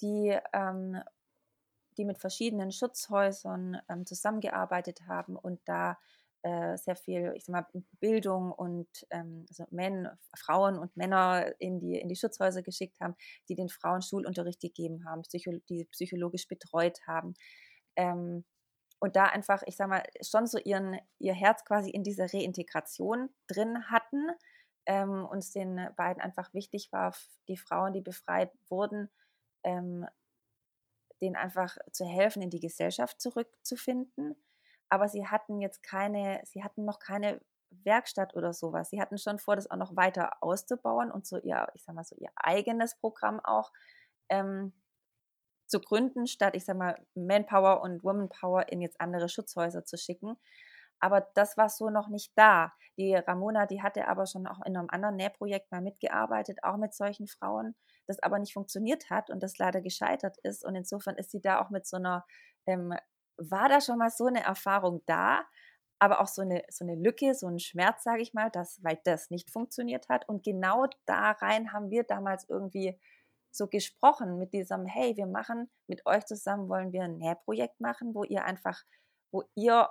die, 0.00 0.38
ähm, 0.54 1.02
die 1.98 2.06
mit 2.06 2.18
verschiedenen 2.18 2.72
Schutzhäusern 2.72 3.78
ähm, 3.88 4.06
zusammengearbeitet 4.06 5.02
haben 5.06 5.36
und 5.36 5.60
da 5.66 5.98
äh, 6.42 6.76
sehr 6.76 6.96
viel, 6.96 7.32
ich 7.36 7.44
sag 7.44 7.52
mal, 7.52 7.82
Bildung 8.00 8.52
und 8.52 8.88
ähm, 9.10 9.44
also 9.48 9.66
Men, 9.70 10.08
Frauen 10.36 10.78
und 10.78 10.96
Männer 10.96 11.52
in 11.58 11.80
die, 11.80 11.98
in 11.98 12.08
die 12.08 12.16
Schutzhäuser 12.16 12.62
geschickt 12.62 12.98
haben, 13.00 13.14
die 13.48 13.54
den 13.54 13.68
Frauen 13.68 14.02
Schulunterricht 14.02 14.60
gegeben 14.60 15.04
haben, 15.06 15.22
Psycho 15.22 15.52
die 15.68 15.84
psychologisch 15.86 16.48
betreut 16.48 16.98
haben. 17.06 17.34
Ähm, 17.96 18.44
und 19.00 19.16
da 19.16 19.24
einfach, 19.24 19.62
ich 19.66 19.76
sag 19.76 19.88
mal, 19.88 20.02
schon 20.22 20.46
so 20.46 20.58
ihren, 20.58 20.98
ihr 21.18 21.34
Herz 21.34 21.64
quasi 21.64 21.90
in 21.90 22.04
dieser 22.04 22.32
Reintegration 22.32 23.30
drin 23.46 23.90
hatten. 23.90 24.30
Ähm, 24.86 25.26
und 25.26 25.38
es 25.38 25.52
den 25.52 25.88
beiden 25.96 26.22
einfach 26.22 26.52
wichtig 26.54 26.90
war, 26.92 27.14
die 27.48 27.56
Frauen, 27.56 27.92
die 27.92 28.02
befreit 28.02 28.52
wurden, 28.68 29.10
ähm, 29.62 30.06
denen 31.20 31.36
einfach 31.36 31.76
zu 31.92 32.04
helfen, 32.04 32.42
in 32.42 32.50
die 32.50 32.60
Gesellschaft 32.60 33.20
zurückzufinden. 33.20 34.36
Aber 34.90 35.08
sie 35.08 35.26
hatten 35.26 35.60
jetzt 35.60 35.82
keine, 35.82 36.40
sie 36.44 36.62
hatten 36.62 36.84
noch 36.84 36.98
keine 36.98 37.40
Werkstatt 37.70 38.34
oder 38.34 38.52
sowas. 38.52 38.90
Sie 38.90 39.00
hatten 39.00 39.18
schon 39.18 39.38
vor, 39.38 39.56
das 39.56 39.70
auch 39.70 39.76
noch 39.76 39.96
weiter 39.96 40.42
auszubauen 40.42 41.10
und 41.10 41.26
so 41.26 41.38
ihr, 41.38 41.68
ich 41.74 41.84
sag 41.84 41.94
mal 41.94 42.04
so 42.04 42.16
ihr 42.18 42.30
eigenes 42.36 42.96
Programm 42.96 43.40
auch 43.40 43.72
ähm, 44.28 44.72
zu 45.66 45.80
gründen, 45.80 46.26
statt 46.26 46.56
ich 46.56 46.64
sag 46.64 46.76
mal 46.76 46.96
Manpower 47.14 47.82
und 47.82 48.02
Womanpower 48.02 48.70
in 48.70 48.80
jetzt 48.80 49.00
andere 49.00 49.28
Schutzhäuser 49.28 49.84
zu 49.84 49.96
schicken. 49.96 50.36
Aber 51.00 51.26
das 51.34 51.56
war 51.56 51.68
so 51.70 51.88
noch 51.90 52.08
nicht 52.08 52.32
da. 52.36 52.72
Die 52.98 53.14
Ramona, 53.14 53.66
die 53.66 53.82
hatte 53.82 54.06
aber 54.08 54.26
schon 54.26 54.46
auch 54.46 54.60
in 54.66 54.76
einem 54.76 54.88
anderen 54.90 55.16
Nähprojekt 55.16 55.70
mal 55.72 55.80
mitgearbeitet, 55.80 56.58
auch 56.62 56.76
mit 56.76 56.92
solchen 56.92 57.26
Frauen, 57.26 57.74
das 58.06 58.22
aber 58.22 58.38
nicht 58.38 58.52
funktioniert 58.52 59.08
hat 59.08 59.30
und 59.30 59.42
das 59.42 59.56
leider 59.56 59.80
gescheitert 59.80 60.36
ist. 60.42 60.64
Und 60.64 60.74
insofern 60.74 61.16
ist 61.16 61.30
sie 61.30 61.40
da 61.40 61.62
auch 61.62 61.70
mit 61.70 61.86
so 61.86 61.96
einer, 61.96 62.26
ähm, 62.66 62.94
war 63.40 63.68
da 63.68 63.80
schon 63.80 63.98
mal 63.98 64.10
so 64.10 64.26
eine 64.26 64.44
Erfahrung 64.44 65.02
da, 65.06 65.42
aber 65.98 66.20
auch 66.20 66.26
so 66.28 66.42
eine, 66.42 66.62
so 66.70 66.84
eine 66.84 66.94
Lücke, 66.94 67.34
so 67.34 67.46
ein 67.46 67.58
Schmerz, 67.58 68.02
sage 68.04 68.22
ich 68.22 68.32
mal, 68.34 68.50
dass, 68.50 68.82
weil 68.82 68.98
das 69.04 69.30
nicht 69.30 69.50
funktioniert 69.50 70.08
hat. 70.08 70.28
Und 70.28 70.44
genau 70.44 70.86
da 71.06 71.32
rein 71.32 71.72
haben 71.72 71.90
wir 71.90 72.04
damals 72.04 72.48
irgendwie 72.48 72.98
so 73.50 73.66
gesprochen 73.66 74.38
mit 74.38 74.52
diesem, 74.52 74.86
hey, 74.86 75.16
wir 75.16 75.26
machen 75.26 75.70
mit 75.88 76.06
euch 76.06 76.24
zusammen, 76.24 76.68
wollen 76.68 76.92
wir 76.92 77.02
ein 77.02 77.18
Nährprojekt 77.18 77.80
machen, 77.80 78.14
wo 78.14 78.24
ihr 78.24 78.44
einfach, 78.44 78.82
wo 79.32 79.42
ihr 79.54 79.88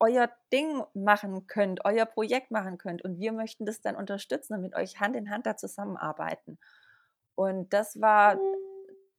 euer 0.00 0.28
Ding 0.52 0.82
machen 0.92 1.46
könnt, 1.46 1.84
euer 1.84 2.04
Projekt 2.04 2.50
machen 2.50 2.78
könnt 2.78 3.02
und 3.02 3.18
wir 3.18 3.32
möchten 3.32 3.64
das 3.64 3.80
dann 3.80 3.96
unterstützen 3.96 4.54
und 4.54 4.62
mit 4.62 4.74
euch 4.74 5.00
Hand 5.00 5.16
in 5.16 5.30
Hand 5.30 5.46
da 5.46 5.56
zusammenarbeiten. 5.56 6.58
Und 7.36 7.72
das 7.72 8.00
war, 8.00 8.38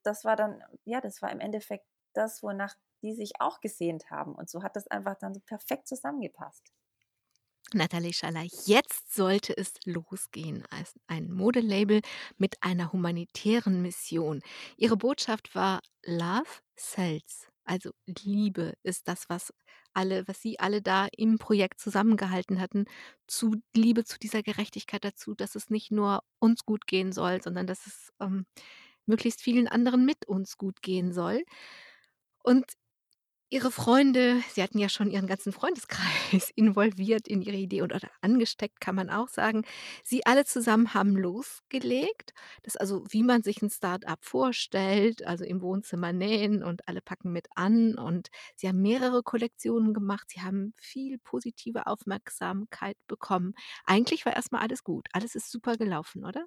das 0.03 0.26
war 0.26 0.36
dann, 0.36 0.61
ja, 0.84 1.01
das 1.01 1.22
war 1.22 1.32
im 1.32 1.39
Endeffekt 1.39 1.86
das, 2.13 2.43
wonach 2.43 2.76
die 3.01 3.13
sich 3.13 3.39
auch 3.39 3.61
gesehnt 3.61 4.09
haben. 4.11 4.35
Und 4.35 4.49
so 4.49 4.63
hat 4.63 4.75
das 4.75 4.87
einfach 4.87 5.15
dann 5.15 5.33
so 5.33 5.39
perfekt 5.41 5.87
zusammengepasst. 5.87 6.71
Nathalie 7.73 8.13
Schaller, 8.13 8.43
jetzt 8.65 9.13
sollte 9.13 9.57
es 9.57 9.73
losgehen 9.85 10.63
als 10.69 10.93
ein 11.07 11.31
Modelabel 11.31 12.01
mit 12.37 12.61
einer 12.61 12.91
humanitären 12.91 13.81
Mission. 13.81 14.41
Ihre 14.77 14.97
Botschaft 14.97 15.55
war 15.55 15.81
Love 16.05 16.61
sells. 16.75 17.47
Also 17.63 17.89
Liebe 18.05 18.73
ist 18.83 19.07
das, 19.07 19.27
was 19.29 19.51
alle, 19.93 20.27
was 20.27 20.41
Sie 20.41 20.59
alle 20.59 20.81
da 20.81 21.07
im 21.17 21.39
Projekt 21.39 21.79
zusammengehalten 21.79 22.59
hatten, 22.61 22.85
zu 23.27 23.55
Liebe 23.75 24.03
zu 24.03 24.19
dieser 24.19 24.43
Gerechtigkeit 24.43 25.03
dazu, 25.03 25.33
dass 25.33 25.55
es 25.55 25.69
nicht 25.69 25.89
nur 25.91 26.21
uns 26.39 26.65
gut 26.65 26.85
gehen 26.85 27.11
soll, 27.11 27.41
sondern 27.41 27.65
dass 27.65 27.87
es 27.87 28.11
ähm, 28.19 28.45
möglichst 29.07 29.41
vielen 29.41 29.67
anderen 29.67 30.05
mit 30.05 30.27
uns 30.27 30.57
gut 30.57 30.81
gehen 30.83 31.11
soll. 31.13 31.43
Und 32.43 32.65
Ihre 33.51 33.71
Freunde 33.71 34.41
Sie 34.49 34.63
hatten 34.63 34.79
ja 34.79 34.89
schon 34.89 35.11
Ihren 35.11 35.27
ganzen 35.27 35.53
Freundeskreis 35.53 36.49
involviert 36.55 37.27
in 37.27 37.41
Ihre 37.43 37.55
Idee 37.57 37.81
und 37.83 37.93
oder 37.93 38.09
angesteckt, 38.21 38.79
kann 38.81 38.95
man 38.95 39.09
auch 39.11 39.29
sagen. 39.29 39.63
Sie 40.03 40.25
alle 40.25 40.45
zusammen 40.45 40.93
haben 40.95 41.15
losgelegt. 41.15 42.33
Das 42.63 42.75
also, 42.75 43.03
wie 43.09 43.21
man 43.23 43.43
sich 43.43 43.61
'n 43.61 43.69
Start-up 43.69 44.25
vorstellt, 44.25 45.25
also 45.27 45.43
im 45.45 45.61
Wohnzimmer 45.61 46.11
nähen 46.11 46.63
und 46.63 46.87
alle 46.87 47.01
packen 47.01 47.31
mit 47.31 47.47
an 47.55 47.95
und 47.95 48.29
Sie 48.55 48.67
haben 48.67 48.81
mehrere 48.81 49.21
Kollektionen 49.23 49.93
gemacht. 49.93 50.29
Sie 50.31 50.41
haben 50.41 50.73
viel 50.77 51.19
positive 51.19 51.85
Aufmerksamkeit 51.87 52.97
bekommen. 53.07 53.53
Eigentlich 53.85 54.25
war 54.25 54.35
erst 54.35 54.51
mal 54.51 54.61
alles 54.61 54.83
gut. 54.83 55.07
Alles 55.13 55.35
ist 55.35 55.51
super 55.51 55.77
gelaufen, 55.77 56.25
oder? 56.25 56.45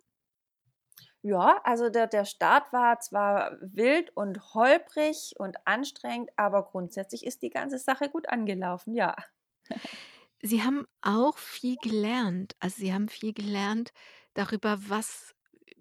Ja, 1.22 1.60
also 1.64 1.90
der 1.90 2.06
der 2.08 2.24
Start 2.24 2.72
war 2.72 2.98
zwar 3.00 3.56
wild 3.60 4.16
und 4.16 4.54
holprig 4.54 5.34
und 5.38 5.56
anstrengend, 5.66 6.30
aber 6.36 6.64
grundsätzlich 6.64 7.24
ist 7.26 7.42
die 7.42 7.50
ganze 7.50 7.78
Sache 7.78 8.08
gut 8.08 8.28
angelaufen, 8.28 8.94
ja. 8.94 9.14
Sie 10.42 10.62
haben 10.62 10.86
auch 11.02 11.38
viel 11.38 11.76
gelernt. 11.76 12.54
Also, 12.60 12.76
Sie 12.78 12.92
haben 12.92 13.08
viel 13.08 13.32
gelernt 13.32 13.90
darüber, 14.34 14.78
was 14.88 15.34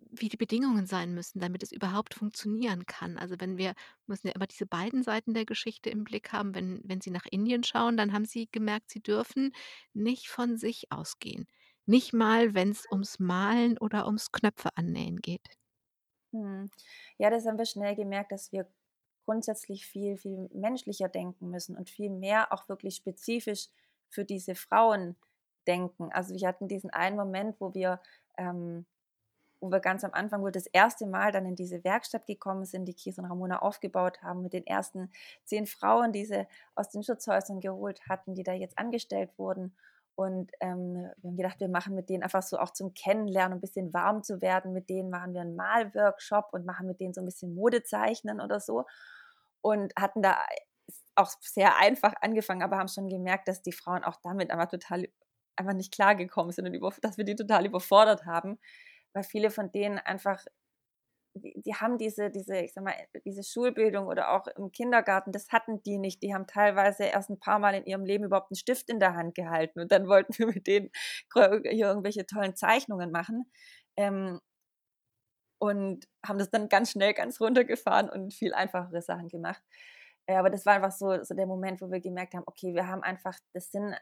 wie 0.09 0.29
die 0.29 0.37
Bedingungen 0.37 0.87
sein 0.87 1.13
müssen, 1.13 1.39
damit 1.39 1.63
es 1.63 1.71
überhaupt 1.71 2.13
funktionieren 2.15 2.85
kann. 2.85 3.17
Also, 3.17 3.35
wenn 3.39 3.57
wir 3.57 3.73
müssen 4.07 4.27
ja 4.27 4.33
immer 4.35 4.47
diese 4.47 4.65
beiden 4.65 5.03
Seiten 5.03 5.33
der 5.33 5.45
Geschichte 5.45 5.89
im 5.89 6.03
Blick 6.03 6.31
haben. 6.33 6.55
Wenn 6.55 6.81
wenn 6.85 7.01
Sie 7.01 7.11
nach 7.11 7.25
Indien 7.29 7.63
schauen, 7.63 7.97
dann 7.97 8.13
haben 8.13 8.25
Sie 8.25 8.47
gemerkt, 8.51 8.89
Sie 8.89 9.01
dürfen 9.01 9.51
nicht 9.93 10.27
von 10.29 10.57
sich 10.57 10.91
ausgehen. 10.91 11.47
Nicht 11.87 12.13
mal, 12.13 12.53
wenn's 12.53 12.85
ums 12.91 13.19
Malen 13.19 13.77
oder 13.79 14.05
ums 14.05 14.31
Knöpfe 14.31 14.69
annähen 14.75 15.17
geht. 15.21 15.47
Mhm. 16.31 16.69
Ja, 17.17 17.29
das 17.29 17.45
haben 17.45 17.57
wir 17.57 17.65
schnell 17.65 17.95
gemerkt, 17.95 18.31
dass 18.31 18.51
wir 18.51 18.67
grundsätzlich 19.25 19.85
viel, 19.87 20.17
viel 20.17 20.49
menschlicher 20.53 21.09
denken 21.09 21.49
müssen 21.49 21.77
und 21.77 21.89
viel 21.89 22.09
mehr 22.09 22.53
auch 22.53 22.69
wirklich 22.69 22.95
spezifisch 22.95 23.69
für 24.09 24.25
diese 24.25 24.55
Frauen 24.55 25.15
denken. 25.67 26.11
Also, 26.13 26.35
wir 26.35 26.47
hatten 26.47 26.67
diesen 26.67 26.89
einen 26.91 27.17
Moment, 27.17 27.59
wo 27.59 27.73
wir 27.73 28.01
ähm, 28.37 28.85
wo 29.59 29.71
wir 29.71 29.79
ganz 29.79 30.03
am 30.03 30.13
Anfang, 30.13 30.41
wo 30.43 30.49
das 30.49 30.67
erste 30.67 31.05
Mal 31.07 31.31
dann 31.31 31.45
in 31.45 31.55
diese 31.55 31.83
Werkstatt 31.83 32.27
gekommen 32.27 32.65
sind, 32.65 32.85
die 32.85 32.93
Kies 32.93 33.17
und 33.17 33.25
Ramona 33.25 33.59
aufgebaut 33.59 34.21
haben, 34.21 34.43
mit 34.43 34.53
den 34.53 34.67
ersten 34.67 35.11
10 35.45 35.65
Frauen, 35.67 36.11
die 36.11 36.25
sie 36.25 36.47
aus 36.75 36.89
den 36.89 37.03
Schutzhäusern 37.03 37.59
geholt 37.59 38.01
hatten, 38.07 38.35
die 38.35 38.43
da 38.43 38.53
jetzt 38.53 38.77
angestellt 38.77 39.31
wurden. 39.37 39.75
Und, 40.17 40.51
ähm, 40.61 40.95
wir 41.17 41.29
haben 41.29 41.37
gedacht, 41.37 41.59
wir 41.59 41.69
machen 41.69 41.93
mit 41.95 42.09
denen 42.09 42.23
einfach 42.23 42.41
so 42.43 42.57
auch 42.59 42.71
zum 42.71 42.93
Kennenlernen, 42.95 43.59
'n 43.59 43.61
bisschen 43.61 43.93
warm 43.93 44.23
zu 44.23 44.41
werden. 44.41 44.73
Mit 44.73 44.89
denen 44.89 45.11
machen 45.11 45.33
wir 45.35 45.41
'n 45.41 45.55
Malworkshop 45.55 46.47
und 46.53 46.65
machen 46.65 46.87
mit 46.87 46.99
denen 46.99 47.13
so 47.13 47.21
'n 47.21 47.25
bisschen 47.25 47.53
Modezeichnen 47.55 48.41
oder 48.41 48.59
so. 48.59 48.85
Und 49.61 49.93
hatten 49.99 50.23
da 50.23 50.37
auch 51.15 51.29
sehr 51.41 51.77
einfach 51.79 52.13
angefangen, 52.21 52.63
aber 52.63 52.77
haben 52.79 52.87
schon 52.89 53.09
gemerkt, 53.09 53.47
dass 53.47 53.61
die 53.63 53.73
Frauen 53.73 54.03
auch 54.03 54.17
damit 54.23 54.51
einfach 54.51 54.69
total 54.69 55.07
einfach 55.57 55.73
nicht 55.73 55.93
klargekommen 55.93 56.51
sind 56.53 56.67
und 56.67 56.73
über 56.75 56.91
dass 57.01 57.17
wir 57.17 57.25
die 57.25 57.35
total 57.35 57.65
überfordert 57.67 58.25
haben, 58.25 58.59
weil 59.13 59.23
viele 59.23 59.51
von 59.51 59.71
denen 59.71 59.99
einfach 59.99 60.43
die 61.41 61.75
haben 61.75 61.97
diese 61.97 62.29
diese, 62.31 62.57
ich 62.59 62.73
sage 62.73 62.85
mal, 62.85 62.95
diese 63.25 63.43
Schulbildung 63.43 64.07
oder 64.07 64.31
auch 64.31 64.47
im 64.47 64.71
Kindergarten, 64.71 65.31
das 65.31 65.49
hatten 65.51 65.81
die 65.83 65.97
nicht. 65.97 66.23
Die 66.23 66.33
haben 66.33 66.47
teilweise 66.47 67.05
erst 67.05 67.29
'n 67.29 67.39
paarmal 67.39 67.75
in 67.75 67.85
ihrem 67.85 68.05
Leben 68.05 68.25
überhaupt 68.25 68.51
'n 68.51 68.55
Stift 68.55 68.89
in 68.89 68.99
der 68.99 69.15
Hand 69.15 69.35
gehalten 69.35 69.79
und 69.81 69.91
dann 69.91 70.07
wollten 70.09 70.37
wir 70.37 70.47
mit 70.47 70.67
denen 70.67 70.89
hier 71.33 71.87
irgendwelche 71.87 72.25
tollen 72.25 72.55
Zeichnungen 72.55 73.11
machen. 73.11 73.51
Ähm 73.97 74.39
und 75.59 76.07
haben 76.25 76.39
das 76.39 76.51
dann 76.51 76.69
ganz 76.69 76.91
schnell 76.91 77.13
ganz 77.13 77.41
runtergefahren 77.41 78.09
und 78.09 78.33
viel 78.33 78.53
einfachere 78.53 79.01
Sachen 79.01 79.27
gemacht. 79.29 79.61
Äh, 80.27 80.35
aber 80.35 80.49
das 80.49 80.65
war 80.65 80.73
einfach 80.75 80.91
so 80.91 81.23
so 81.23 81.33
der 81.35 81.47
Moment, 81.47 81.81
wo 81.81 81.89
wir 81.91 81.99
gemerkt 82.01 82.33
haben: 82.35 82.43
„Okay, 82.45 82.73
wir 82.73 82.87
haben 82.87 83.03
einfach 83.03 83.37
das 83.53 83.71
sind 83.71 83.95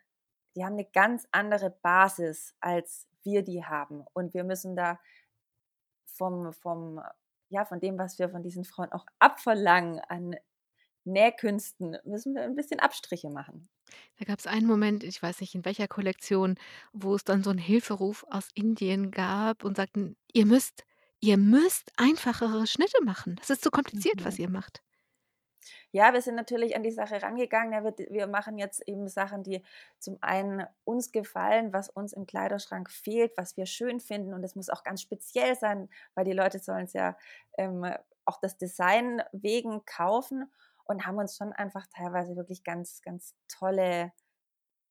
die 0.56 0.66
haben 0.66 0.76
'ne 0.76 0.86
ganz 0.94 1.28
andere 1.32 1.70
Basis, 1.82 2.56
als 2.62 3.08
wir 3.24 3.44
die 3.44 3.64
haben.“ 3.66 4.04
Und 4.14 4.34
wir 4.34 4.44
müssen 4.44 4.76
da 4.76 5.00
vom 6.18 6.52
vom 6.54 7.00
ja, 7.56 7.66
von 7.66 7.82
dem, 7.82 7.98
was 8.00 8.20
wir 8.20 8.30
von 8.30 8.44
diesen 8.44 8.66
Frauen 8.66 8.94
auch 8.94 9.08
abverlangen 9.20 10.02
an 10.10 10.36
Nähkünsten, 11.06 11.98
müssen 12.06 12.36
wir 12.36 12.44
'n 12.46 12.56
bisschen 12.56 12.80
Abstriche 12.82 13.30
machen. 13.32 13.68
Da 14.18 14.24
gab's 14.26 14.48
einen 14.48 14.66
Moment, 14.68 15.04
ich 15.04 15.22
weiß 15.22 15.42
nicht, 15.42 15.56
in 15.56 15.66
welcher 15.66 15.88
Kollektion, 15.90 16.56
wo 16.94 17.16
es 17.16 17.24
dann 17.26 17.44
so 17.44 17.50
'n 17.52 17.58
Hilferuf 17.58 18.26
aus 18.30 18.50
Indien 18.54 19.12
gab 19.12 19.64
und 19.66 19.76
sagten: 19.76 20.16
„Ihr 20.34 20.46
müsst 20.46 20.86
ihr 21.22 21.38
müsst 21.38 21.92
einfachere 21.98 22.68
Schnitte 22.68 23.04
machen. 23.04 23.36
Das 23.38 23.50
ist 23.50 23.64
zu 23.64 23.72
kompliziert, 23.72 24.24
was 24.26 24.38
Mhm. 24.38 24.40
ihr 24.40 24.50
macht.“ 24.50 24.82
Ja, 25.92 26.14
wir 26.14 26.22
sind 26.22 26.36
natürlich 26.36 26.76
an 26.76 26.84
die 26.84 26.92
Sache 26.92 27.22
rangegangen. 27.22 27.74
Ja, 27.74 27.84
wir 27.84 27.94
wir 28.10 28.28
machen 28.28 28.58
jetzt 28.58 28.88
eben 28.88 29.08
Sachen, 29.08 29.44
die 29.44 29.64
zum 30.00 30.18
einen 30.22 30.66
uns 30.84 31.12
gefallen, 31.12 31.74
was 31.74 31.90
uns 31.90 32.14
im 32.14 32.26
Kleiderschrank 32.26 32.90
fehlt, 32.90 33.38
was 33.38 33.58
wir 33.58 33.66
schön 33.66 34.00
finden 34.00 34.34
und 34.34 34.44
es 34.44 34.56
muss 34.56 34.70
auch 34.70 34.84
ganz 34.84 35.02
speziell 35.02 35.56
sein, 35.56 35.90
weil 36.16 36.26
die 36.26 36.34
Leute 36.34 36.60
sollen's 36.60 36.94
ja, 36.94 37.18
ähm, 37.58 37.86
auch 38.26 38.40
des 38.40 38.58
Design 38.58 39.22
wegen 39.32 39.86
kaufen 39.86 40.52
und 40.86 41.06
haben 41.06 41.18
uns 41.18 41.38
schon 41.38 41.54
einfach 41.54 41.86
teilweise 41.88 42.36
wirklich 42.36 42.64
ganz, 42.64 43.02
ganz 43.02 43.36
tolle 43.48 44.12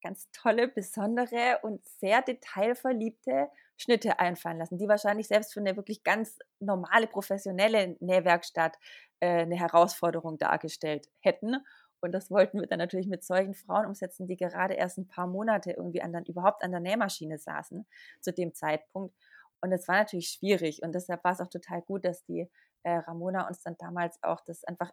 ganz 0.03 0.29
tolle, 0.33 0.69
besondere 0.69 1.59
und 1.63 1.85
sehr 1.85 2.23
detailverliebte 2.23 3.49
Schnitte 3.77 4.19
einfallen 4.21 4.59
lassen, 4.59 4.79
die 4.79 4.89
wahrscheinlich 4.89 5.29
selbst 5.29 5.53
für 5.55 5.61
'ne 5.61 5.77
wirklich 5.77 6.05
ganz 6.05 6.39
normale 6.61 7.07
professionelle 7.09 7.97
Nähwerkstatt, 8.01 8.77
äh, 9.21 9.47
'ne 9.47 9.57
Herausforderung 9.57 10.39
dargestellt 10.39 11.09
hätten. 11.21 11.57
Und 12.01 12.13
das 12.13 12.31
wollten 12.31 12.61
wir 12.61 12.67
dann 12.69 12.79
natürlich 12.79 13.09
mit 13.09 13.25
solchen 13.25 13.55
Frauen 13.55 13.87
umsetzen, 13.87 14.27
die 14.27 14.37
gerade 14.37 14.75
erst 14.75 14.99
'n 14.99 15.09
paar 15.09 15.27
Monate 15.27 15.73
irgendwie 15.73 16.03
an 16.03 16.13
der 16.13 16.27
überhaupt 16.29 16.63
an 16.65 16.71
der 16.73 16.81
Nähmaschine 16.81 17.39
saßen 17.39 17.87
zu 18.21 18.33
dem 18.33 18.55
Zeitpunkt. 18.55 19.15
Und 19.61 19.71
das 19.71 19.89
war 19.89 19.97
natürlich 19.97 20.29
schwierig 20.29 20.83
und 20.83 20.95
deshalb 20.95 21.25
war's 21.25 21.41
auch 21.41 21.49
total 21.49 21.81
gut, 21.83 22.05
dass 22.05 22.25
die, 22.25 22.51
äh, 22.85 22.91
Ramona 22.99 23.47
uns 23.49 23.63
dann 23.63 23.77
damals 23.79 24.23
auch 24.23 24.41
das 24.43 24.63
einfach 24.65 24.93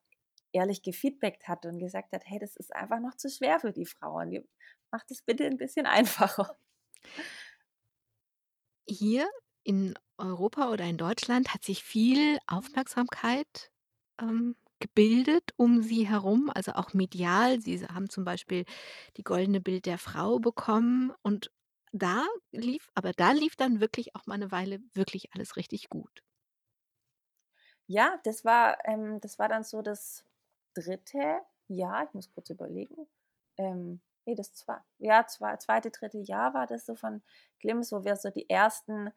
ehrlich 0.54 0.82
gefeedbackt 0.84 1.48
hat 1.48 1.66
und 1.66 1.80
gesagt 1.80 2.14
hat: 2.14 2.24
„Hey, 2.26 2.40
das 2.40 2.56
ist 2.56 2.74
einfach 2.76 3.00
noch 3.02 3.16
zu 3.16 3.30
schwer 3.30 3.60
für 3.60 3.72
die 3.74 3.86
Frauen. 3.86 4.48
Macht 4.92 5.12
es 5.12 5.22
bitte 5.24 5.46
'n 5.46 5.58
bisschen 5.58 5.86
einfacher.“ 6.48 6.58
Hier 8.88 9.30
in 9.64 9.94
Europa 10.18 10.70
oder 10.72 10.86
in 10.86 10.98
Deutschland 10.98 11.54
hat 11.54 11.64
sich 11.64 11.84
viel 11.84 12.40
Aufmerksamkeit, 12.48 13.72
ähm, 14.20 14.56
gebildet 14.80 15.52
um 15.58 15.82
Sie 15.84 16.08
herum, 16.08 16.50
also 16.54 16.72
auch 16.74 16.94
medial. 16.94 17.62
Sie 17.62 17.86
haben 17.86 18.10
zum 18.10 18.24
Beispiel 18.26 18.66
die 19.18 19.24
Goldene 19.24 19.62
Bild 19.62 19.86
der 19.86 19.98
Frau 20.00 20.40
bekommen 20.40 21.14
und 21.22 21.52
da 21.94 22.26
lief 22.52 22.90
aber 22.96 23.12
da 23.14 23.32
lief 23.32 23.56
dann 23.56 23.80
wirklich 23.82 24.16
auch 24.16 24.26
mal 24.26 24.38
'ne 24.38 24.52
Weile 24.52 24.80
wirklich 24.94 25.34
alles 25.34 25.56
richtig 25.58 25.90
gut. 25.90 26.22
Ja, 27.90 28.20
das 28.24 28.46
war 28.46 28.78
ähm, 28.86 29.20
das 29.22 29.40
war 29.40 29.50
dann 29.50 29.64
so 29.64 29.82
das 29.82 30.26
3. 30.74 31.42
Jahr. 31.68 32.04
Ich 32.06 32.14
muss 32.14 32.32
kurz 32.34 32.50
überlegen. 32.50 33.08
Ähm, 33.58 34.02
ne, 34.28 34.36
das 34.36 34.54
zwe 34.54 34.78
ja, 35.00 35.26
zwei 35.28 35.58
2., 35.58 35.92
3. 35.92 36.22
Jahr 36.24 36.54
war 36.54 36.68
das 36.68 36.86
so 36.86 36.96
von 36.96 37.22
Glims, 37.60 37.92
wo 37.92 38.04
wir 38.04 38.16
so 38.18 38.30
die 38.30 38.50
ersten 38.50 39.12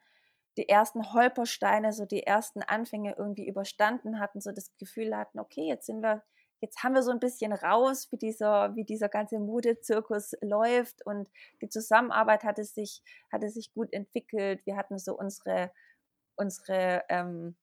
die 0.58 0.68
ersten 0.68 1.12
Holpersteine, 1.14 1.92
so 1.92 2.06
die 2.06 2.22
ersten 2.24 2.62
Anfänge 2.62 3.14
irgendwie 3.18 3.46
überstanden 3.48 4.20
hatten, 4.20 4.40
so 4.40 4.52
das 4.52 4.76
Gefühl 4.78 5.16
hatten: 5.16 5.40
„Okay, 5.40 5.66
jetzt 5.68 5.86
sind 5.86 6.02
wir 6.02 6.22
jetzt 6.60 6.82
haben 6.84 6.94
wir 6.94 7.02
so 7.02 7.10
'n 7.12 7.20
bisschen 7.20 7.52
raus, 7.52 8.08
wie 8.12 8.18
dieser 8.18 8.74
wie 8.76 8.84
dieser 8.84 9.08
ganze 9.10 9.38
Modezirkus 9.40 10.34
läuft 10.42 11.04
und 11.06 11.30
die 11.62 11.68
Zusammenarbeit 11.70 12.44
hatte 12.44 12.64
sich 12.64 13.02
hatte 13.32 13.48
sich 13.50 13.72
gut 13.74 13.92
entwickelt.“ 13.92 14.64
Wir 14.66 14.76
hatten 14.76 14.98
so 14.98 15.16
unsere 15.18 15.72
unsere, 16.36 17.04
ähm 17.10 17.56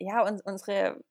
ja, 0.00 0.22
uns 0.26 0.40
unsere 0.42 1.04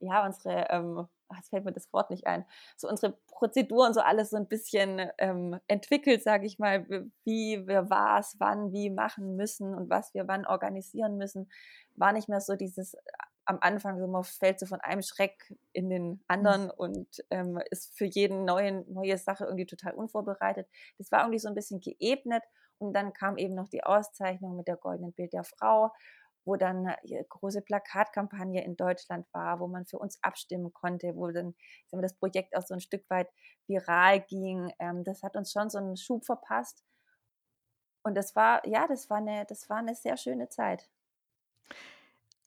ja, 0.00 0.24
unsere, 0.26 0.66
ähm 0.70 1.08
ach, 1.28 1.36
jetzt 1.36 1.50
fällt 1.50 1.64
mir 1.64 1.72
das 1.72 1.92
Wort 1.92 2.10
nicht 2.10 2.26
ein. 2.26 2.44
So 2.76 2.88
unsere 2.88 3.12
Prozeduren, 3.28 3.94
so 3.94 4.00
alles 4.00 4.30
so 4.30 4.36
'n 4.36 4.48
bisschen, 4.48 5.10
ähm, 5.18 5.58
entwickelt, 5.68 6.22
sage 6.22 6.46
ich 6.46 6.58
mal, 6.58 6.86
wie 7.24 7.66
wir 7.66 7.90
was 7.90 8.36
wann 8.38 8.72
wie 8.72 8.90
machen 8.90 9.36
müssen 9.36 9.74
und 9.74 9.90
was 9.90 10.14
wir 10.14 10.28
wann 10.28 10.46
organisieren 10.46 11.16
müssen. 11.16 11.50
War 11.94 12.12
nicht 12.12 12.28
mehr 12.28 12.40
so 12.40 12.56
dieses 12.56 12.96
am 13.46 13.58
Anfang 13.60 13.98
so, 13.98 14.06
man 14.08 14.24
fällt 14.24 14.58
so 14.58 14.66
von 14.66 14.80
einem 14.80 15.02
Schreck 15.02 15.54
in 15.72 15.88
den 15.88 16.20
anderen 16.26 16.64
mhm. 16.64 16.70
und 16.76 17.24
ähm, 17.30 17.60
ist 17.70 17.96
für 17.96 18.04
jeden 18.04 18.44
neuen, 18.44 18.84
neue 18.92 19.16
Sache 19.18 19.44
irgendwie 19.44 19.66
total 19.66 19.94
unvorbereitet. 19.94 20.68
Das 20.98 21.12
war 21.12 21.20
irgendwie 21.20 21.38
so 21.38 21.48
ein 21.48 21.54
bisschen 21.54 21.80
geebnet 21.80 22.42
und 22.78 22.92
dann 22.92 23.12
kam 23.12 23.38
eben 23.38 23.54
noch 23.54 23.68
die 23.68 23.84
Auszeichnung 23.84 24.56
mit 24.56 24.68
der 24.68 24.76
Goldenen 24.76 25.12
Bild 25.12 25.32
der 25.32 25.44
Frau, 25.44 25.92
wo 26.46 26.56
dann 26.56 26.86
eine 26.86 27.24
große 27.28 27.60
Plakatkampagne 27.60 28.64
in 28.64 28.76
Deutschland 28.76 29.26
war, 29.32 29.60
wo 29.60 29.66
man 29.66 29.84
für 29.86 29.98
uns 29.98 30.18
abstimmen 30.22 30.72
konnte, 30.72 31.14
wo 31.16 31.30
dann 31.30 31.54
das 31.90 32.14
Projekt 32.14 32.56
auch 32.56 32.62
so 32.62 32.74
ein 32.74 32.80
Stück 32.80 33.04
weit 33.10 33.28
viral 33.66 34.20
ging. 34.20 34.72
Ähm, 34.78 35.04
das 35.04 35.22
hat 35.22 35.36
uns 35.36 35.52
schon 35.52 35.68
so 35.68 35.78
einen 35.78 35.96
Schub 35.98 36.24
verpasst. 36.24 36.82
Und 38.02 38.14
das 38.14 38.34
war, 38.36 38.66
ja, 38.66 38.86
das 38.86 39.10
war 39.10 39.18
eine, 39.18 39.44
das 39.46 39.68
war 39.68 39.78
eine 39.78 39.94
sehr 39.94 40.16
schöne 40.16 40.48
Zeit. 40.48 40.88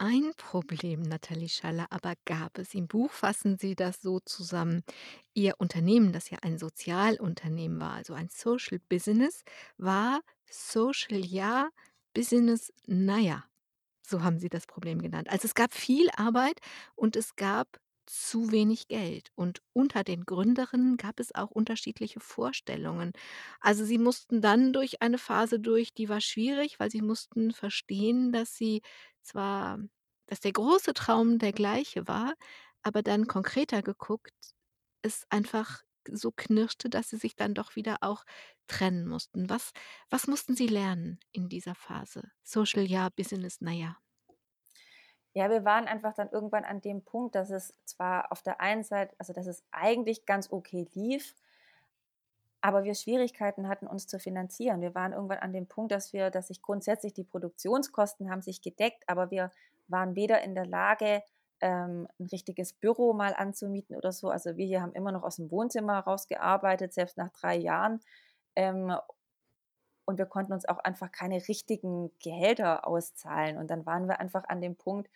Ein 0.02 0.32
Problem, 0.38 1.02
Nathalie 1.02 1.50
Schaller, 1.50 1.88
aber 1.90 2.14
gab 2.26 2.58
es. 2.58 2.74
Im 2.74 2.88
Buch 2.88 3.12
fassen 3.12 3.58
Sie 3.58 3.76
das 3.76 4.02
so 4.02 4.20
zusammen. 4.22 4.84
Ihr 5.34 5.56
Unternehmen, 5.60 6.14
das 6.14 6.30
ja 6.30 6.38
ein 6.42 6.58
Sozialunternehmen 6.58 7.82
war, 7.82 7.94
also 7.96 8.14
ein 8.14 8.30
Social 8.30 8.80
Business, 8.88 9.44
war 9.78 10.22
Social 10.46 11.26
ja, 11.26 11.70
Business 12.14 12.72
naja. 12.88 13.49
So 14.10 14.24
haben 14.24 14.40
Sie 14.40 14.50
das 14.50 14.66
Problem 14.68 15.02
genannt. 15.02 15.30
Also 15.30 15.46
es 15.46 15.54
gab 15.56 15.74
viel 15.74 16.10
Arbeit 16.16 16.60
und 16.96 17.16
es 17.16 17.36
gab 17.36 17.68
zu 18.06 18.52
wenig 18.52 18.88
Geld. 18.88 19.30
Und 19.36 19.62
unter 19.74 20.04
den 20.04 20.26
Gründerinnen 20.26 20.98
gab 20.98 21.20
es 21.20 21.34
auch 21.36 21.52
unterschiedliche 21.52 22.20
Vorstellungen. 22.20 23.12
Also 23.60 23.86
sie 23.86 24.00
mussten 24.00 24.42
dann 24.42 24.74
durch 24.74 25.02
eine 25.02 25.20
Phase 25.20 25.60
durch, 25.60 25.94
die 25.94 26.10
war 26.10 26.22
schwierig, 26.22 26.80
weil 26.80 26.90
sie 26.90 27.02
mussten 27.04 27.52
verstehen, 27.52 28.32
dass 28.32 28.56
sie 28.56 28.82
zwar 29.22 29.80
dass 30.28 30.40
der 30.42 30.52
große 30.54 30.94
Traum 30.94 31.40
der 31.40 31.52
gleiche 31.54 32.08
war, 32.08 32.34
aber 32.84 33.02
dann 33.02 33.26
konkreter 33.28 33.82
geguckt, 33.82 34.34
es 35.02 35.26
einfach 35.30 35.84
so 36.08 36.32
knirschte, 36.32 36.90
dass 36.90 37.10
sie 37.10 37.18
sich 37.18 37.36
dann 37.36 37.54
doch 37.54 37.76
wieder 37.76 37.98
auch 38.02 38.26
trennen 38.68 39.08
mussten. 39.08 39.50
Was 39.50 39.72
was 40.10 40.28
mussten 40.28 40.56
Sie 40.56 40.68
lernen 40.68 41.20
in 41.32 41.50
dieser 41.50 41.76
Phase? 41.76 42.32
Social 42.44 42.84
ja, 42.86 43.10
Business 43.10 43.58
na 43.62 43.72
ja. 43.72 43.98
Ja, 45.34 45.50
wir 45.50 45.64
waren 45.64 45.88
einfach 45.88 46.14
dann 46.14 46.30
irgendwann 46.32 46.66
an 46.66 46.82
dem 46.82 47.04
Punkt, 47.04 47.36
dass 47.36 47.52
es 47.52 47.74
zwar 47.86 48.32
auf 48.32 48.42
der 48.42 48.60
einen 48.62 48.84
Seite, 48.84 49.16
also 49.20 49.32
dass 49.32 49.46
es 49.48 49.64
eigentlich 49.72 50.26
ganz 50.26 50.52
okay 50.52 50.88
lief, 50.94 51.36
aber 52.62 52.84
wir 52.84 52.96
Schwierigkeiten 52.96 53.68
hatten, 53.68 53.88
uns 53.88 54.08
zu 54.08 54.20
finanzieren. 54.20 54.82
Wir 54.82 54.96
waren 54.96 55.14
irgendwann 55.14 55.38
an 55.40 55.54
dem 55.54 55.68
Punkt, 55.68 55.92
dass 55.92 56.14
wir, 56.14 56.30
dass 56.30 56.48
sich 56.48 56.62
grundsätzlich 56.62 57.14
die 57.14 57.24
Produktionskosten 57.24 58.30
haben 58.30 58.42
sich 58.42 58.62
gedeckt, 58.62 59.04
aber 59.08 59.32
wir 59.32 59.52
waren 59.88 60.16
weder 60.16 60.42
in 60.42 60.56
der 60.56 60.66
Lage, 60.66 61.24
ähm, 61.62 62.08
ein 62.20 62.28
richtiges 62.28 62.74
Büro 62.74 63.14
mal 63.14 63.34
anzumieten 63.34 63.96
oder 63.96 64.12
so. 64.12 64.30
Also 64.30 64.58
wir 64.58 64.66
hier 64.66 64.82
haben 64.82 64.94
immer 64.94 65.12
noch 65.12 65.24
aus 65.24 65.38
dem 65.38 65.52
Wohnzimmer 65.52 66.00
rausgearbeitet, 66.00 66.94
selbst 66.94 67.18
nach 67.18 67.30
drei 67.30 67.56
Jahren. 67.56 68.00
Ähm, 68.56 68.96
und 70.06 70.18
wir 70.18 70.26
konnten 70.26 70.54
uns 70.54 70.68
auch 70.68 70.80
einfach 70.80 71.12
keine 71.12 71.36
richtigen 71.48 72.12
Gehälter 72.24 72.88
auszahlen. 72.88 73.58
Und 73.58 73.70
dann 73.70 73.86
waren 73.86 74.08
wir 74.08 74.20
einfach 74.20 74.44
an 74.48 74.62
dem 74.62 74.76
Punkt, 74.76 75.10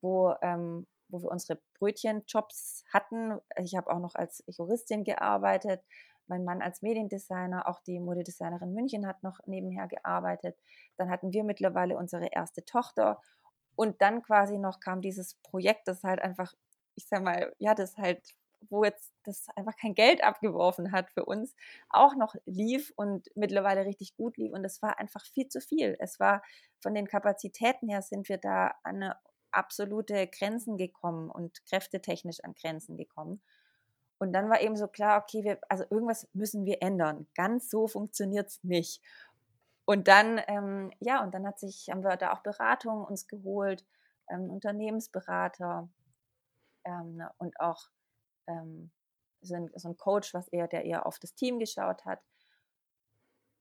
wo, 0.00 0.34
ähm, 0.42 0.86
wo 1.08 1.22
wir 1.22 1.30
unsere 1.30 1.60
Brötchenjobs 1.78 2.84
hatten. 2.92 3.38
Ich 3.56 3.76
habe 3.76 3.90
auch 3.92 4.00
noch 4.00 4.14
als 4.16 4.42
Juristin 4.48 5.04
gearbeitet, 5.04 5.82
mein 6.26 6.44
Mann 6.44 6.62
als 6.62 6.82
Mediendesigner, 6.82 7.68
auch 7.68 7.80
die 7.80 8.00
Modedesignerin 8.00 8.72
München 8.72 9.06
hat 9.06 9.22
noch 9.22 9.38
nebenher 9.46 9.86
gearbeitet. 9.86 10.56
Dann 10.96 11.10
hatten 11.10 11.32
wir 11.32 11.44
mittlerweile 11.44 11.96
unsere 11.96 12.26
erste 12.26 12.64
Tochter 12.64 13.20
und 13.76 14.00
dann 14.02 14.22
quasi 14.22 14.58
noch 14.58 14.80
kam 14.80 15.00
dieses 15.00 15.34
Projekt, 15.36 15.88
das 15.88 16.04
halt 16.04 16.20
einfach, 16.20 16.52
ich 16.94 17.06
sag 17.06 17.22
mal, 17.22 17.54
ja, 17.58 17.74
das 17.74 17.96
halt, 17.96 18.22
wo 18.70 18.84
jetzt 18.84 19.12
das 19.24 19.46
einfach 19.56 19.76
kein 19.76 19.94
Geld 19.94 20.22
abgeworfen 20.22 20.92
hat 20.92 21.10
für 21.10 21.24
uns, 21.24 21.54
auch 21.90 22.14
noch 22.14 22.34
lief 22.46 22.92
und 22.96 23.28
mittlerweile 23.34 23.84
richtig 23.84 24.16
gut 24.16 24.36
lief. 24.36 24.52
Und 24.52 24.64
es 24.64 24.82
war 24.82 24.98
einfach 24.98 25.24
viel 25.26 25.48
zu 25.48 25.60
viel. 25.60 25.96
Es 25.98 26.20
war 26.20 26.42
von 26.80 26.94
den 26.94 27.06
Kapazitäten 27.06 27.88
her 27.88 28.02
sind 28.02 28.28
wir 28.28 28.38
da 28.38 28.74
an 28.82 29.12
absolute 29.50 30.26
Grenzen 30.28 30.76
gekommen 30.76 31.30
und 31.30 31.64
kräftetechnisch 31.66 32.42
an 32.44 32.54
Grenzen 32.54 32.96
gekommen. 32.96 33.42
Und 34.18 34.32
dann 34.32 34.48
war 34.48 34.60
eben 34.60 34.76
so 34.76 34.86
klar, 34.86 35.20
okay, 35.20 35.42
wir, 35.42 35.58
also 35.68 35.84
irgendwas 35.90 36.28
müssen 36.32 36.64
wir 36.64 36.80
ändern. 36.80 37.26
Ganz 37.34 37.68
so 37.68 37.88
funktioniert 37.88 38.48
es 38.50 38.62
nicht. 38.62 39.02
Und 39.84 40.08
dann, 40.08 40.40
ähm, 40.46 40.92
ja, 41.00 41.22
und 41.22 41.34
dann 41.34 41.46
hat 41.46 41.58
sich, 41.58 41.88
haben 41.90 42.04
wir 42.04 42.16
da 42.16 42.32
auch 42.32 42.42
Beratung 42.42 43.04
uns 43.04 43.26
geholt, 43.26 43.84
ähm, 44.28 44.50
Unternehmensberater 44.50 45.88
ähm, 46.84 47.16
ne, 47.16 47.30
und 47.38 47.58
auch 47.60 47.88
ähm, 48.46 48.90
so, 49.40 49.54
ein, 49.54 49.70
so 49.74 49.88
ein 49.88 49.96
Coach, 49.96 50.34
was 50.34 50.48
eher, 50.48 50.68
der 50.68 50.84
eher 50.84 51.06
auf 51.06 51.18
das 51.18 51.34
Team 51.34 51.58
geschaut 51.58 52.04
hat. 52.04 52.20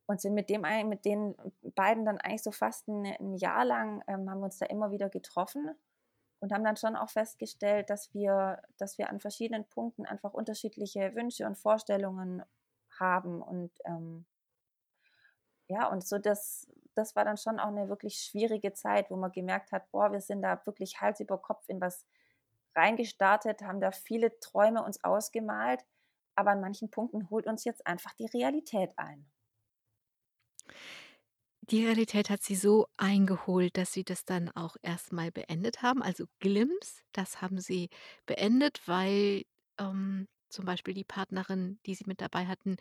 Und 0.07 0.19
sind 0.19 0.33
mit 0.33 0.49
dem 0.49 0.61
mit 0.89 1.05
den 1.05 1.35
beiden 1.75 2.05
dann 2.05 2.17
eigentlich 2.17 2.43
so 2.43 2.51
fast 2.51 2.87
ein, 2.87 3.05
ein 3.05 3.35
Jahr 3.35 3.63
lang 3.65 4.03
ähm, 4.07 4.29
haben 4.29 4.39
wir 4.39 4.45
uns 4.45 4.57
da 4.57 4.65
immer 4.65 4.91
wieder 4.91 5.09
getroffen 5.09 5.71
und 6.39 6.51
haben 6.51 6.63
dann 6.63 6.75
schon 6.75 6.95
auch 6.95 7.09
festgestellt, 7.09 7.89
dass 7.89 8.13
wir, 8.13 8.61
dass 8.77 8.97
wir 8.97 9.09
an 9.09 9.19
verschiedenen 9.19 9.65
Punkten 9.69 10.05
einfach 10.05 10.33
unterschiedliche 10.33 11.15
Wünsche 11.15 11.45
und 11.45 11.57
Vorstellungen 11.57 12.43
haben 12.99 13.41
und 13.41 13.71
ähm, 13.85 14.25
ja, 15.71 15.87
und 15.87 16.05
so 16.05 16.17
das, 16.17 16.67
das 16.95 17.15
war 17.15 17.25
dann 17.25 17.37
schon 17.37 17.59
auch 17.59 17.67
eine 17.69 17.89
wirklich 17.89 18.15
schwierige 18.17 18.73
Zeit, 18.73 19.09
wo 19.09 19.15
man 19.15 19.31
gemerkt 19.31 19.71
hat, 19.71 19.89
boah, 19.91 20.11
wir 20.11 20.21
sind 20.21 20.41
da 20.41 20.61
wirklich 20.65 20.99
Hals 21.01 21.19
über 21.19 21.37
Kopf 21.37 21.63
in 21.67 21.79
was 21.81 22.05
reingestartet, 22.75 23.61
haben 23.61 23.81
da 23.81 23.91
viele 23.91 24.39
Träume 24.39 24.83
uns 24.83 25.03
ausgemalt, 25.03 25.85
aber 26.35 26.51
an 26.51 26.61
manchen 26.61 26.89
Punkten 26.89 27.29
holt 27.29 27.47
uns 27.47 27.63
jetzt 27.63 27.85
einfach 27.87 28.13
die 28.13 28.25
Realität 28.27 28.91
ein. 28.97 29.31
Die 31.61 31.85
Realität 31.85 32.29
hat 32.29 32.41
sie 32.41 32.55
so 32.55 32.87
eingeholt, 32.97 33.77
dass 33.77 33.93
sie 33.93 34.03
das 34.03 34.25
dann 34.25 34.49
auch 34.49 34.75
erstmal 34.81 35.31
beendet 35.31 35.81
haben. 35.81 36.01
Also 36.01 36.25
Glimps, 36.39 37.03
das 37.13 37.41
haben 37.41 37.59
sie 37.59 37.89
beendet, 38.25 38.81
weil 38.87 39.43
ähm, 39.77 40.27
zum 40.49 40.65
Beispiel 40.65 40.93
die 40.93 41.03
Partnerin, 41.05 41.79
die 41.85 41.95
sie 41.95 42.05
mit 42.07 42.19
dabei 42.19 42.47
hatten, 42.47 42.77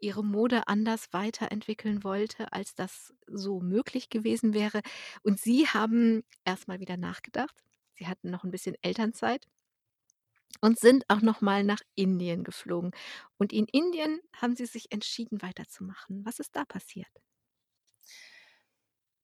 ihre 0.00 0.24
Mode 0.24 0.68
anders 0.68 1.12
weiterentwickeln 1.12 2.04
wollte, 2.04 2.52
als 2.52 2.74
das 2.74 3.14
so 3.26 3.60
möglich 3.60 4.10
gewesen 4.10 4.54
wäre. 4.54 4.80
Und 5.22 5.40
sie 5.40 5.66
haben 5.68 6.24
erstmal 6.44 6.80
wieder 6.80 6.96
nachgedacht. 6.96 7.64
Sie 7.94 8.06
hatten 8.06 8.30
noch 8.30 8.44
ein 8.44 8.50
bisschen 8.50 8.76
Elternzeit 8.82 9.46
und 10.60 10.78
sind 10.78 11.04
auch 11.08 11.20
noch 11.22 11.40
mal 11.40 11.64
nach 11.64 11.80
Indien 11.94 12.44
geflogen. 12.44 12.92
Und 13.38 13.52
in 13.52 13.66
Indien 13.66 14.20
haben 14.34 14.56
sie 14.56 14.66
sich 14.66 14.92
entschieden, 14.92 15.42
weiterzumachen. 15.42 16.24
Was 16.24 16.38
ist 16.38 16.54
da 16.56 16.64
passiert? 16.64 17.08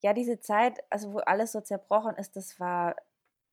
Ja, 0.02 0.12
diese 0.12 0.38
Zeit, 0.40 0.80
also 0.90 1.14
wo 1.14 1.18
alles 1.18 1.52
so 1.52 1.60
zerbrochen 1.60 2.14
ist, 2.16 2.36
das 2.36 2.60
war 2.60 2.96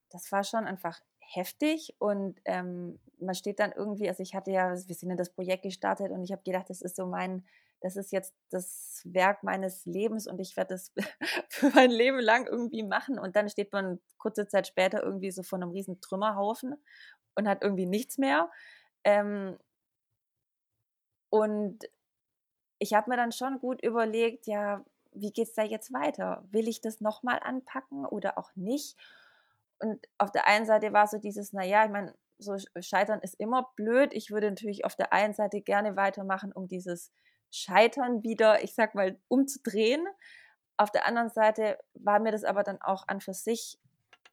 das 0.09 0.32
war 0.32 0.43
schon 0.43 0.65
einfach 0.67 0.99
heftig 1.36 1.95
und 1.99 2.39
ähm, 2.45 2.99
man 3.19 3.36
steht 3.36 3.59
dann 3.59 3.71
irgendwie, 3.71 4.09
also 4.09 4.23
ich 4.23 4.34
hatte 4.34 4.51
ja, 4.51 4.71
wir 4.71 4.95
sind 4.95 5.11
in 5.11 5.17
das 5.17 5.32
Projekt 5.34 5.63
gestartet 5.63 6.11
und 6.11 6.23
ich 6.23 6.32
habe 6.32 6.43
gedacht, 6.43 6.69
das 6.69 6.82
ist 6.82 6.95
so 6.95 7.05
mein, 7.05 7.45
das 7.82 7.95
ist 7.95 8.11
jetzt 8.11 8.34
das 8.49 9.01
Werk 9.05 9.43
meines 9.43 9.86
Lebens 9.86 10.27
und 10.27 10.39
ich 10.39 10.57
werde 10.57 10.75
das 10.75 10.91
für 11.49 11.69
mein 11.69 11.91
Leben 11.91 12.19
lang 12.19 12.47
irgendwie 12.47 12.84
machen 12.84 13.19
und 13.19 13.36
dann 13.36 13.49
steht 13.49 13.71
man 13.71 13.99
kurze 14.17 14.47
Zeit 14.47 14.67
später 14.67 15.03
irgendwie 15.03 15.32
so 15.32 15.43
vor 15.43 15.57
einem 15.59 15.71
riesen 15.71 16.01
Trümmerhaufen 16.01 16.75
und 17.36 17.47
hat 17.47 17.63
irgendwie 17.63 17.86
nichts 17.86 18.17
mehr. 18.17 18.49
Ähm, 19.03 19.57
und 21.29 21.79
ich 22.79 22.93
habe 22.93 23.09
mir 23.09 23.17
dann 23.17 23.32
schon 23.32 23.59
gut 23.59 23.84
überlegt, 23.84 24.47
ja, 24.47 24.84
wie 25.13 25.32
geht 25.32 25.47
es 25.47 25.53
da 25.53 25.63
jetzt 25.63 25.93
weiter? 25.93 26.43
Will 26.51 26.67
ich 26.67 26.82
das 26.82 27.01
nochmal 27.01 27.39
anpacken 27.41 28.05
oder 28.05 28.38
auch 28.38 28.55
nicht? 28.55 28.97
Und 29.82 30.07
auf 30.17 30.32
der 30.32 30.47
einen 30.47 30.65
Seite 30.65 30.93
war 30.93 31.07
so 31.07 31.17
dieses, 31.17 31.53
naja, 31.53 31.86
ich 31.86 31.91
meine, 31.91 32.13
so 32.38 32.55
Scheitern 32.79 33.19
ist 33.21 33.39
immer 33.39 33.71
blöd. 33.75 34.13
Ich 34.13 34.32
würde 34.32 34.49
natürlich 34.49 34.86
auf 34.86 34.95
der 34.95 35.13
einen 35.13 35.34
Seite 35.34 35.61
gerne 35.61 35.95
weitermachen, 35.95 36.51
um 36.51 36.67
dieses 36.67 37.11
Scheitern 37.51 38.23
wieder, 38.23 38.63
ich 38.63 38.73
sag 38.75 38.95
mal, 38.95 39.19
umzudrehen. 39.27 40.05
Auf 40.77 40.91
der 40.91 41.05
anderen 41.05 41.29
Seite 41.29 41.77
war 41.93 42.19
mir 42.19 42.32
das 42.32 42.43
aber 42.43 42.63
dann 42.63 42.82
auch 42.82 43.07
an 43.07 43.21
für 43.21 43.34
sich, 43.34 43.79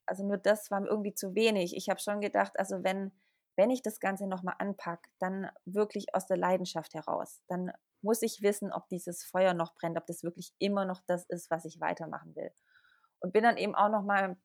also 0.07 0.24
nur 0.24 0.38
das 0.38 0.70
war 0.70 0.80
mir 0.80 0.88
irgendwie 0.88 1.14
zu 1.14 1.34
wenig. 1.34 1.76
Ich 1.76 1.88
habe 1.88 2.01
schon 2.01 2.20
gedacht, 2.20 2.59
also 2.59 2.82
wenn, 2.82 3.12
wenn 3.57 3.70
ich 3.70 3.82
das 3.82 4.01
Ganze 4.01 4.26
nochmal 4.26 4.55
anpacke, 4.59 5.11
dann 5.18 5.51
wirklich 5.64 6.14
aus 6.14 6.26
der 6.26 6.36
Leidenschaft 6.36 6.94
heraus. 6.94 7.42
Dann 7.49 7.72
muss 8.01 8.22
ich 8.22 8.42
wissen, 8.42 8.72
ob 8.72 8.88
dieses 8.88 9.24
Feuer 9.24 9.53
noch 9.55 9.74
brennt, 9.74 9.99
ob 9.99 10.07
das 10.07 10.22
wirklich 10.22 10.53
immer 10.59 10.84
noch 10.84 11.01
das 11.07 11.26
ist, 11.26 11.51
was 11.51 11.64
ich 11.64 11.80
weitermachen 11.80 12.34
will. 12.36 12.51
Und 13.20 13.32
bin 13.32 13.42
dann 13.42 13.57
eben 13.57 13.74
auch 13.74 13.90
nochmal 13.90 14.36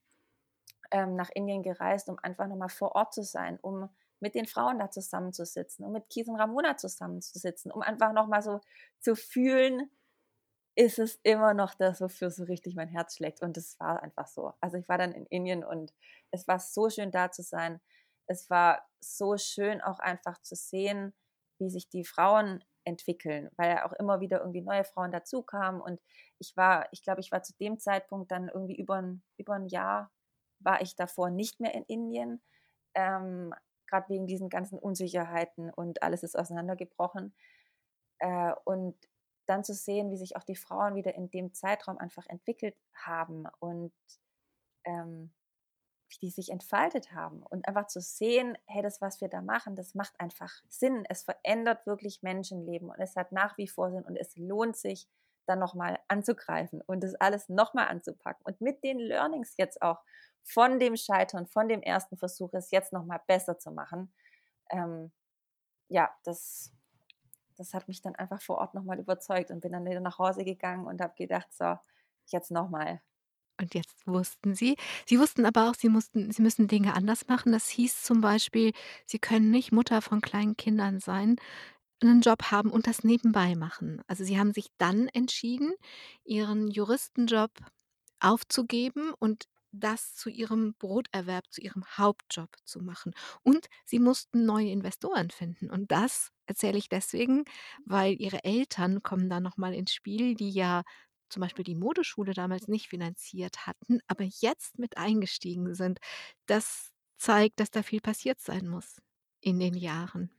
ähm, 0.92 1.16
nach 1.16 1.30
Indien 1.30 1.64
gereist, 1.64 2.10
um 2.10 2.20
einfach 2.20 2.48
nochmal 2.48 2.70
vor 2.70 2.96
Ort 2.96 3.14
zu 3.14 3.24
sein, 3.24 3.60
um 3.62 3.90
mit 4.20 4.36
den 4.36 4.46
Frauen 4.46 4.80
da 4.80 4.90
zusammenzusitzen, 4.90 5.86
um 5.86 5.92
mit 5.92 6.10
Kies 6.10 6.28
und 6.28 6.38
Ramona 6.38 6.78
zusammenzusitzen, 6.78 7.72
um 7.72 7.82
einfach 7.82 8.14
nochmal 8.14 8.42
so 8.42 8.62
zu 9.00 9.16
fühlen, 9.16 9.90
ist 10.76 10.98
es 10.98 11.20
immer 11.24 11.54
noch 11.54 11.76
das, 11.76 12.02
wofür 12.02 12.32
so 12.32 12.46
richtig 12.46 12.76
mein 12.76 12.88
Herz 12.88 13.18
schlägt. 13.18 13.42
Und 13.42 13.58
es 13.58 13.80
war 13.80 14.02
einfach 14.02 14.28
so. 14.28 14.54
Also 14.60 14.78
ich 14.78 14.90
war 14.90 14.98
dann 14.98 15.12
in 15.12 15.26
Indien 15.28 15.64
und 15.64 15.94
es 16.32 16.48
war 16.48 16.60
so 16.60 16.90
schön 16.90 17.12
da 17.12 17.32
zu 17.32 17.44
sein. 17.44 17.80
Es 18.26 18.50
war 18.50 18.88
so 19.00 19.38
schön 19.38 19.82
auch 19.82 20.00
einfach 20.00 20.42
zu 20.42 20.56
sehen, 20.56 21.14
wie 21.60 21.70
sich 21.70 21.90
die 21.90 22.06
Frauen 22.06 22.64
entwickeln, 22.86 23.50
weil 23.56 23.70
ja 23.70 23.86
auch 23.86 23.94
immer 23.94 24.20
wieder 24.20 24.40
irgendwie 24.40 24.62
neue 24.62 24.84
Frauen 24.84 25.12
dazukamen. 25.12 25.82
Und 25.82 26.02
ich 26.40 26.58
war, 26.58 26.88
ich 26.92 27.04
glaube, 27.04 27.22
ich 27.22 27.32
war 27.32 27.44
zu 27.44 27.54
dem 27.58 27.80
Zeitpunkt 27.80 28.32
dann 28.32 28.50
irgendwie 28.50 28.76
über 28.76 28.96
ein, 28.96 29.24
über 29.38 29.54
ein 29.54 29.68
Jahr, 29.68 30.12
war 30.64 30.82
ich 30.82 30.96
davor 30.96 31.30
nicht 31.30 31.60
mehr 31.60 31.74
in 31.74 31.84
Indien. 31.84 32.42
Ähm, 32.96 33.54
Gerade 33.88 34.10
wegen 34.10 34.28
diesen 34.28 34.50
ganzen 34.50 34.80
Unsicherheiten 34.80 35.70
und 35.70 36.02
alles 36.02 36.24
ist 36.24 36.38
auseinandergebrochen. 36.38 37.36
Äh, 38.20 38.54
und 38.66 38.96
dann 39.46 39.64
zu 39.64 39.74
sehen, 39.74 40.10
wie 40.12 40.18
sich 40.18 40.36
auch 40.36 40.44
die 40.44 40.56
Frauen 40.56 40.96
wieder 40.96 41.16
in 41.16 41.30
dem 41.30 41.54
Zeitraum 41.54 41.98
einfach 41.98 42.26
entwickelt 42.28 42.76
haben 42.94 43.46
und 43.60 43.94
ähm, 44.86 45.34
wie 46.10 46.28
die 46.28 46.30
sich 46.30 46.50
entfaltet 46.50 47.12
haben 47.14 47.44
und 47.44 47.68
einfach 47.68 47.88
zu 47.88 48.00
sehen, 48.00 48.58
hey, 48.66 48.82
das, 48.82 49.02
was 49.02 49.22
wir 49.22 49.28
da 49.28 49.42
machen, 49.42 49.76
das 49.76 49.96
macht 49.96 50.14
einfach 50.20 50.52
Sinn. 50.70 51.06
Es 51.10 51.24
verändert 51.24 51.86
wirklich 51.86 52.22
Menschenleben 52.22 52.90
und 52.90 53.00
es 53.00 53.16
hat 53.16 53.32
nach 53.32 53.58
wie 53.58 53.68
vor 53.68 53.92
Sinn 53.92 54.04
und 54.04 54.16
es 54.16 54.36
lohnt 54.38 54.78
sich, 54.78 55.08
dann 55.46 55.60
nochmal 55.60 56.00
anzugreifen 56.08 56.82
und 56.82 57.04
das 57.04 57.16
alles 57.16 57.50
nochmal 57.50 57.88
anzupacken 57.88 58.46
und 58.46 58.62
mit 58.62 58.84
den 58.84 58.98
Learnings 58.98 59.56
jetzt 59.58 59.82
auch 59.82 60.02
von 60.44 60.80
dem 60.80 60.96
Scheitern, 60.98 61.48
von 61.48 61.68
dem 61.70 61.82
ersten 61.82 62.18
Versuch, 62.18 62.54
es 62.54 62.72
jetzt 62.72 62.94
nochmal 62.94 63.22
besser 63.28 63.58
zu 63.60 63.72
machen. 63.72 64.14
Ähm, 64.72 65.12
ja, 65.90 66.12
das 66.26 66.74
das 67.58 67.74
hat 67.74 67.88
mich 67.88 68.02
dann 68.02 68.16
einfach 68.16 68.42
vor 68.42 68.58
Ort 68.60 68.74
nochmal 68.76 69.00
überzeugt 69.00 69.52
und 69.52 69.62
bin 69.62 69.74
dann 69.74 69.86
wieder 69.86 70.00
nach 70.02 70.20
Hause 70.20 70.44
gegangen 70.46 70.88
und 70.88 71.02
habe 71.02 71.14
gedacht, 71.16 71.54
so, 71.54 71.78
jetzt 72.28 72.52
nochmal. 72.52 73.02
Und 73.60 73.76
jetzt 73.76 74.08
wussten 74.08 74.56
Sie 74.56 74.76
Sie 75.08 75.20
wussten 75.20 75.46
aber 75.46 75.70
auch, 75.70 75.76
Sie 75.76 75.90
mussten 75.90 76.32
Sie 76.32 76.42
müssen 76.42 76.68
Dinge 76.68 76.96
anders 76.96 77.28
machen. 77.28 77.52
Das 77.52 77.70
hieß 77.70 78.02
zum 78.04 78.22
Beispiel, 78.22 78.74
Sie 79.06 79.20
können 79.20 79.52
nicht 79.52 79.72
Mutter 79.72 80.02
von 80.02 80.22
kleinen 80.22 80.58
Kindern 80.58 81.00
sein, 81.00 81.36
einen 82.02 82.22
Job 82.22 82.52
haben 82.52 82.72
und 82.72 82.88
das 82.88 83.04
nebenbei 83.04 83.56
machen. 83.56 84.02
Also, 84.08 84.24
Sie 84.26 84.40
haben 84.40 84.54
sich 84.54 84.68
dann 84.80 85.08
entschieden, 85.10 85.74
Ihren 86.26 86.70
Juristenjob 86.72 87.52
aufzugeben 88.22 89.14
und 89.20 89.46
das 89.74 90.16
zu 90.16 90.30
ihrem 90.30 90.76
Broterwerb, 90.80 91.46
zu 91.52 91.62
ihrem 91.62 91.84
Hauptjob 91.98 92.50
zu 92.66 92.80
machen. 92.82 93.14
Und 93.44 93.68
sie 93.86 94.00
mussten 94.00 94.46
neue 94.46 94.70
Investoren 94.70 95.30
finden. 95.32 95.70
Und 95.70 95.92
das 95.92 96.32
erzähle 96.46 96.78
ich 96.78 96.90
deswegen, 96.90 97.44
weil 97.86 98.14
ihre 98.20 98.44
Eltern 98.44 99.04
kommen 99.04 99.30
da 99.30 99.40
noch 99.40 99.58
mal 99.58 99.74
ins 99.74 99.94
Spiel, 99.94 100.36
die 100.36 100.52
ja 100.52 100.84
zum 101.30 101.42
Beispiel 101.42 101.66
die 101.66 101.76
Modeschule 101.76 102.34
damals 102.34 102.68
nicht 102.68 102.88
finanziert 102.90 103.66
hatten, 103.66 104.00
aber 104.08 104.24
jetzt 104.24 104.78
mit 104.78 104.98
eingestiegen 104.98 105.74
sind. 105.74 106.00
Das 106.46 106.92
zeigt, 107.18 107.60
dass 107.60 107.72
da 107.72 107.82
viel 107.84 108.02
passiert 108.02 108.40
sein 108.40 108.68
muss 108.68 108.98
in 109.42 109.60
den 109.60 109.74
Jahren. 109.76 110.32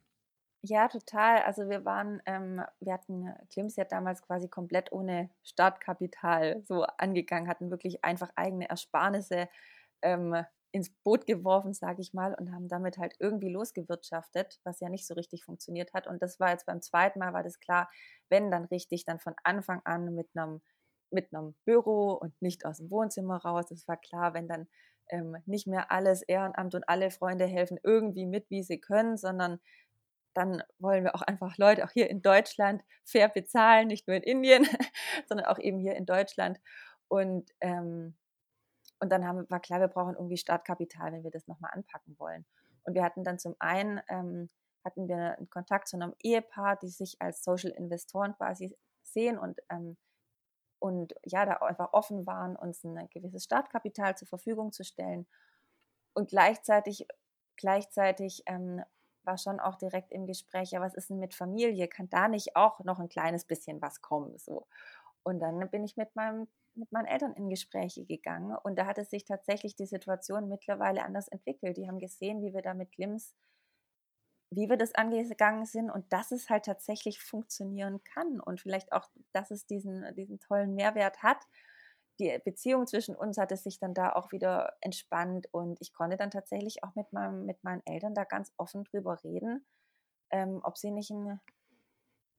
Ja, 0.66 0.88
total. 0.88 1.42
Also 1.42 1.68
wir 1.68 1.84
waren, 1.84 2.22
ähm, 2.24 2.62
wir 2.80 2.94
hatten 2.94 3.28
Klims 3.50 3.76
ja 3.76 3.84
damals 3.84 4.22
quasi 4.22 4.48
komplett 4.48 4.92
ohne 4.92 5.28
Startkapital 5.42 6.62
so 6.64 6.84
angegangen, 6.84 7.48
hatten 7.48 7.70
wirklich 7.70 8.02
einfach 8.04 8.30
eigene 8.34 8.68
Ersparnisse 8.70 9.48
ähm, 10.02 10.34
ins 10.72 10.90
Boot 11.04 11.26
geworfen, 11.26 11.74
sage 11.74 12.00
ich 12.00 12.14
mal, 12.14 12.34
und 12.34 12.50
haben 12.50 12.68
damit 12.68 12.96
halt 12.98 13.14
irgendwie 13.18 13.50
losgewirtschaftet, 13.50 14.58
was 14.64 14.80
ja 14.80 14.88
nicht 14.88 15.06
so 15.06 15.12
richtig 15.14 15.44
funktioniert 15.44 15.92
hat. 15.92 16.06
Und 16.06 16.22
das 16.22 16.40
war 16.40 16.50
jetzt 16.50 16.64
beim 16.66 16.80
zweiten 16.80 17.18
Mal, 17.18 17.34
war 17.34 17.42
das 17.42 17.60
klar, 17.60 17.90
wenn 18.30 18.50
dann 18.50 18.64
richtig, 18.64 19.04
dann 19.04 19.18
von 19.20 19.34
Anfang 19.44 19.82
an 19.84 20.14
mit 20.14 20.30
einem 20.34 20.62
mit 21.10 21.28
Büro 21.64 22.12
und 22.14 22.40
nicht 22.42 22.64
aus 22.66 22.78
dem 22.78 22.90
Wohnzimmer 22.90 23.36
raus. 23.36 23.66
Das 23.68 23.86
war 23.86 23.96
klar, 23.96 24.34
wenn 24.34 24.48
dann 24.48 24.66
ähm, 25.10 25.36
nicht 25.46 25.66
mehr 25.66 25.92
alles 25.92 26.22
Ehrenamt 26.22 26.74
und 26.74 26.88
alle 26.88 27.10
Freunde 27.10 27.46
helfen 27.46 27.78
irgendwie 27.82 28.26
mit, 28.26 28.50
wie 28.50 28.62
sie 28.62 28.80
können, 28.80 29.16
sondern 29.16 29.60
dann 30.34 30.62
wollen 30.78 31.04
wir 31.04 31.14
auch 31.14 31.22
einfach 31.22 31.56
Leute 31.58 31.84
auch 31.84 31.90
hier 31.90 32.10
in 32.10 32.22
Deutschland 32.22 32.84
fair 33.04 33.28
bezahlen, 33.28 33.88
nicht 33.88 34.06
nur 34.06 34.16
in 34.16 34.22
Indien, 34.22 34.66
sondern 35.28 35.46
auch 35.46 35.58
eben 35.58 35.78
hier 35.78 35.94
in 35.94 36.06
Deutschland. 36.06 36.60
Und, 37.08 37.50
ähm, 37.60 38.16
und 39.00 39.10
dann 39.10 39.26
haben, 39.26 39.48
war 39.48 39.60
klar, 39.60 39.80
wir 39.80 39.88
brauchen 39.88 40.14
irgendwie 40.14 40.36
Startkapital, 40.36 41.12
wenn 41.12 41.24
wir 41.24 41.30
das 41.30 41.46
nochmal 41.46 41.70
anpacken 41.72 42.18
wollen. 42.18 42.44
Und 42.84 42.94
wir 42.94 43.04
hatten 43.04 43.24
dann 43.24 43.38
zum 43.38 43.54
einen, 43.58 44.00
ähm, 44.08 44.50
hatten 44.84 45.08
wir 45.08 45.38
einen 45.38 45.48
Kontakt 45.48 45.88
zu 45.88 45.96
einem 45.96 46.14
Ehepaar, 46.22 46.76
die 46.76 46.88
sich 46.88 47.16
als 47.20 47.42
Social 47.42 47.70
Investoren 47.70 48.34
quasi 48.36 48.76
sehen 49.02 49.38
und, 49.38 49.60
ähm, 49.70 49.96
und 50.78 51.14
ja, 51.24 51.46
da 51.46 51.54
einfach 51.54 51.92
offen 51.92 52.26
waren, 52.26 52.56
uns 52.56 52.84
ein 52.84 53.08
gewisses 53.10 53.44
Startkapital 53.44 54.16
zur 54.16 54.28
Verfügung 54.28 54.72
zu 54.72 54.84
stellen. 54.84 55.26
Und 56.12 56.28
gleichzeitig, 56.28 57.06
gleichzeitig 57.56 58.42
ähm, 58.46 58.82
war 59.26 59.38
schon 59.38 59.60
auch 59.60 59.76
direkt 59.76 60.12
im 60.12 60.26
Gespräch, 60.26 60.70
ja, 60.72 60.80
was 60.80 60.94
ist 60.94 61.10
denn 61.10 61.18
mit 61.18 61.34
Familie? 61.34 61.88
Kann 61.88 62.08
da 62.10 62.28
nicht 62.28 62.56
auch 62.56 62.80
noch 62.84 62.98
ein 62.98 63.08
kleines 63.08 63.44
bisschen 63.44 63.80
was 63.82 64.02
kommen? 64.02 64.38
So. 64.38 64.66
Und 65.22 65.40
dann 65.40 65.70
bin 65.70 65.84
ich 65.84 65.96
mit, 65.96 66.14
meinem, 66.16 66.48
mit 66.74 66.92
meinen 66.92 67.06
Eltern 67.06 67.34
in 67.34 67.48
Gespräche 67.48 68.04
gegangen 68.04 68.56
und 68.62 68.76
da 68.78 68.86
hat 68.86 68.98
es 68.98 69.10
sich 69.10 69.24
tatsächlich 69.24 69.76
die 69.76 69.86
Situation 69.86 70.48
mittlerweile 70.48 71.04
anders 71.04 71.28
entwickelt. 71.28 71.76
Die 71.76 71.88
haben 71.88 71.98
gesehen, 71.98 72.42
wie 72.42 72.54
wir 72.54 72.62
da 72.62 72.74
mit 72.74 72.92
Glims, 72.92 73.34
wie 74.50 74.68
wir 74.68 74.76
das 74.76 74.94
angegangen 74.94 75.66
sind 75.66 75.90
und 75.90 76.12
dass 76.12 76.30
es 76.30 76.50
halt 76.50 76.66
tatsächlich 76.66 77.20
funktionieren 77.20 78.02
kann 78.04 78.40
und 78.40 78.60
vielleicht 78.60 78.92
auch, 78.92 79.08
dass 79.32 79.50
es 79.50 79.66
diesen, 79.66 80.14
diesen 80.14 80.38
tollen 80.40 80.74
Mehrwert 80.74 81.22
hat 81.22 81.38
die 82.18 82.38
Beziehung 82.44 82.86
zwischen 82.86 83.16
uns 83.16 83.38
hat 83.38 83.56
sich 83.56 83.78
dann 83.78 83.94
da 83.94 84.12
auch 84.12 84.32
wieder 84.32 84.76
entspannt 84.80 85.48
und 85.52 85.80
ich 85.80 85.92
konnte 85.92 86.16
dann 86.16 86.30
tatsächlich 86.30 86.84
auch 86.84 86.94
mit, 86.94 87.12
meinem, 87.12 87.44
mit 87.44 87.62
meinen 87.64 87.82
Eltern 87.86 88.14
da 88.14 88.24
ganz 88.24 88.52
offen 88.56 88.84
drüber 88.84 89.22
reden, 89.24 89.64
ähm, 90.30 90.60
ob 90.62 90.78
sie 90.78 90.90
nicht 90.90 91.10
ein, 91.10 91.40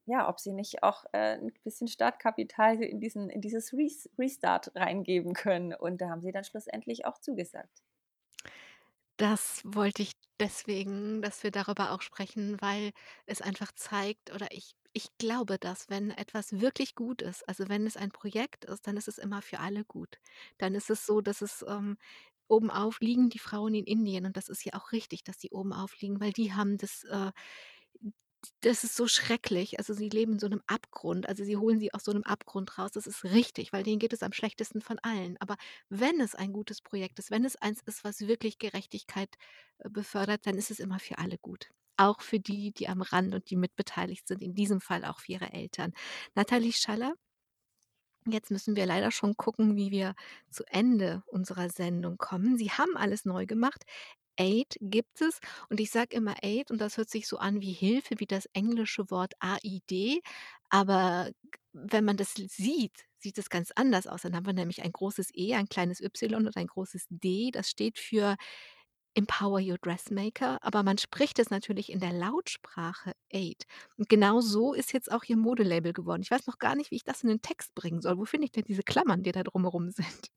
ja, 0.05 0.29
ob 0.29 0.39
sie 0.39 0.53
nicht 0.53 0.83
auch 0.83 1.03
äh, 1.11 1.37
ein 1.37 1.51
bisschen 1.63 1.87
Startkapital 1.87 2.81
in, 2.81 2.99
diesen, 2.99 3.29
in 3.29 3.41
dieses 3.41 3.73
Restart 4.17 4.71
reingeben 4.75 5.33
können. 5.33 5.73
Und 5.73 5.99
da 5.99 6.09
haben 6.09 6.21
sie 6.21 6.31
dann 6.31 6.43
schlussendlich 6.43 7.05
auch 7.05 7.17
zugesagt. 7.17 7.83
Das 9.17 9.61
wollte 9.65 10.03
ich 10.03 10.11
deswegen, 10.39 11.21
dass 11.21 11.43
wir 11.43 11.51
darüber 11.51 11.91
auch 11.91 12.01
sprechen, 12.01 12.61
weil 12.61 12.91
es 13.25 13.41
einfach 13.41 13.71
zeigt 13.73 14.33
oder 14.33 14.47
ich 14.51 14.75
ich 14.95 15.09
glaube, 15.19 15.59
dass 15.59 15.89
wenn 15.89 16.11
etwas 16.11 16.59
wirklich 16.61 16.95
gut 16.95 17.21
ist, 17.21 17.47
also 17.49 17.69
wenn 17.69 17.85
es 17.87 17.97
ein 17.97 18.11
Projekt 18.11 18.65
ist, 18.65 18.87
dann 18.87 18.97
ist 18.97 19.07
es 19.07 19.17
immer 19.19 19.41
für 19.41 19.59
alle 19.59 19.85
gut. 19.85 20.19
Dann 20.57 20.75
ist 20.75 20.89
es 20.89 21.05
so, 21.05 21.21
dass 21.21 21.41
es 21.41 21.65
ähm, 21.67 21.97
obenauf 22.47 22.99
liegen 23.01 23.29
die 23.29 23.39
Frauen 23.39 23.75
in 23.75 23.85
Indien 23.85 24.25
und 24.25 24.37
das 24.37 24.49
ist 24.49 24.63
ja 24.65 24.73
auch 24.75 24.91
richtig, 24.93 25.23
dass 25.23 25.39
sie 25.39 25.51
obenauf 25.51 25.99
liegen, 26.01 26.21
weil 26.21 26.33
die 26.33 26.53
haben 26.53 26.77
das 26.77 27.03
äh, 27.05 27.31
das 28.61 28.83
ist 28.83 28.95
so 28.95 29.07
schrecklich. 29.07 29.77
Also, 29.79 29.93
sie 29.93 30.09
leben 30.09 30.33
in 30.33 30.39
so 30.39 30.45
einem 30.47 30.61
Abgrund. 30.67 31.27
Also, 31.27 31.43
sie 31.43 31.57
holen 31.57 31.79
sie 31.79 31.93
aus 31.93 32.03
so 32.03 32.11
einem 32.11 32.23
Abgrund 32.23 32.77
raus. 32.77 32.91
Das 32.93 33.07
ist 33.07 33.23
richtig, 33.23 33.73
weil 33.73 33.83
denen 33.83 33.99
geht 33.99 34.13
es 34.13 34.23
am 34.23 34.33
schlechtesten 34.33 34.81
von 34.81 34.99
allen. 34.99 35.37
Aber 35.39 35.55
wenn 35.89 36.19
es 36.21 36.35
ein 36.35 36.53
gutes 36.53 36.81
Projekt 36.81 37.19
ist, 37.19 37.31
wenn 37.31 37.45
es 37.45 37.55
eins 37.55 37.81
ist, 37.85 38.03
was 38.03 38.21
wirklich 38.21 38.57
Gerechtigkeit, 38.59 39.35
äh, 39.79 39.89
befördert, 39.89 40.45
dann 40.47 40.57
ist 40.57 40.71
es 40.71 40.79
immer 40.79 40.99
für 40.99 41.17
alle 41.17 41.37
gut. 41.37 41.69
Auch 41.97 42.21
für 42.21 42.39
die, 42.39 42.71
die 42.73 42.87
am 42.89 43.01
Rand 43.01 43.33
und 43.33 43.49
die 43.49 43.55
mitbeteiligt 43.55 44.27
sind, 44.27 44.41
in 44.41 44.53
diesem 44.55 44.81
Fall 44.81 45.05
auch 45.05 45.19
für 45.19 45.33
ihre 45.33 45.53
Eltern. 45.53 45.93
Nathalie 46.35 46.73
Schaller 46.73 47.13
Jetzt 48.27 48.49
müssen 48.49 48.75
wir 48.75 48.85
leider 48.87 49.11
schon 49.11 49.35
gucken, 49.37 49.75
wie 49.75 49.91
wir 49.91 50.15
zu 50.49 50.63
Ende 50.67 51.21
unserer 51.27 51.69
Sendung 51.69 52.17
kommen. 52.17 52.57
Sie 52.57 52.71
haben 52.71 52.97
alles 52.97 53.23
neu 53.25 53.45
gemacht. 53.45 53.83
Aid 54.37 54.77
gibt 54.81 55.21
es 55.21 55.39
und 55.69 55.79
ich 55.79 55.91
sage 55.91 56.15
immer 56.15 56.35
Aid 56.43 56.71
und 56.71 56.79
das 56.81 56.97
hört 56.97 57.09
sich 57.09 57.27
so 57.27 57.37
an 57.37 57.61
wie 57.61 57.71
Hilfe, 57.71 58.15
wie 58.19 58.25
das 58.25 58.47
englische 58.53 59.09
Wort 59.09 59.33
AID, 59.39 60.21
aber 60.69 61.31
wenn 61.71 62.03
man 62.05 62.17
das 62.17 62.33
sieht, 62.33 63.05
sieht 63.17 63.37
es 63.37 63.49
ganz 63.49 63.71
anders 63.75 64.07
aus. 64.07 64.23
Dann 64.23 64.35
haben 64.35 64.45
wir 64.45 64.53
nämlich 64.53 64.83
ein 64.83 64.91
großes 64.91 65.29
E, 65.33 65.53
ein 65.55 65.67
kleines 65.69 66.01
Y 66.01 66.47
und 66.47 66.57
ein 66.57 66.67
großes 66.67 67.05
D. 67.09 67.51
Das 67.51 67.69
steht 67.69 67.97
für 67.99 68.35
Empower 69.15 69.59
Your 69.61 69.77
Dressmaker, 69.77 70.59
aber 70.61 70.83
man 70.83 70.97
spricht 70.97 71.39
es 71.39 71.49
natürlich 71.49 71.91
in 71.91 71.99
der 71.99 72.13
Lautsprache 72.13 73.13
Aid. 73.29 73.65
Und 73.97 74.09
genau 74.09 74.41
so 74.41 74.73
ist 74.73 74.93
jetzt 74.93 75.11
auch 75.11 75.23
Ihr 75.25 75.37
Modelabel 75.37 75.93
geworden. 75.93 76.21
Ich 76.21 76.31
weiß 76.31 76.47
noch 76.47 76.59
gar 76.59 76.75
nicht, 76.75 76.91
wie 76.91 76.95
ich 76.97 77.03
das 77.03 77.23
in 77.23 77.29
den 77.29 77.41
Text 77.41 77.73
bringen 77.75 78.01
soll. 78.01 78.17
Wo 78.17 78.25
finde 78.25 78.45
ich 78.45 78.51
denn 78.51 78.65
diese 78.65 78.83
Klammern, 78.83 79.23
die 79.23 79.31
da 79.31 79.43
drumherum 79.43 79.89
sind? 79.91 80.29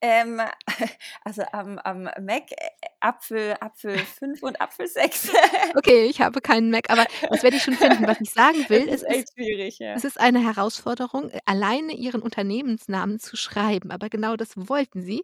Ähm, 0.00 0.40
also 1.24 1.42
am, 1.52 1.78
am 1.78 2.02
Mac 2.20 2.50
äh, 2.52 2.70
Apfel, 3.00 3.56
Apfel 3.60 3.98
5 3.98 4.42
und 4.42 4.60
Apfel 4.60 4.86
6. 4.86 5.30
Okay, 5.76 6.06
ich 6.06 6.20
habe 6.20 6.40
keinen 6.40 6.70
Mac, 6.70 6.90
aber 6.90 7.06
das 7.30 7.42
werde 7.42 7.56
ich 7.56 7.62
schon 7.62 7.74
finden. 7.74 8.06
Was 8.06 8.20
ich 8.20 8.30
sagen 8.30 8.58
will, 8.68 8.86
Das 8.86 9.02
ist 9.02 9.32
es 9.36 9.36
ist 9.36 9.78
ja. 9.78 9.94
es 9.94 10.04
ist 10.04 10.20
eine 10.20 10.40
Herausforderung, 10.44 11.30
äh, 11.30 11.40
alleine 11.46 11.92
Ihren 11.94 12.22
Unternehmensnamen 12.22 13.18
zu 13.18 13.36
schreiben, 13.36 13.90
aber 13.90 14.08
genau 14.08 14.36
das 14.36 14.52
wollten 14.56 15.02
Sie, 15.02 15.22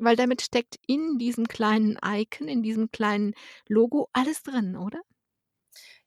weil 0.00 0.16
damit 0.16 0.42
steckt 0.42 0.78
in 0.86 1.18
diesem 1.18 1.46
kleinen 1.46 1.98
Icon, 2.04 2.48
in 2.48 2.62
diesem 2.62 2.90
kleinen 2.90 3.34
Logo 3.68 4.08
alles 4.12 4.42
drin, 4.42 4.76
oder? 4.76 5.00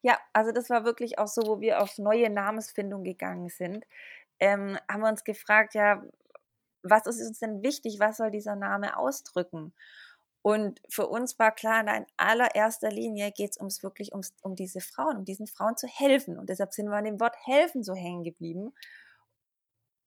Ja, 0.02 0.20
also 0.34 0.52
das 0.52 0.70
war 0.70 0.84
wirklich 0.86 1.18
auch 1.20 1.28
so, 1.28 1.44
wo 1.48 1.62
wir 1.62 1.82
auf 1.82 1.98
neue 1.98 2.30
Namensfindung 2.30 3.04
gegangen 3.04 3.50
sind. 3.50 3.86
ähm, 4.40 4.78
haben 4.92 5.02
wir 5.02 5.10
uns 5.10 5.24
gefragt, 5.24 5.76
ja, 5.76 6.04
was 6.84 7.08
ist 7.08 7.22
uns 7.26 7.40
denn 7.40 7.64
wichtig? 7.64 8.00
Was 8.00 8.18
soll 8.18 8.32
dieser 8.32 8.56
Name 8.56 8.98
ausdrücken? 8.98 9.74
Und 10.44 10.82
für 10.90 11.08
uns 11.08 11.40
war 11.40 11.54
klar, 11.54 11.82
in 11.82 12.06
allererster 12.18 12.92
Linie 12.92 13.32
geht 13.32 13.52
es 13.52 13.58
uns 13.58 13.82
wirklich 13.84 14.12
ums, 14.12 14.34
um 14.44 14.56
diese 14.56 14.82
Frauen, 14.82 15.18
um 15.18 15.26
diesen 15.26 15.48
Frauen 15.48 15.78
zu 15.78 15.88
helfen. 15.88 16.38
Und 16.38 16.50
deshalb 16.50 16.74
sind 16.74 16.90
wir 16.90 16.98
an 16.98 17.06
dem 17.06 17.22
Wort 17.22 17.38
helfen 17.46 17.84
so 17.84 17.96
hängen 17.96 18.24
geblieben. 18.24 18.74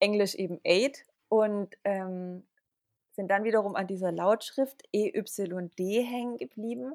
Englisch 0.01 0.34
eben 0.34 0.61
aid. 0.64 1.05
Und 1.28 1.76
ähm, 1.84 2.47
sind 3.16 3.28
dann 3.28 3.44
wiederum 3.44 3.74
an 3.74 3.86
dieser 3.86 4.12
Lautschrift 4.12 4.82
EYD 4.92 5.78
hängen 5.78 6.36
geblieben, 6.36 6.94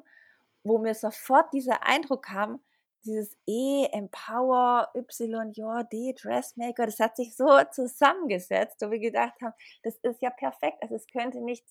wo 0.64 0.78
mir 0.78 0.94
sofort 0.94 1.52
dieser 1.52 1.84
Eindruck 1.84 2.24
kam, 2.24 2.60
dieses 3.04 3.36
E, 3.46 3.86
Empower, 3.90 4.90
Y, 4.94 5.52
ja, 5.54 5.82
D, 5.82 6.14
Dressmaker, 6.14 6.86
das 6.86 7.00
hat 7.00 7.16
sich 7.16 7.36
so 7.36 7.48
zusammengesetzt, 7.72 8.80
wo 8.80 8.90
wir 8.90 9.00
gedacht 9.00 9.40
haben, 9.42 9.54
das 9.82 9.96
ist 9.96 10.22
ja 10.22 10.30
perfekt. 10.30 10.78
Also 10.82 10.94
es 10.94 11.06
könnte 11.08 11.40
nicht, 11.40 11.64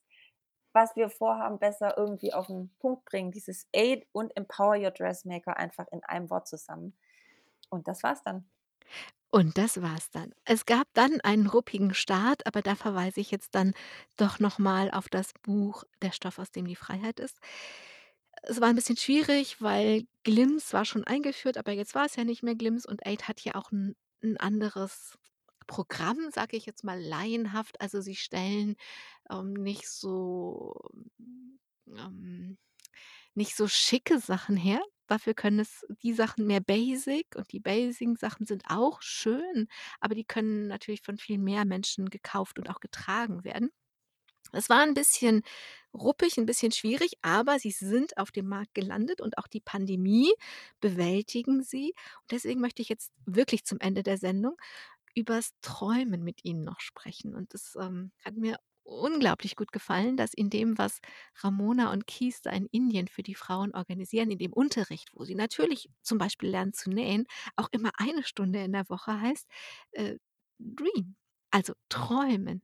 was 0.74 0.96
wir 0.96 1.10
vorhaben, 1.10 1.58
besser 1.58 1.98
irgendwie 1.98 2.34
auf 2.34 2.48
den 2.48 2.70
Punkt 2.80 3.06
bringen. 3.06 3.32
Dieses 3.32 3.68
Aid 3.74 4.06
und 4.12 4.36
Empower 4.36 4.78
Your 4.78 4.92
Dressmaker 4.92 5.58
einfach 5.58 5.88
in 5.92 6.04
einem 6.04 6.30
Wort 6.30 6.48
zusammen. 6.48 6.94
Und 7.70 7.88
das 7.88 8.04
war's 8.04 8.22
dann. 8.24 8.46
Und 9.34 9.58
das 9.58 9.82
war's 9.82 10.10
dann. 10.12 10.34
Es 10.44 10.66
gab 10.66 10.88
dann 10.94 11.22
einen 11.22 11.48
ruppigen 11.48 11.94
Start, 11.94 12.46
aber 12.46 12.62
da 12.62 12.76
verweise 12.76 13.22
ich 13.22 13.32
jetzt 13.32 13.56
dann 13.56 13.74
doch 14.18 14.40
noch 14.40 14.60
mal 14.60 14.92
auf 14.92 15.08
das 15.08 15.32
Buch 15.42 15.86
„Der 16.02 16.12
Stoff, 16.12 16.38
aus 16.38 16.52
dem 16.52 16.66
die 16.66 16.76
Freiheit 16.76 17.22
ist“. 17.22 17.38
Es 18.44 18.60
war 18.62 18.70
ein 18.70 18.76
bisschen 18.76 18.98
schwierig, 18.98 19.62
weil 19.62 20.06
Glims 20.24 20.74
war 20.74 20.86
schon 20.86 21.04
eingeführt, 21.04 21.58
aber 21.58 21.72
jetzt 21.72 21.96
war 21.96 22.06
es 22.06 22.16
ja 22.16 22.24
nicht 22.24 22.44
mehr 22.44 22.56
Glims 22.56 22.86
und 22.86 23.06
Aid 23.06 23.28
hat 23.28 23.42
ja 23.42 23.56
auch 23.56 23.72
ein 23.72 23.96
'n 24.24 24.38
anderes 24.38 25.18
Programm, 25.68 26.30
sage 26.32 26.58
ich 26.58 26.66
jetzt 26.66 26.84
mal 26.84 27.00
laienhaft. 27.02 27.80
Also, 27.82 28.02
sie 28.02 28.16
stellen, 28.16 28.76
ähm, 29.32 29.54
nicht 29.54 29.90
so 29.90 30.76
ähm, 31.88 32.58
nicht 33.36 33.56
so 33.56 33.68
schicke 33.68 34.20
Sachen 34.20 34.58
her. 34.58 34.82
Dafür 35.12 35.34
können 35.34 35.60
es 35.60 35.86
die 36.04 36.14
Sachen 36.14 36.48
mehr 36.48 36.62
basic 36.62 37.36
und 37.36 37.52
die 37.52 37.60
basic 37.60 38.18
Sachen 38.20 38.46
sind 38.46 38.64
auch 38.70 39.02
schön, 39.02 39.68
aber 40.00 40.16
die 40.16 40.24
können 40.26 40.68
natürlich 40.68 41.02
von 41.02 41.18
viel 41.18 41.38
mehr 41.38 41.66
Menschen 41.66 42.10
gekauft 42.10 42.60
und 42.60 42.70
auch 42.70 42.80
getragen 42.80 43.44
werden. 43.44 43.72
Es 44.54 44.70
war 44.70 44.82
ein 44.82 44.94
bisschen 44.94 45.44
ruppig, 45.94 46.38
ein 46.38 46.46
bisschen 46.46 46.72
schwierig, 46.72 47.14
aber 47.22 47.60
sie 47.60 47.72
sind 47.72 48.18
auf 48.18 48.32
dem 48.32 48.48
Markt 48.48 48.74
gelandet 48.74 49.22
und 49.22 49.38
auch 49.38 49.48
die 49.48 49.62
Pandemie 49.62 50.32
bewältigen 50.82 51.64
sie. 51.64 51.94
Und 52.24 52.32
deswegen 52.32 52.60
möchte 52.62 52.82
ich 52.82 52.90
jetzt 52.90 53.12
wirklich 53.26 53.64
zum 53.66 53.80
Ende 53.80 54.04
der 54.04 54.18
Sendung 54.18 54.58
übers 55.16 55.52
Träumen 55.62 56.24
mit 56.24 56.46
Ihnen 56.46 56.64
noch 56.64 56.80
sprechen. 56.82 57.36
Und 57.36 57.54
das, 57.54 57.76
ähm, 57.80 58.12
hat 58.26 58.36
mir 58.38 58.58
unglaublich 58.84 59.56
gut 59.56 59.72
gefallen, 59.72 60.18
dass 60.18 60.34
in 60.34 60.50
dem, 60.50 60.78
was 60.78 61.00
Ramona 61.44 61.92
und 61.92 62.08
Keith 62.08 62.40
da 62.44 62.52
in 62.52 62.66
Indien 62.68 63.08
für 63.08 63.24
die 63.24 63.36
Frauen 63.36 63.74
organisieren, 63.74 64.32
in 64.32 64.38
dem 64.40 64.54
Unterricht, 64.54 65.10
wo 65.14 65.24
sie 65.26 65.36
natürlich 65.36 65.90
zum 66.02 66.18
Beispiel 66.18 66.50
lernen 66.50 66.74
zu 66.74 66.90
nähen, 66.90 67.26
auch 67.56 67.70
immer 67.72 67.92
eine 67.98 68.24
Stunde 68.24 68.64
in 68.64 68.74
der 68.74 68.90
Woche 68.90 69.20
heißt, 69.22 69.48
äh, 69.94 70.18
Dream, 70.60 71.16
also 71.52 71.74
träumen. 71.90 72.64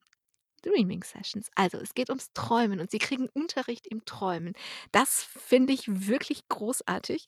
Dreaming 0.64 1.04
Sessions. 1.04 1.50
Also, 1.56 1.78
es 1.78 1.94
geht 1.94 2.10
ums 2.10 2.34
Träumen 2.34 2.80
und 2.80 2.92
sie 2.92 2.98
kriegen 3.00 3.30
Unterricht 3.34 3.88
im 3.88 4.06
Träumen. 4.06 4.54
Das 4.92 5.24
finde 5.24 5.74
ich 5.74 5.84
wirklich 5.88 6.48
großartig 6.50 7.28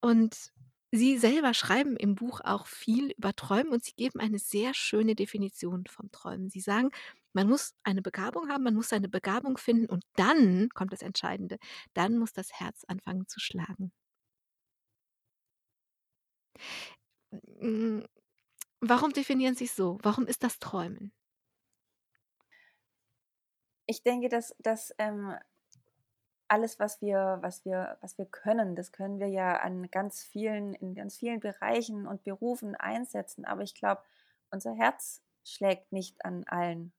und 0.00 0.52
sie 0.92 1.18
selber 1.18 1.54
schreiben 1.54 1.96
im 1.96 2.14
Buch 2.14 2.40
auch 2.42 2.66
viel 2.66 3.12
über 3.16 3.34
Träumen 3.34 3.72
und 3.72 3.84
sie 3.84 3.92
geben 3.92 4.20
eine 4.20 4.38
sehr 4.38 4.74
schöne 4.74 5.14
Definition 5.14 5.84
vom 5.88 6.10
Träumen. 6.12 6.50
Sie 6.50 6.60
sagen, 6.60 6.90
man 7.32 7.48
muss 7.48 7.74
eine 7.84 8.02
Begabung 8.02 8.48
haben, 8.48 8.64
man 8.64 8.74
muss 8.74 8.88
seine 8.88 9.08
Begabung 9.08 9.56
finden 9.58 9.86
und 9.86 10.04
dann 10.16 10.68
kommt 10.74 10.92
das 10.92 11.02
Entscheidende, 11.02 11.58
dann 11.94 12.18
muss 12.18 12.32
das 12.32 12.52
Herz 12.52 12.84
anfangen 12.86 13.26
zu 13.28 13.40
schlagen. 13.40 13.92
Hm, 17.60 18.04
warum 18.80 19.12
definieren 19.12 19.54
Sie's 19.54 19.76
so? 19.76 19.98
Warum 20.02 20.26
ist 20.26 20.42
das 20.42 20.58
Träumen? 20.58 21.12
Ich 23.86 24.02
denke, 24.02 24.28
dass 24.28 24.54
dass, 24.58 24.94
ähm, 24.98 25.34
alles, 26.48 26.78
was 26.80 27.00
wir 27.00 27.38
was 27.42 27.64
wir 27.64 27.96
was 28.00 28.18
wir 28.18 28.26
können, 28.26 28.74
das 28.74 28.92
können 28.92 29.20
wir 29.20 29.28
ja 29.28 29.56
an 29.58 29.88
ganz 29.90 30.22
vielen 30.24 30.74
in 30.74 30.94
ganz 30.94 31.16
vielen 31.16 31.40
Bereichen 31.40 32.06
und 32.06 32.24
Berufen 32.24 32.74
einsetzen. 32.74 33.44
Aber 33.44 33.62
ich 33.62 33.74
glaube, 33.74 34.02
unser 34.50 34.74
Herz 34.74 35.22
schlägt 35.44 35.92
nicht 35.92 36.24
an 36.24 36.44
allen 36.48 36.92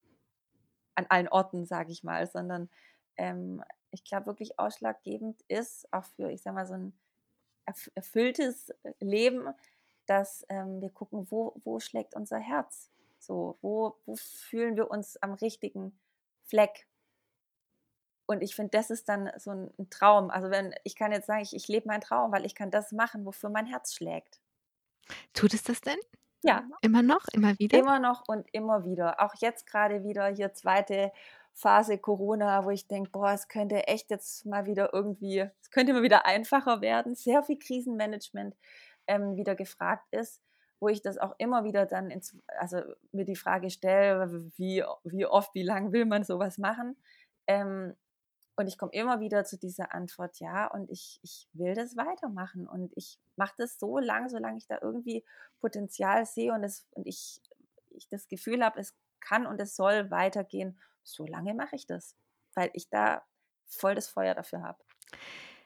an 0.95 1.05
allen 1.09 1.27
Orten, 1.29 1.65
sage 1.65 1.91
ich 1.91 2.03
mal, 2.03 2.27
sondern, 2.27 2.69
ähm, 3.17 3.63
ich 3.91 4.03
glaube, 4.03 4.27
wirklich 4.27 4.59
ausschlaggebend 4.59 5.41
ist 5.47 5.91
auch 5.93 6.05
für, 6.05 6.31
ich 6.31 6.41
sage 6.43 6.55
mal, 6.55 6.65
so 6.67 6.73
ein 6.75 6.93
erf 7.65 7.91
erfülltes, 7.95 8.69
äh, 8.83 8.93
Leben, 8.99 9.53
dass, 10.07 10.45
ähm, 10.49 10.81
wir 10.81 10.89
gucken, 10.91 11.27
wo 11.31 11.55
wo 11.63 11.79
schlägt 11.79 12.15
unser 12.15 12.39
Herz? 12.39 12.91
So, 13.19 13.57
wo 13.61 13.97
wo 14.05 14.15
fühlen 14.17 14.75
wir 14.77 14.91
uns 14.91 15.17
am 15.21 15.33
richtigen 15.35 15.99
Fleck. 16.43 16.87
Und 18.27 18.41
ich 18.41 18.55
finde, 18.55 18.71
das 18.71 18.89
ist 18.89 19.09
dann 19.09 19.29
so 19.37 19.51
ein 19.51 19.71
'n 19.77 19.89
Traum. 19.91 20.29
Also, 20.31 20.49
wenn 20.49 20.73
ich 20.83 20.95
kann 20.95 21.11
jetzt 21.11 21.27
sagen, 21.27 21.41
ich 21.43 21.55
ich 21.55 21.67
lebe 21.67 21.87
meinen 21.87 22.01
Traum, 22.01 22.31
weil 22.31 22.45
ich 22.45 22.55
kann 22.55 22.71
das 22.71 22.91
machen, 22.91 23.25
wofür 23.25 23.49
mein 23.51 23.65
Herz 23.67 23.93
schlägt. 23.93 24.41
Tut 25.33 25.53
es 25.53 25.63
das 25.63 25.81
denn? 25.81 25.99
Ja, 26.43 26.67
Immer 26.81 27.01
noch? 27.01 27.25
Immer 27.33 27.57
wieder? 27.59 27.81
immer 27.81 27.99
noch 27.99 28.27
und 28.27 28.47
immer 28.53 28.85
wieder. 28.85 29.19
Auch 29.21 29.35
jetzt 29.39 29.67
gerade 29.67 30.03
wieder 30.03 30.27
hier 30.27 30.53
zweite 30.53 31.11
Phase 31.53 31.97
Corona, 31.97 32.65
wo 32.65 32.69
ich 32.71 32.87
denke: 32.87 33.11
„Boah, 33.11 33.31
es 33.33 33.47
könnte 33.47 33.87
echt 33.87 34.09
jetzt 34.11 34.45
mal 34.45 34.65
wieder 34.65 34.93
irgendwie 34.93 35.49
es 35.61 35.71
könnte 35.71 35.93
mal 35.93 36.03
wieder 36.03 36.25
einfacher 36.25 36.81
werden.“ 36.81 37.15
Sehr 37.15 37.43
viel 37.43 37.59
Krisenmanagement, 37.59 38.55
ähm, 39.07 39.35
wieder 39.37 39.55
gefragt 39.55 40.07
ist 40.11 40.41
wo 40.83 40.87
ich 40.89 41.03
das 41.03 41.19
auch 41.19 41.35
immer 41.37 41.63
wieder 41.63 41.85
dann 41.85 42.09
ins 42.09 42.35
also 42.59 42.81
mir 43.11 43.23
die 43.25 43.35
Frage 43.35 43.69
stelle, 43.69 44.31
wie 44.57 44.83
wie 45.03 45.25
oft, 45.27 45.53
wie 45.53 45.61
lang 45.63 45.91
will 45.93 46.05
man 46.05 46.23
sowas 46.23 46.57
machen? 46.57 46.97
Ähm, 47.47 47.95
und 48.61 48.67
ich 48.67 48.77
komme 48.77 48.93
immer 48.93 49.19
wieder 49.19 49.43
zu 49.45 49.57
dieser 49.57 49.93
Antwort: 49.93 50.39
„Ja, 50.39 50.67
und 50.67 50.89
ich 50.89 51.19
ich 51.23 51.47
will 51.53 51.73
das 51.75 51.97
weitermachen 51.97 52.67
und 52.67 52.91
ich 52.95 53.19
mache 53.35 53.55
das 53.57 53.79
so 53.79 53.97
lang, 53.99 54.29
solange 54.29 54.57
ich 54.57 54.67
da 54.67 54.79
irgendwie 54.81 55.25
Potenzial 55.59 56.25
sehe 56.25 56.53
und 56.53 56.63
es 56.63 56.87
und 56.91 57.07
ich 57.07 57.41
ich 57.89 58.07
das 58.09 58.27
Gefühl 58.27 58.63
habe, 58.63 58.79
es 58.79 58.95
kann 59.19 59.45
und 59.47 59.59
es 59.61 59.75
soll 59.75 60.11
weitergehen, 60.11 60.79
so 61.03 61.25
lange 61.25 61.53
mache 61.53 61.75
ich 61.75 61.85
das, 61.87 62.15
weil 62.55 62.71
ich 62.73 62.89
da 62.89 63.23
voll 63.67 63.95
das 63.95 64.07
Feuer 64.07 64.35
dafür 64.35 64.63
habe.“ 64.63 64.83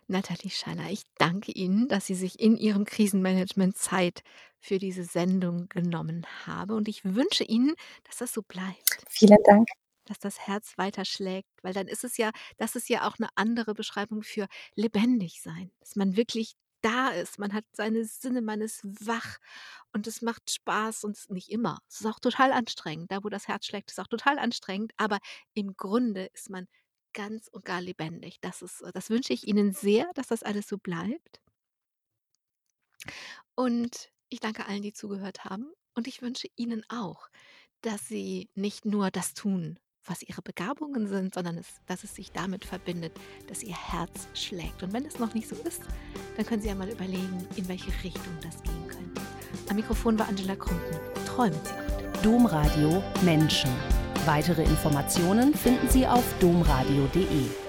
Nathalie 0.07 0.51
Schaller, 0.51 0.89
ich 0.91 1.03
danke 1.17 1.51
Ihnen, 1.51 1.87
dass 1.87 2.05
Sie 2.05 2.15
sich 2.15 2.39
in 2.39 2.57
Ihrem 2.57 2.85
Krisenmanagement 2.85 3.77
Zeit 3.77 4.23
für 4.59 4.77
diese 4.77 5.03
Sendung 5.03 5.67
genommen 5.69 6.25
haben 6.45 6.71
und 6.73 6.87
ich 6.87 7.03
wünsche 7.05 7.43
Ihnen, 7.43 7.73
dass 8.03 8.17
das 8.17 8.33
so 8.33 8.41
bleibt, 8.43 9.07
Vielen 9.09 9.41
Dank. 9.43 9.67
Dass 10.05 10.19
das 10.19 10.39
Herz 10.47 10.77
weiter 10.77 11.05
schlägt, 11.05 11.49
weil 11.63 11.73
dann 11.73 11.87
ist 11.87 12.03
es 12.03 12.17
ja 12.17 12.31
das 12.57 12.75
ist 12.75 12.89
ja 12.89 13.07
auch 13.07 13.17
'ne 13.19 13.29
andere 13.35 13.73
Beschreibung 13.73 14.23
für 14.23 14.47
lebendig 14.75 15.41
sein, 15.41 15.71
dass 15.79 15.95
man 15.95 16.15
wirklich 16.17 16.53
da 16.81 17.09
ist. 17.09 17.39
Man 17.39 17.53
hat 17.53 17.65
seine 17.73 18.05
Sinne, 18.05 18.41
man 18.43 18.61
ist 18.61 18.81
wach 19.07 19.37
und 19.93 20.07
es 20.07 20.21
macht 20.21 20.51
Spaß 20.51 21.03
und 21.03 21.17
nicht 21.31 21.49
immer. 21.51 21.79
Es 21.89 22.01
ist 22.01 22.05
auch 22.07 22.19
total 22.19 22.51
anstrengend. 22.53 23.11
Da, 23.11 23.23
wo 23.23 23.29
das 23.29 23.47
Herz 23.47 23.65
schlägt, 23.67 23.91
ist 23.91 23.99
auch 23.99 24.07
total 24.07 24.37
anstrengend, 24.39 24.91
aber 24.97 25.19
im 25.53 25.75
Grunde 25.77 26.25
ist 26.33 26.49
man 26.49 26.67
ganz 27.13 27.47
und 27.49 27.65
gar 27.65 27.81
lebendig. 27.81 28.37
Das 28.41 28.61
ist 28.61 28.83
das 28.93 29.09
wünsche 29.09 29.33
ich 29.33 29.47
Ihnen 29.47 29.71
sehr, 29.73 30.09
dass 30.15 30.27
das 30.27 30.43
alles 30.43 30.67
so 30.67 30.77
bleibt. 30.77 31.41
Und 33.57 34.11
ich 34.29 34.39
danke 34.39 34.65
allen, 34.65 34.81
die 34.81 34.93
zugehört 34.93 35.45
haben. 35.45 35.71
Und 35.93 36.07
ich 36.07 36.21
wünsche 36.21 36.47
Ihnen 36.55 36.83
auch, 36.89 37.29
dass 37.81 38.07
Sie 38.07 38.49
nicht 38.55 38.85
nur 38.85 39.11
das 39.11 39.33
tun, 39.33 39.79
was 40.05 40.21
Ihre 40.23 40.41
Begabungen 40.41 41.07
sind, 41.07 41.33
sondern 41.33 41.57
es 41.57 41.67
dass 41.87 42.03
es 42.03 42.15
sich 42.15 42.31
damit 42.31 42.65
verbindet, 42.65 43.13
dass 43.47 43.63
Ihr 43.63 43.75
Herz 43.75 44.27
schlägt. 44.33 44.83
Und 44.83 44.93
wenn 44.93 45.05
es 45.05 45.19
noch 45.19 45.33
nicht 45.33 45.47
so 45.47 45.55
ist, 45.55 45.81
dann 46.35 46.45
können 46.45 46.61
Sie 46.61 46.67
ja 46.67 46.75
mal 46.75 46.89
überlegen, 46.89 47.47
in 47.55 47.67
welche 47.67 47.91
Richtung 48.03 48.33
das 48.41 48.61
gehen 48.63 48.87
könnte. 48.87 49.21
Am 49.69 49.75
Mikrofon 49.75 50.17
war 50.19 50.27
Angela 50.27 50.55
Krumpen. 50.55 50.99
Träumen 51.25 51.59
Sie 51.63 51.71
gut. 51.71 52.25
Domradio 52.25 53.03
Menschen. 53.23 53.69
Weitere 54.25 54.63
Informationen 54.63 55.53
finden 55.53 55.87
Sie 55.89 56.07
auf 56.07 56.23
domradio.de. 56.39 57.64